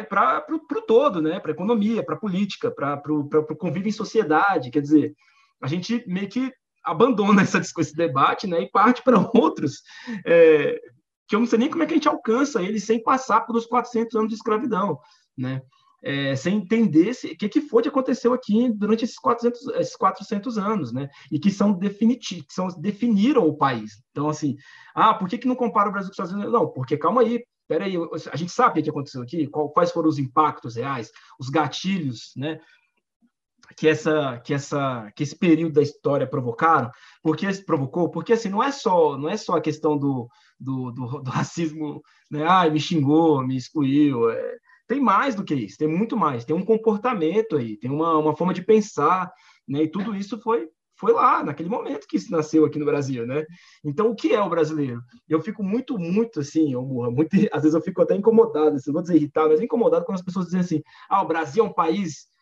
[0.09, 1.39] para o todo, né?
[1.39, 4.71] para a economia, para a política, para o convívio em sociedade.
[4.71, 5.15] Quer dizer,
[5.61, 6.51] a gente meio que
[6.83, 8.61] abandona essa, esse debate né?
[8.61, 9.81] e parte para outros
[10.25, 10.79] é,
[11.27, 13.65] que eu não sei nem como é que a gente alcança ele sem passar pelos
[13.65, 14.99] 400 anos de escravidão,
[15.37, 15.61] né?
[16.03, 20.55] É, sem entender o que, que foi que aconteceu aqui durante esses 400, esses 400
[20.59, 21.09] anos, né?
[21.31, 24.03] E que são definitivos, que são, definiram o país.
[24.11, 24.55] Então, assim,
[24.93, 26.53] ah, por que, que não compara o Brasil com os Estados Unidos?
[26.53, 27.95] Não, porque calma aí, peraí,
[28.31, 32.59] a gente sabe o que aconteceu aqui, quais foram os impactos reais, os gatilhos, né?
[33.75, 36.91] que essa que essa que esse período da história provocaram
[37.23, 40.29] porque provocou porque assim não é só não é só a questão do,
[40.59, 45.55] do, do, do racismo né ah me xingou me excluiu é, tem mais do que
[45.55, 49.31] isso tem muito mais tem um comportamento aí tem uma, uma forma de pensar
[49.67, 53.25] né e tudo isso foi foi lá naquele momento que isso nasceu aqui no Brasil
[53.25, 53.45] né
[53.83, 57.75] então o que é o brasileiro eu fico muito muito assim eu muito às vezes
[57.75, 60.83] eu fico até incomodado assim, vou dizer irritado mas incomodado quando as pessoas dizem assim
[61.09, 62.33] ah o Brasil é um país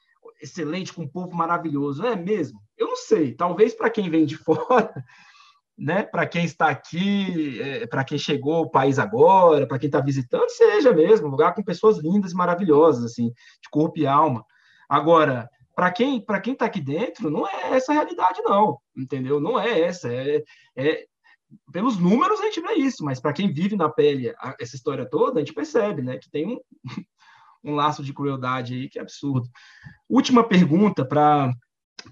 [0.43, 2.05] excelente, com um povo maravilhoso.
[2.05, 2.59] É mesmo?
[2.77, 3.33] Eu não sei.
[3.33, 4.93] Talvez para quem vem de fora,
[5.77, 6.03] né?
[6.03, 10.49] Para quem está aqui, é, para quem chegou ao país agora, para quem está visitando,
[10.49, 14.45] seja mesmo um lugar com pessoas lindas e maravilhosas, assim, de corpo e alma.
[14.89, 19.39] Agora, para quem para quem está aqui dentro, não é essa a realidade, não, entendeu?
[19.39, 20.11] Não é essa.
[20.13, 20.43] É,
[20.75, 21.05] é
[21.71, 25.39] pelos números a gente vê isso, mas para quem vive na pele essa história toda,
[25.39, 26.59] a gente percebe, né, que tem um,
[27.63, 29.47] um laço de crueldade aí que é absurdo.
[30.09, 31.53] Última pergunta para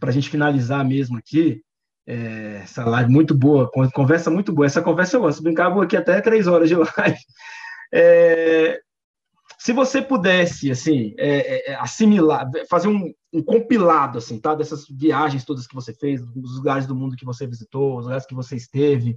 [0.02, 1.62] a gente finalizar mesmo aqui.
[2.08, 4.66] É, essa live muito boa, conversa muito boa.
[4.66, 5.44] Essa conversa eu gosto.
[5.44, 7.18] Brincar, aqui até três horas de live.
[7.94, 8.82] É,
[9.62, 14.56] se você pudesse, assim, é, é, assimilar, fazer um, um, compilado, assim, tá?
[14.56, 18.26] Dessas viagens todas que você fez, dos lugares do mundo que você visitou, os lugares
[18.26, 19.16] que você esteve,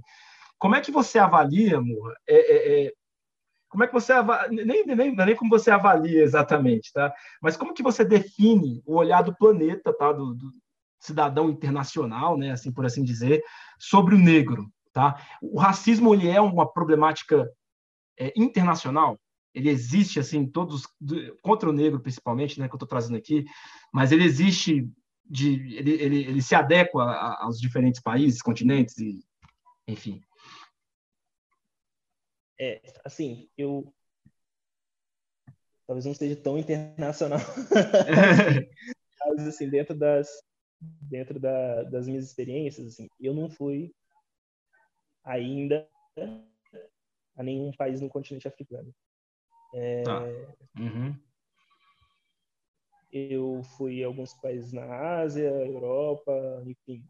[0.59, 2.93] como é que você avalia, amor, é, é, é
[3.67, 7.11] como é que você avalia, nem, nem, é nem como você avalia exatamente, tá?
[7.41, 10.11] Mas como que você define o olhar do planeta, tá?
[10.11, 10.51] Do, do
[10.99, 12.51] cidadão internacional, né?
[12.51, 13.43] Assim por assim dizer,
[13.79, 15.19] sobre o negro, tá?
[15.41, 17.51] O racismo ele é uma problemática
[18.35, 19.19] internacional.
[19.55, 20.83] Ele existe assim todos
[21.41, 22.67] contra o negro principalmente, né?
[22.67, 23.45] Que eu estou trazendo aqui,
[23.93, 24.87] mas ele existe
[25.25, 27.01] de ele, ele, ele se adequa
[27.39, 29.25] aos diferentes países, continentes e
[29.87, 30.21] enfim.
[32.59, 33.93] É, assim, eu
[35.87, 37.39] talvez não esteja tão internacional,
[39.37, 40.27] mas assim dentro das
[40.81, 43.93] dentro da, das minhas experiências, assim, eu não fui
[45.23, 45.87] ainda
[47.35, 48.93] a nenhum país no continente africano.
[49.77, 50.21] É, tá.
[50.79, 51.13] Uhum.
[53.11, 54.85] Eu fui a alguns países na
[55.19, 56.31] Ásia, Europa,
[56.65, 57.05] enfim,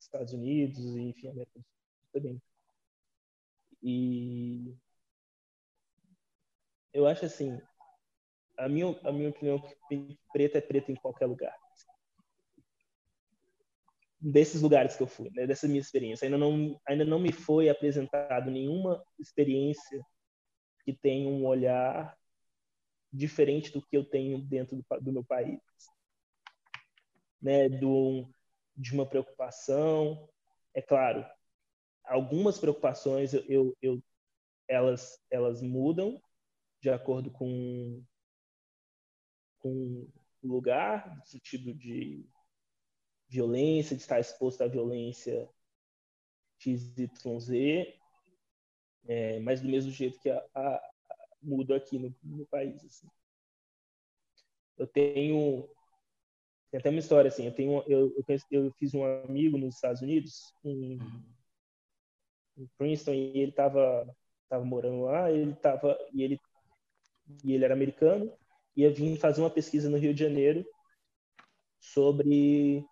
[0.00, 2.42] Estados Unidos, enfim, América do Sul também.
[3.82, 4.74] E
[6.94, 7.60] eu acho assim,
[8.56, 11.54] a minha, a minha opinião é que preto é preto em qualquer lugar.
[14.18, 16.24] Desses lugares que eu fui, né, dessa minha experiência.
[16.24, 20.00] Ainda não, ainda não me foi apresentado nenhuma experiência
[20.84, 22.16] que tenha um olhar
[23.12, 25.60] diferente do que eu tenho dentro do, do meu país.
[27.40, 28.28] Né, do,
[28.76, 30.28] de uma preocupação.
[30.74, 31.24] É claro,
[32.04, 34.02] algumas preocupações eu, eu, eu,
[34.68, 36.20] elas, elas mudam
[36.80, 38.02] de acordo com,
[39.58, 40.08] com
[40.42, 42.24] o lugar, no sentido de
[43.28, 45.48] violência, de estar exposto à violência
[46.58, 47.94] XYZ,
[49.06, 50.90] é, mas do mesmo jeito que a, a, a
[51.42, 52.84] muda aqui no, no país.
[52.84, 53.08] Assim.
[54.76, 55.68] Eu tenho
[56.70, 60.02] tem até uma história assim, eu tenho eu, eu, eu fiz um amigo nos Estados
[60.02, 60.98] Unidos, em,
[62.56, 64.06] em Princeton, e ele estava
[64.48, 66.40] tava morando lá, ele tava e ele
[67.44, 68.32] e ele era americano,
[68.76, 70.64] ia vir fazer uma pesquisa no Rio de Janeiro
[71.80, 72.84] sobre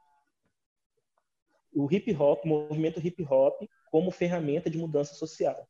[1.74, 5.68] o hip hop, o movimento hip hop como ferramenta de mudança social.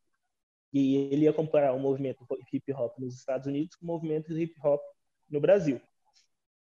[0.72, 4.54] E ele ia comparar o movimento hip hop nos Estados Unidos com o movimento hip
[4.62, 4.80] hop
[5.28, 5.80] no Brasil.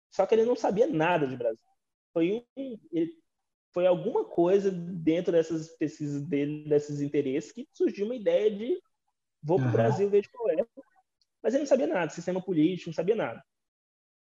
[0.10, 1.66] Só que ele não sabia nada de Brasil.
[2.12, 3.14] Foi um, ele,
[3.72, 8.82] foi alguma coisa dentro dessas pesquisas dele, desses interesses, que surgiu uma ideia de
[9.42, 9.74] vou para o uhum.
[9.74, 10.66] Brasil ver de qual é.
[11.42, 13.44] Mas ele não sabia nada, sistema político, não sabia nada.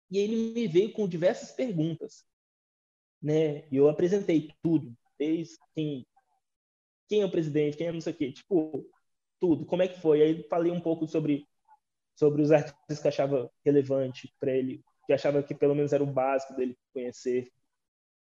[0.09, 2.25] E ele me veio com diversas perguntas,
[3.21, 3.67] né?
[3.71, 6.05] E eu apresentei tudo, desde quem,
[7.07, 8.89] quem é o presidente, quem é não sei o quê, tipo
[9.39, 9.65] tudo.
[9.65, 10.21] Como é que foi?
[10.21, 11.45] Aí falei um pouco sobre
[12.15, 16.07] sobre os artistas que achava relevante para ele que achava que pelo menos era o
[16.07, 17.51] básico dele conhecer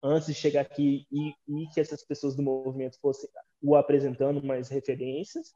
[0.02, 3.30] antes de chegar aqui e, e que essas pessoas do movimento fossem
[3.62, 5.56] o apresentando mais referências.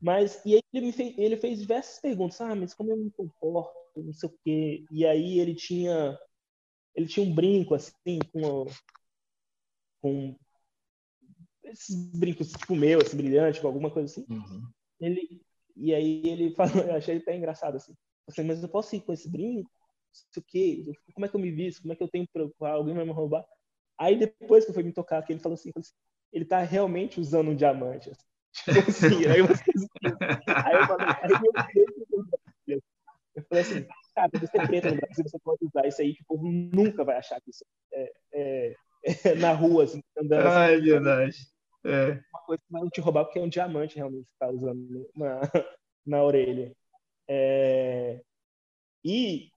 [0.00, 3.74] Mas e aí ele, fez, ele fez diversas perguntas, ah, mas como eu me comporto,
[3.96, 4.84] não sei o quê.
[4.90, 6.18] E aí ele tinha
[6.94, 8.66] ele tinha um brinco assim com
[10.00, 10.36] com
[11.64, 14.26] esses brincos tipo meu, assim, brilhante, com alguma coisa assim.
[14.28, 14.68] Uhum.
[15.00, 15.40] Ele
[15.76, 17.94] e aí ele falou, eu achei até engraçado assim.
[18.34, 19.70] Falei, mas eu posso ir com esse brinco?
[20.12, 20.84] Isso o quê?
[21.12, 21.82] Como é que eu me visto?
[21.82, 22.72] Como é que eu tenho que preocupar?
[22.72, 23.44] Alguém vai me roubar?
[23.98, 25.70] Aí depois que eu fui me tocar, que ele falou assim,
[26.32, 28.10] ele tá realmente usando um diamante.
[28.10, 28.24] Assim.
[28.72, 31.84] Tipo assim, aí, eu, aí eu falei, aí
[32.68, 32.82] eu,
[33.34, 36.22] eu falei assim, cara, você é preto no Brasil, você pode usar isso aí, que
[36.22, 38.74] o povo nunca vai achar que isso é, é,
[39.24, 40.46] é na rua, assim, andando.
[40.46, 41.36] Ai, assim, verdade.
[41.84, 42.10] É.
[42.32, 45.40] Uma coisa que vai te roubar porque é um diamante realmente que tá usando na,
[46.06, 46.74] na orelha.
[47.28, 48.20] É,
[49.04, 49.50] e,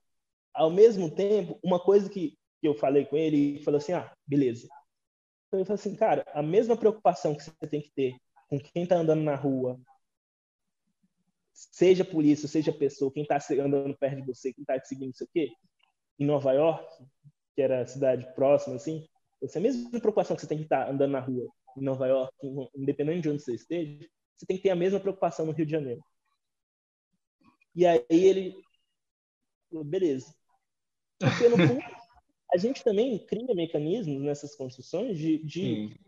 [0.52, 4.12] ao mesmo tempo, uma coisa que, que eu falei com ele, ele falou assim, ah,
[4.26, 4.68] beleza.
[5.46, 8.16] Então, eu falei assim, cara, a mesma preocupação que você tem que ter
[8.48, 9.80] com quem está andando na rua,
[11.72, 15.14] seja polícia, seja pessoa, quem está andando perto de você, quem está te seguindo, não
[15.14, 15.52] sei o quê,
[16.18, 16.86] em Nova York,
[17.54, 19.06] que era a cidade próxima, assim,
[19.42, 22.32] essa mesma preocupação que você tem que estar tá andando na rua em Nova York,
[22.76, 25.72] independente de onde você esteja, você tem que ter a mesma preocupação no Rio de
[25.72, 26.00] Janeiro.
[27.74, 28.56] E aí ele,
[29.84, 30.32] beleza.
[31.18, 31.80] Porque, no fundo,
[32.52, 36.00] a gente também cria mecanismos nessas construções de, de,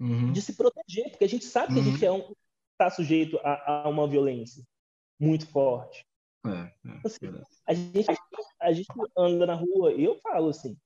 [0.00, 0.32] uhum.
[0.32, 2.08] de se proteger, porque a gente sabe que a gente uhum.
[2.08, 2.34] é um,
[2.72, 4.64] está sujeito a, a, uma violência
[5.18, 6.06] muito forte.
[6.44, 7.26] É, é, assim,
[7.66, 8.06] a, gente,
[8.60, 10.76] a gente anda na rua, e eu falo assim,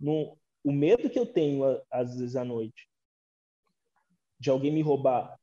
[0.00, 2.88] no, o medo que eu tenho, às vezes, à noite,
[4.38, 5.38] de alguém me roubar,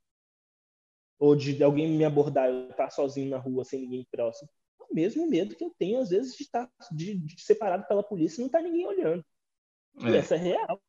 [1.20, 4.50] ou de alguém me abordar, eu estar sozinho na rua, sem ninguém próximo,
[4.80, 8.38] o mesmo medo que eu tenho, às vezes, de estar de, de separado pela polícia
[8.38, 9.24] e não estar ninguém olhando.
[10.02, 10.10] É.
[10.10, 10.82] E essa é real.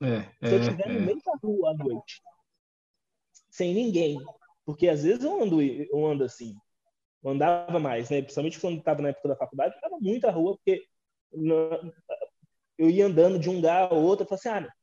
[0.00, 1.00] É, Se eu estiver no é.
[1.00, 2.22] meio da rua à noite,
[3.50, 4.18] sem ninguém.
[4.64, 6.56] Porque às vezes eu ando, eu ando assim,
[7.22, 8.22] eu andava mais, né?
[8.22, 10.86] Principalmente quando estava na época da faculdade, eu estava muito rua, porque
[12.78, 14.74] eu ia andando de um lugar ao outro, eu falava assim, ah,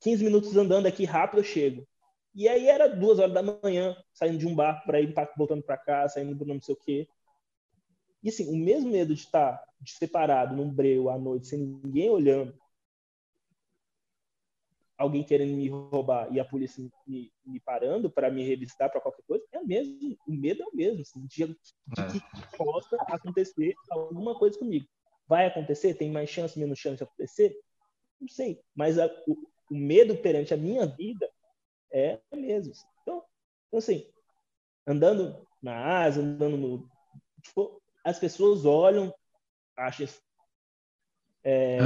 [0.00, 1.86] 15 minutos andando aqui rápido eu chego.
[2.34, 5.78] E aí era duas horas da manhã, saindo de um barco para ir voltando para
[5.78, 7.08] cá, saindo do não sei o quê.
[8.22, 12.10] E assim, o mesmo medo de estar de separado num breu à noite, sem ninguém
[12.10, 12.54] olhando,
[14.96, 19.22] alguém querendo me roubar e a polícia me, me parando para me revistar para qualquer
[19.26, 22.56] coisa, é o mesmo, o medo é o mesmo, assim, de, de que é.
[22.56, 24.86] possa acontecer alguma coisa comigo.
[25.28, 25.94] Vai acontecer?
[25.94, 27.54] Tem mais chance, menos chance de acontecer?
[28.20, 28.62] Não sei.
[28.74, 29.32] Mas a, o,
[29.70, 31.28] o, medo perante a minha vida
[31.92, 32.72] é o mesmo.
[32.72, 32.86] Assim.
[33.02, 33.24] Então,
[33.68, 34.08] então, assim,
[34.86, 36.88] andando na Ásia, andando no.
[37.42, 39.12] Tipo, as pessoas olham,
[39.76, 40.06] acham.
[41.42, 41.78] É,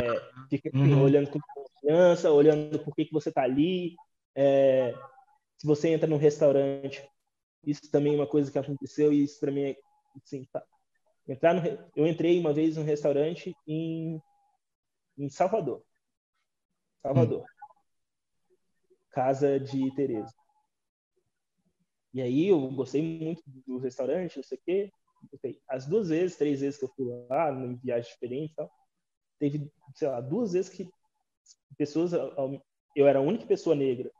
[0.48, 1.02] fica assim, uhum.
[1.02, 1.38] olhando com
[1.80, 3.96] confiança, olhando por que, que você está ali.
[4.34, 4.92] É,
[5.58, 7.06] se você entra num restaurante,
[7.64, 9.76] isso também é uma coisa que aconteceu e isso para mim é
[10.16, 10.64] assim, tá,
[11.28, 11.62] Entrar no,
[11.94, 14.20] eu entrei uma vez num restaurante em,
[15.16, 15.84] em Salvador.
[17.02, 17.42] Salvador.
[17.42, 18.50] Hum.
[19.10, 20.34] Casa de Tereza.
[22.12, 24.92] E aí eu gostei muito do restaurante, não sei o quê.
[25.68, 28.68] As duas vezes, três vezes que eu fui lá, em viagens diferentes tal,
[29.38, 30.90] teve, sei lá, duas vezes que
[31.80, 32.12] pessoas,
[32.94, 34.10] eu era a única pessoa negra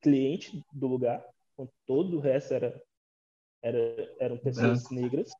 [0.00, 1.24] cliente do lugar,
[1.86, 2.82] todo o resto era,
[3.62, 5.30] era eram pessoas negras.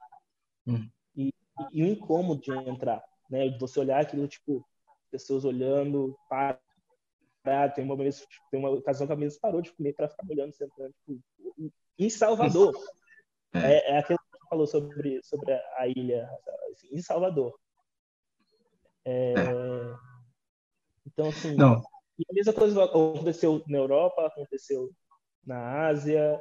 [0.64, 0.88] Hum.
[1.16, 1.32] E,
[1.72, 3.48] e, o incômodo de entrar, né?
[3.48, 4.64] De você olhar aquilo, tipo,
[5.10, 6.60] pessoas olhando, para.
[7.74, 10.52] Tem uma, vez, tem uma ocasião que a mesa parou de comer para ficar olhando,
[10.52, 10.94] sentando.
[11.04, 12.72] Tipo, em Salvador.
[13.54, 16.28] É, é, é aquilo que falou sobre, sobre a ilha,
[16.70, 17.58] assim, em Salvador.
[19.06, 20.17] É, é.
[21.18, 21.56] Então, assim.
[21.56, 21.82] Não.
[22.16, 24.92] E a mesma coisa aconteceu na Europa, aconteceu
[25.44, 26.40] na Ásia.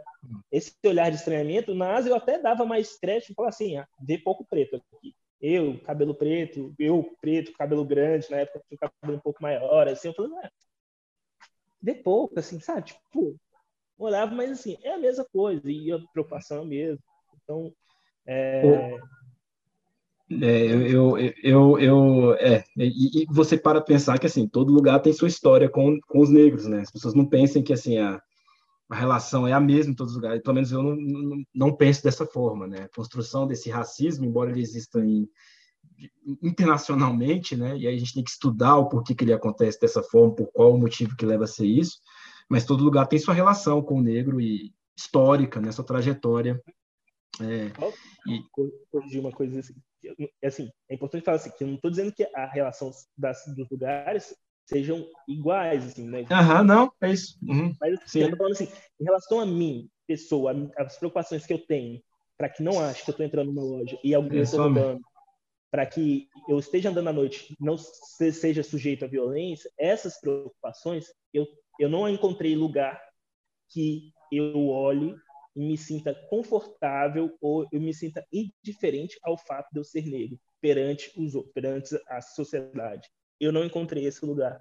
[0.51, 4.19] Esse olhar de estranhamento, na Ásia eu até dava mais crédito, falar assim, ah, vê
[4.19, 5.15] pouco preto aqui.
[5.41, 10.07] Eu, cabelo preto, eu preto, cabelo grande, na época tinha cabelo um pouco maior, assim,
[10.07, 10.51] eu falei, ah,
[11.81, 12.87] vê pouco, assim, sabe?
[12.87, 13.35] Tipo,
[13.99, 17.03] olhava, mas assim, é a mesma coisa, e a preocupação é a mesma.
[17.43, 17.71] Então,
[18.25, 18.97] é...
[20.29, 24.99] É, eu, eu, eu, eu, é, e, e, você para pensar que, assim, todo lugar
[24.99, 26.81] tem sua história com, com os negros, né?
[26.81, 28.21] As pessoas não pensem que, assim, a,
[28.89, 30.41] a relação é a mesma em todos os lugares.
[30.41, 32.83] Pelo menos eu não, não, não penso dessa forma, né?
[32.83, 35.29] A construção desse racismo, embora ele exista em,
[36.43, 37.77] internacionalmente, né?
[37.77, 40.47] E aí a gente tem que estudar o porquê que ele acontece dessa forma, por
[40.51, 41.99] qual o motivo que leva a ser isso.
[42.49, 45.71] Mas todo lugar tem sua relação com o negro e histórica, né?
[45.71, 46.61] Sua trajetória.
[47.39, 47.71] É,
[48.91, 49.75] corrigir uma coisa assim,
[50.43, 53.69] assim, é importante falar assim, que eu não estou dizendo que a relação das, dos
[53.69, 56.25] lugares sejam iguais, assim, né?
[56.29, 57.37] Aham, não, é isso.
[57.41, 57.73] Uhum.
[57.79, 58.69] Mas assim, eu tô falando assim,
[58.99, 62.01] em relação a mim, pessoa, as preocupações que eu tenho,
[62.37, 65.01] para que não ache que eu estou entrando numa loja e alguém está roubando,
[65.71, 71.47] para que eu esteja andando à noite, não seja sujeito à violência, essas preocupações, eu,
[71.79, 73.01] eu não encontrei lugar
[73.69, 75.15] que eu olhe
[75.57, 80.39] e me sinta confortável ou eu me sinta indiferente ao fato de eu ser negro
[80.61, 83.09] perante os perante a sociedade
[83.39, 84.59] eu não encontrei esse lugar,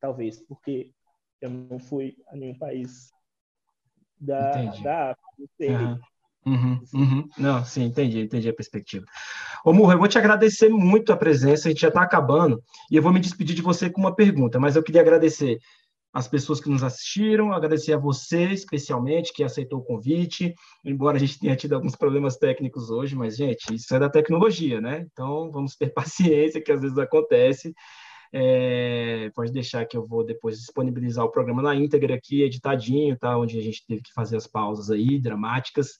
[0.00, 0.92] talvez, porque
[1.40, 3.10] eu não fui a nenhum país
[4.18, 4.50] da,
[4.82, 6.00] da África.
[6.46, 7.28] Uhum, uhum.
[7.38, 9.04] Não, sim, entendi, entendi a perspectiva.
[9.64, 12.96] Ô, Murra, eu vou te agradecer muito a presença, a gente já está acabando, e
[12.96, 15.58] eu vou me despedir de você com uma pergunta, mas eu queria agradecer
[16.14, 20.54] as pessoas que nos assistiram, agradecer a você especialmente, que aceitou o convite,
[20.84, 24.80] embora a gente tenha tido alguns problemas técnicos hoje, mas, gente, isso é da tecnologia,
[24.80, 25.04] né?
[25.12, 27.74] Então, vamos ter paciência, que às vezes acontece,
[28.32, 33.36] é, pode deixar que eu vou depois disponibilizar o programa na íntegra aqui, editadinho, tá?
[33.36, 35.98] Onde a gente teve que fazer as pausas aí, dramáticas.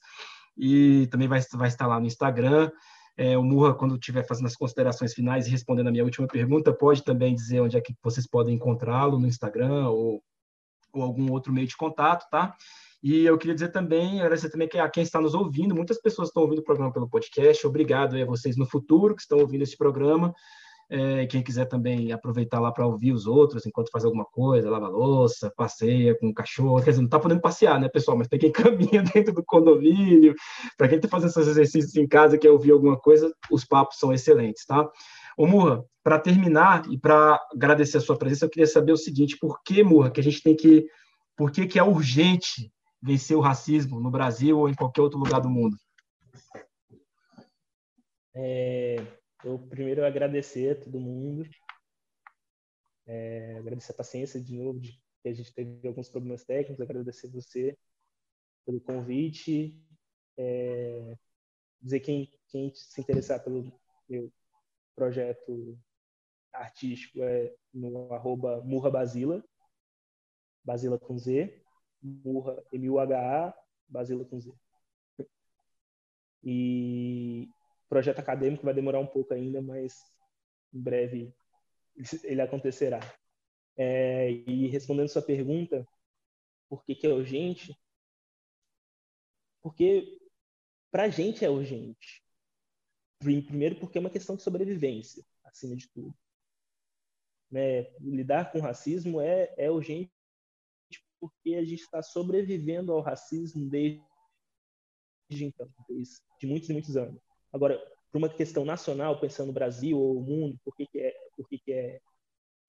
[0.57, 2.71] E também vai, vai estar lá no Instagram.
[3.17, 6.73] É, o Murra, quando estiver fazendo as considerações finais e respondendo a minha última pergunta,
[6.73, 10.21] pode também dizer onde é que vocês podem encontrá-lo no Instagram ou,
[10.93, 12.53] ou algum outro meio de contato, tá?
[13.01, 16.27] E eu queria dizer também, agradecer também que a quem está nos ouvindo, muitas pessoas
[16.27, 19.77] estão ouvindo o programa pelo podcast, obrigado a vocês no futuro que estão ouvindo esse
[19.77, 20.33] programa.
[20.87, 24.87] É, quem quiser também aproveitar lá para ouvir os outros enquanto faz alguma coisa, lava
[24.87, 26.77] louça, passeia com o cachorro.
[26.83, 28.17] Quer dizer, não está podendo passear, né, pessoal?
[28.17, 30.35] Mas tem quem caminha dentro do condomínio.
[30.77, 34.13] Para quem está fazendo esses exercícios em casa, quer ouvir alguma coisa, os papos são
[34.13, 34.87] excelentes, tá?
[35.37, 39.37] Ô, Murra, para terminar e para agradecer a sua presença, eu queria saber o seguinte:
[39.39, 40.87] por que, Murra, que a gente tem que.
[41.35, 42.71] Por que, que é urgente
[43.01, 45.75] vencer o racismo no Brasil ou em qualquer outro lugar do mundo?
[48.33, 48.97] É,
[49.45, 51.47] eu primeiro agradecer a todo mundo,
[53.05, 56.81] é, agradecer a paciência de novo de que a gente teve alguns problemas técnicos.
[56.81, 57.77] Agradecer você
[58.65, 59.79] pelo convite.
[60.37, 61.15] É,
[61.79, 63.71] dizer quem, quem se interessar pelo
[64.09, 64.33] meu
[64.95, 65.79] projeto
[66.51, 69.43] artístico é no arroba Murra Basila,
[70.63, 71.63] Basila com Z,
[72.01, 73.53] Murra, M-U-H-A,
[73.87, 74.51] Basila com Z.
[76.43, 77.49] E
[77.89, 79.93] projeto acadêmico vai demorar um pouco ainda, mas
[80.73, 81.33] em breve
[82.23, 82.99] ele acontecerá.
[83.77, 85.87] É, e respondendo sua pergunta,
[86.69, 87.77] por que, que é urgente?
[89.61, 90.17] Porque
[90.91, 92.23] para a gente é urgente.
[93.19, 96.15] Primeiro, porque é uma questão de sobrevivência, acima de tudo.
[97.49, 97.83] Né?
[97.99, 100.11] Lidar com racismo é, é urgente
[101.19, 104.03] porque a gente está sobrevivendo ao racismo desde
[105.31, 107.24] então, desde de muitos e muitos anos.
[107.55, 107.79] Agora,
[108.11, 111.47] para uma questão nacional, pensando no Brasil ou o mundo, por que, que é, por
[111.47, 112.01] que, que é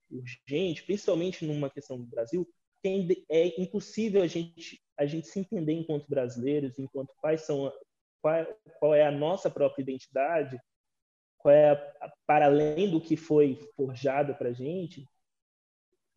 [0.09, 2.47] urgente, principalmente numa questão do Brasil,
[3.29, 7.69] é impossível a gente a gente se entender enquanto brasileiros, enquanto quais são
[8.21, 8.47] qual,
[8.79, 10.57] qual é a nossa própria identidade,
[11.37, 15.05] qual é a, para além do que foi forjado para a gente,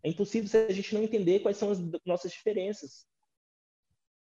[0.04, 3.04] é impossível se a gente não entender quais são as nossas diferenças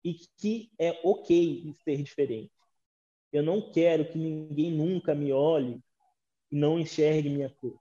[0.05, 2.60] e que é ok ser diferente.
[3.31, 5.81] Eu não quero que ninguém nunca me olhe
[6.51, 7.79] e não enxergue minha cor.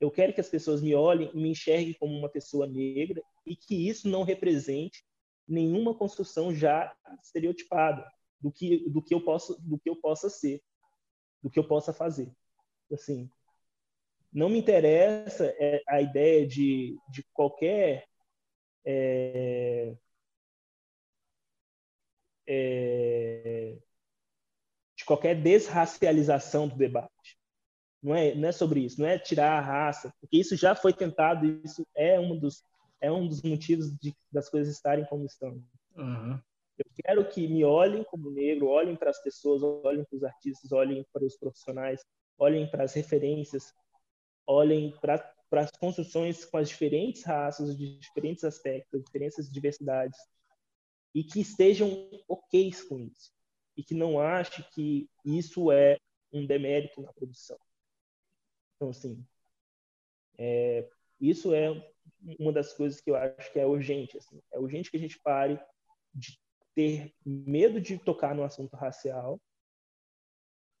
[0.00, 3.54] Eu quero que as pessoas me olhem e me enxerguem como uma pessoa negra e
[3.54, 5.04] que isso não represente
[5.46, 8.08] nenhuma construção já estereotipada
[8.40, 10.62] do que do que eu posso do que eu possa ser,
[11.42, 12.32] do que eu possa fazer.
[12.90, 13.30] Assim,
[14.32, 18.06] não me interessa é, a ideia de, de qualquer
[18.84, 19.94] é,
[22.52, 23.78] é,
[24.96, 27.38] de qualquer desracialização do debate.
[28.02, 30.92] Não é, não é sobre isso, não é tirar a raça, porque isso já foi
[30.92, 32.64] tentado, isso é um dos,
[33.00, 35.62] é um dos motivos de, das coisas estarem como estão.
[35.96, 36.40] Uhum.
[36.78, 40.72] Eu quero que me olhem como negro, olhem para as pessoas, olhem para os artistas,
[40.72, 42.02] olhem para os profissionais,
[42.38, 43.72] olhem para as referências,
[44.46, 45.18] olhem para,
[45.48, 50.18] para as construções com as diferentes raças, de diferentes aspectos, diferentes diversidades,
[51.14, 53.32] e que estejam ok com isso,
[53.76, 55.98] e que não achem que isso é
[56.32, 57.58] um demérito na produção.
[58.76, 59.24] Então, assim,
[60.38, 60.88] é,
[61.20, 61.68] isso é
[62.38, 64.16] uma das coisas que eu acho que é urgente.
[64.16, 64.40] Assim.
[64.52, 65.60] É urgente que a gente pare
[66.14, 66.38] de
[66.74, 69.40] ter medo de tocar no assunto racial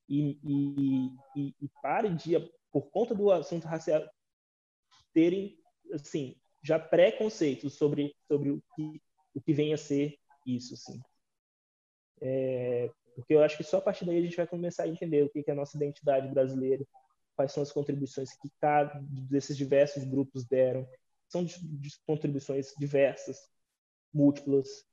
[0.08, 2.38] e, e, e, e pare de,
[2.72, 4.08] por conta do assunto racial,
[5.12, 5.58] terem,
[5.92, 9.02] assim, já preconceitos sobre, sobre o, que,
[9.34, 11.00] o que vem a ser isso, assim.
[12.20, 15.24] É, porque eu acho que só a partir daí a gente vai começar a entender
[15.24, 16.84] o que é a nossa identidade brasileira,
[17.34, 20.86] quais são as contribuições que cada desses diversos grupos deram,
[21.28, 23.38] são de, de contribuições diversas,
[24.12, 24.84] múltiplas,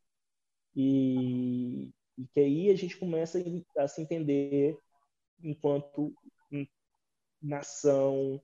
[0.76, 3.44] e, e, que aí a gente começa
[3.78, 4.78] a se entender
[5.44, 6.14] enquanto
[7.42, 8.42] nação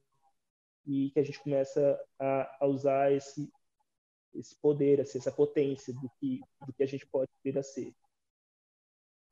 [0.86, 3.50] e que a gente começa a, a usar esse
[4.36, 7.94] esse poder, essa potência do que do que a gente pode vir a ser.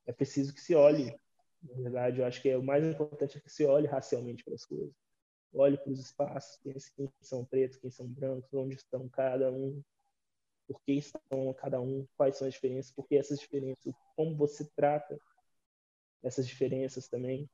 [0.06, 1.16] É preciso que se olhe,
[1.64, 4.56] na verdade, eu acho que é o mais importante é que se olhe racialmente para
[4.56, 4.94] as coisas
[5.54, 9.84] olhe para os espaços, pense quem são pretos, quem são brancos, onde estão cada um,
[10.68, 14.66] por que estão cada um, quais são as diferenças, por que essas diferenças, como você
[14.76, 15.20] trata
[16.24, 17.50] essas diferenças também.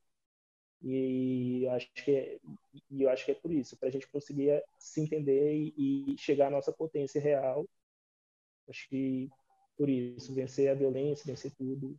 [0.82, 2.40] E eu acho que é,
[2.91, 6.18] e eu acho que é por isso, para a gente conseguir se entender e, e
[6.18, 7.66] chegar à nossa potência real.
[8.70, 9.30] Acho que
[9.78, 11.98] por isso vencer a violência, vencer tudo,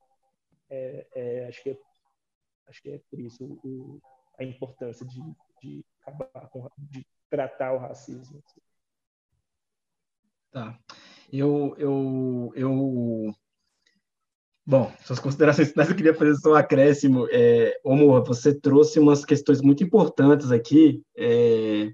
[0.68, 1.78] é, é, acho que é,
[2.66, 4.00] acho que é por isso o,
[4.38, 5.20] a importância de,
[5.62, 8.42] de acabar com, de tratar o racismo.
[10.50, 10.78] Tá.
[11.32, 13.34] Eu, eu, eu...
[14.68, 17.26] Bom, suas considerações finais eu queria fazer só um acréscimo.
[17.30, 17.80] É,
[18.26, 21.02] você trouxe umas questões muito importantes aqui.
[21.16, 21.90] É,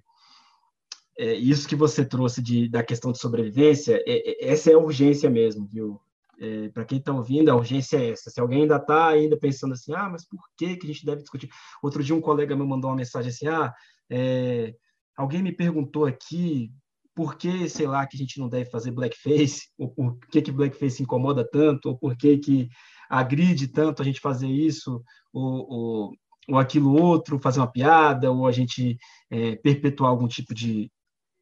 [1.17, 4.79] é, isso que você trouxe de, da questão de sobrevivência, é, é essa é a
[4.79, 6.01] urgência mesmo, viu?
[6.41, 8.29] É, para quem está ouvindo, a urgência é essa.
[8.29, 11.23] Se alguém ainda está ainda pensando assim, ah, mas por que, que a gente deve
[11.23, 11.49] discutir?
[11.81, 13.73] Outro dia um colega me mandou uma mensagem assim, ah,
[14.11, 14.75] é,
[15.17, 16.73] alguém me perguntou aqui
[17.15, 20.53] por que, sei lá, que a gente não deve fazer blackface, ou por que, que
[20.53, 22.69] blackface incomoda tanto, ou por que, que
[23.09, 26.13] agride tanto a gente fazer isso, ou, ou,
[26.49, 28.97] ou aquilo outro, fazer uma piada, ou a gente
[29.31, 30.91] é, perpetuar algum tipo de,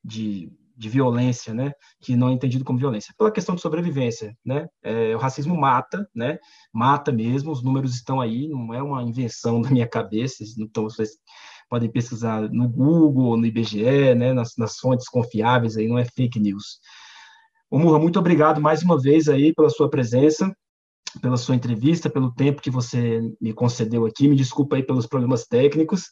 [0.04, 4.66] de de violência, né, que não é entendido como violência, pela questão de sobrevivência, né,
[4.82, 6.38] é, o racismo mata, né,
[6.72, 10.88] mata mesmo, os números estão aí, não é uma invenção da minha cabeça, então
[11.72, 16.38] podem pesquisar no Google, no IBGE, né, nas, nas fontes confiáveis aí, não é fake
[16.38, 16.78] news.
[17.70, 20.54] Ô Murra, muito obrigado mais uma vez aí pela sua presença,
[21.22, 24.28] pela sua entrevista, pelo tempo que você me concedeu aqui.
[24.28, 26.10] Me desculpa aí pelos problemas técnicos.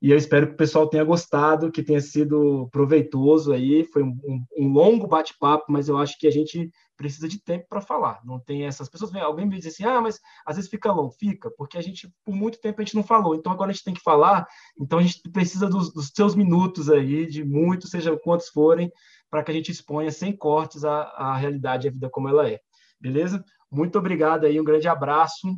[0.00, 3.84] E eu espero que o pessoal tenha gostado, que tenha sido proveitoso aí.
[3.84, 4.16] Foi um,
[4.56, 8.20] um, longo bate-papo, mas eu acho que a gente precisa de tempo para falar.
[8.24, 9.14] Não tem essas pessoas.
[9.16, 11.12] Alguém me diz assim, ah, mas às vezes fica longo.
[11.12, 13.34] Fica, porque a gente, por muito tempo, a gente não falou.
[13.34, 14.46] Então agora a gente tem que falar.
[14.78, 18.90] Então a gente precisa dos, dos seus minutos aí, de muitos, seja quantos forem,
[19.30, 22.48] para que a gente exponha sem cortes a, a realidade e a vida como ela
[22.48, 22.60] é.
[23.00, 23.44] Beleza?
[23.70, 25.48] Muito obrigado aí, um grande abraço.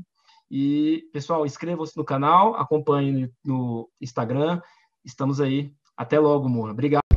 [0.50, 4.60] E, pessoal, inscrevam-se no canal, acompanhem no Instagram.
[5.04, 5.72] Estamos aí.
[5.96, 6.72] Até logo, Moura.
[6.72, 7.15] Obrigado.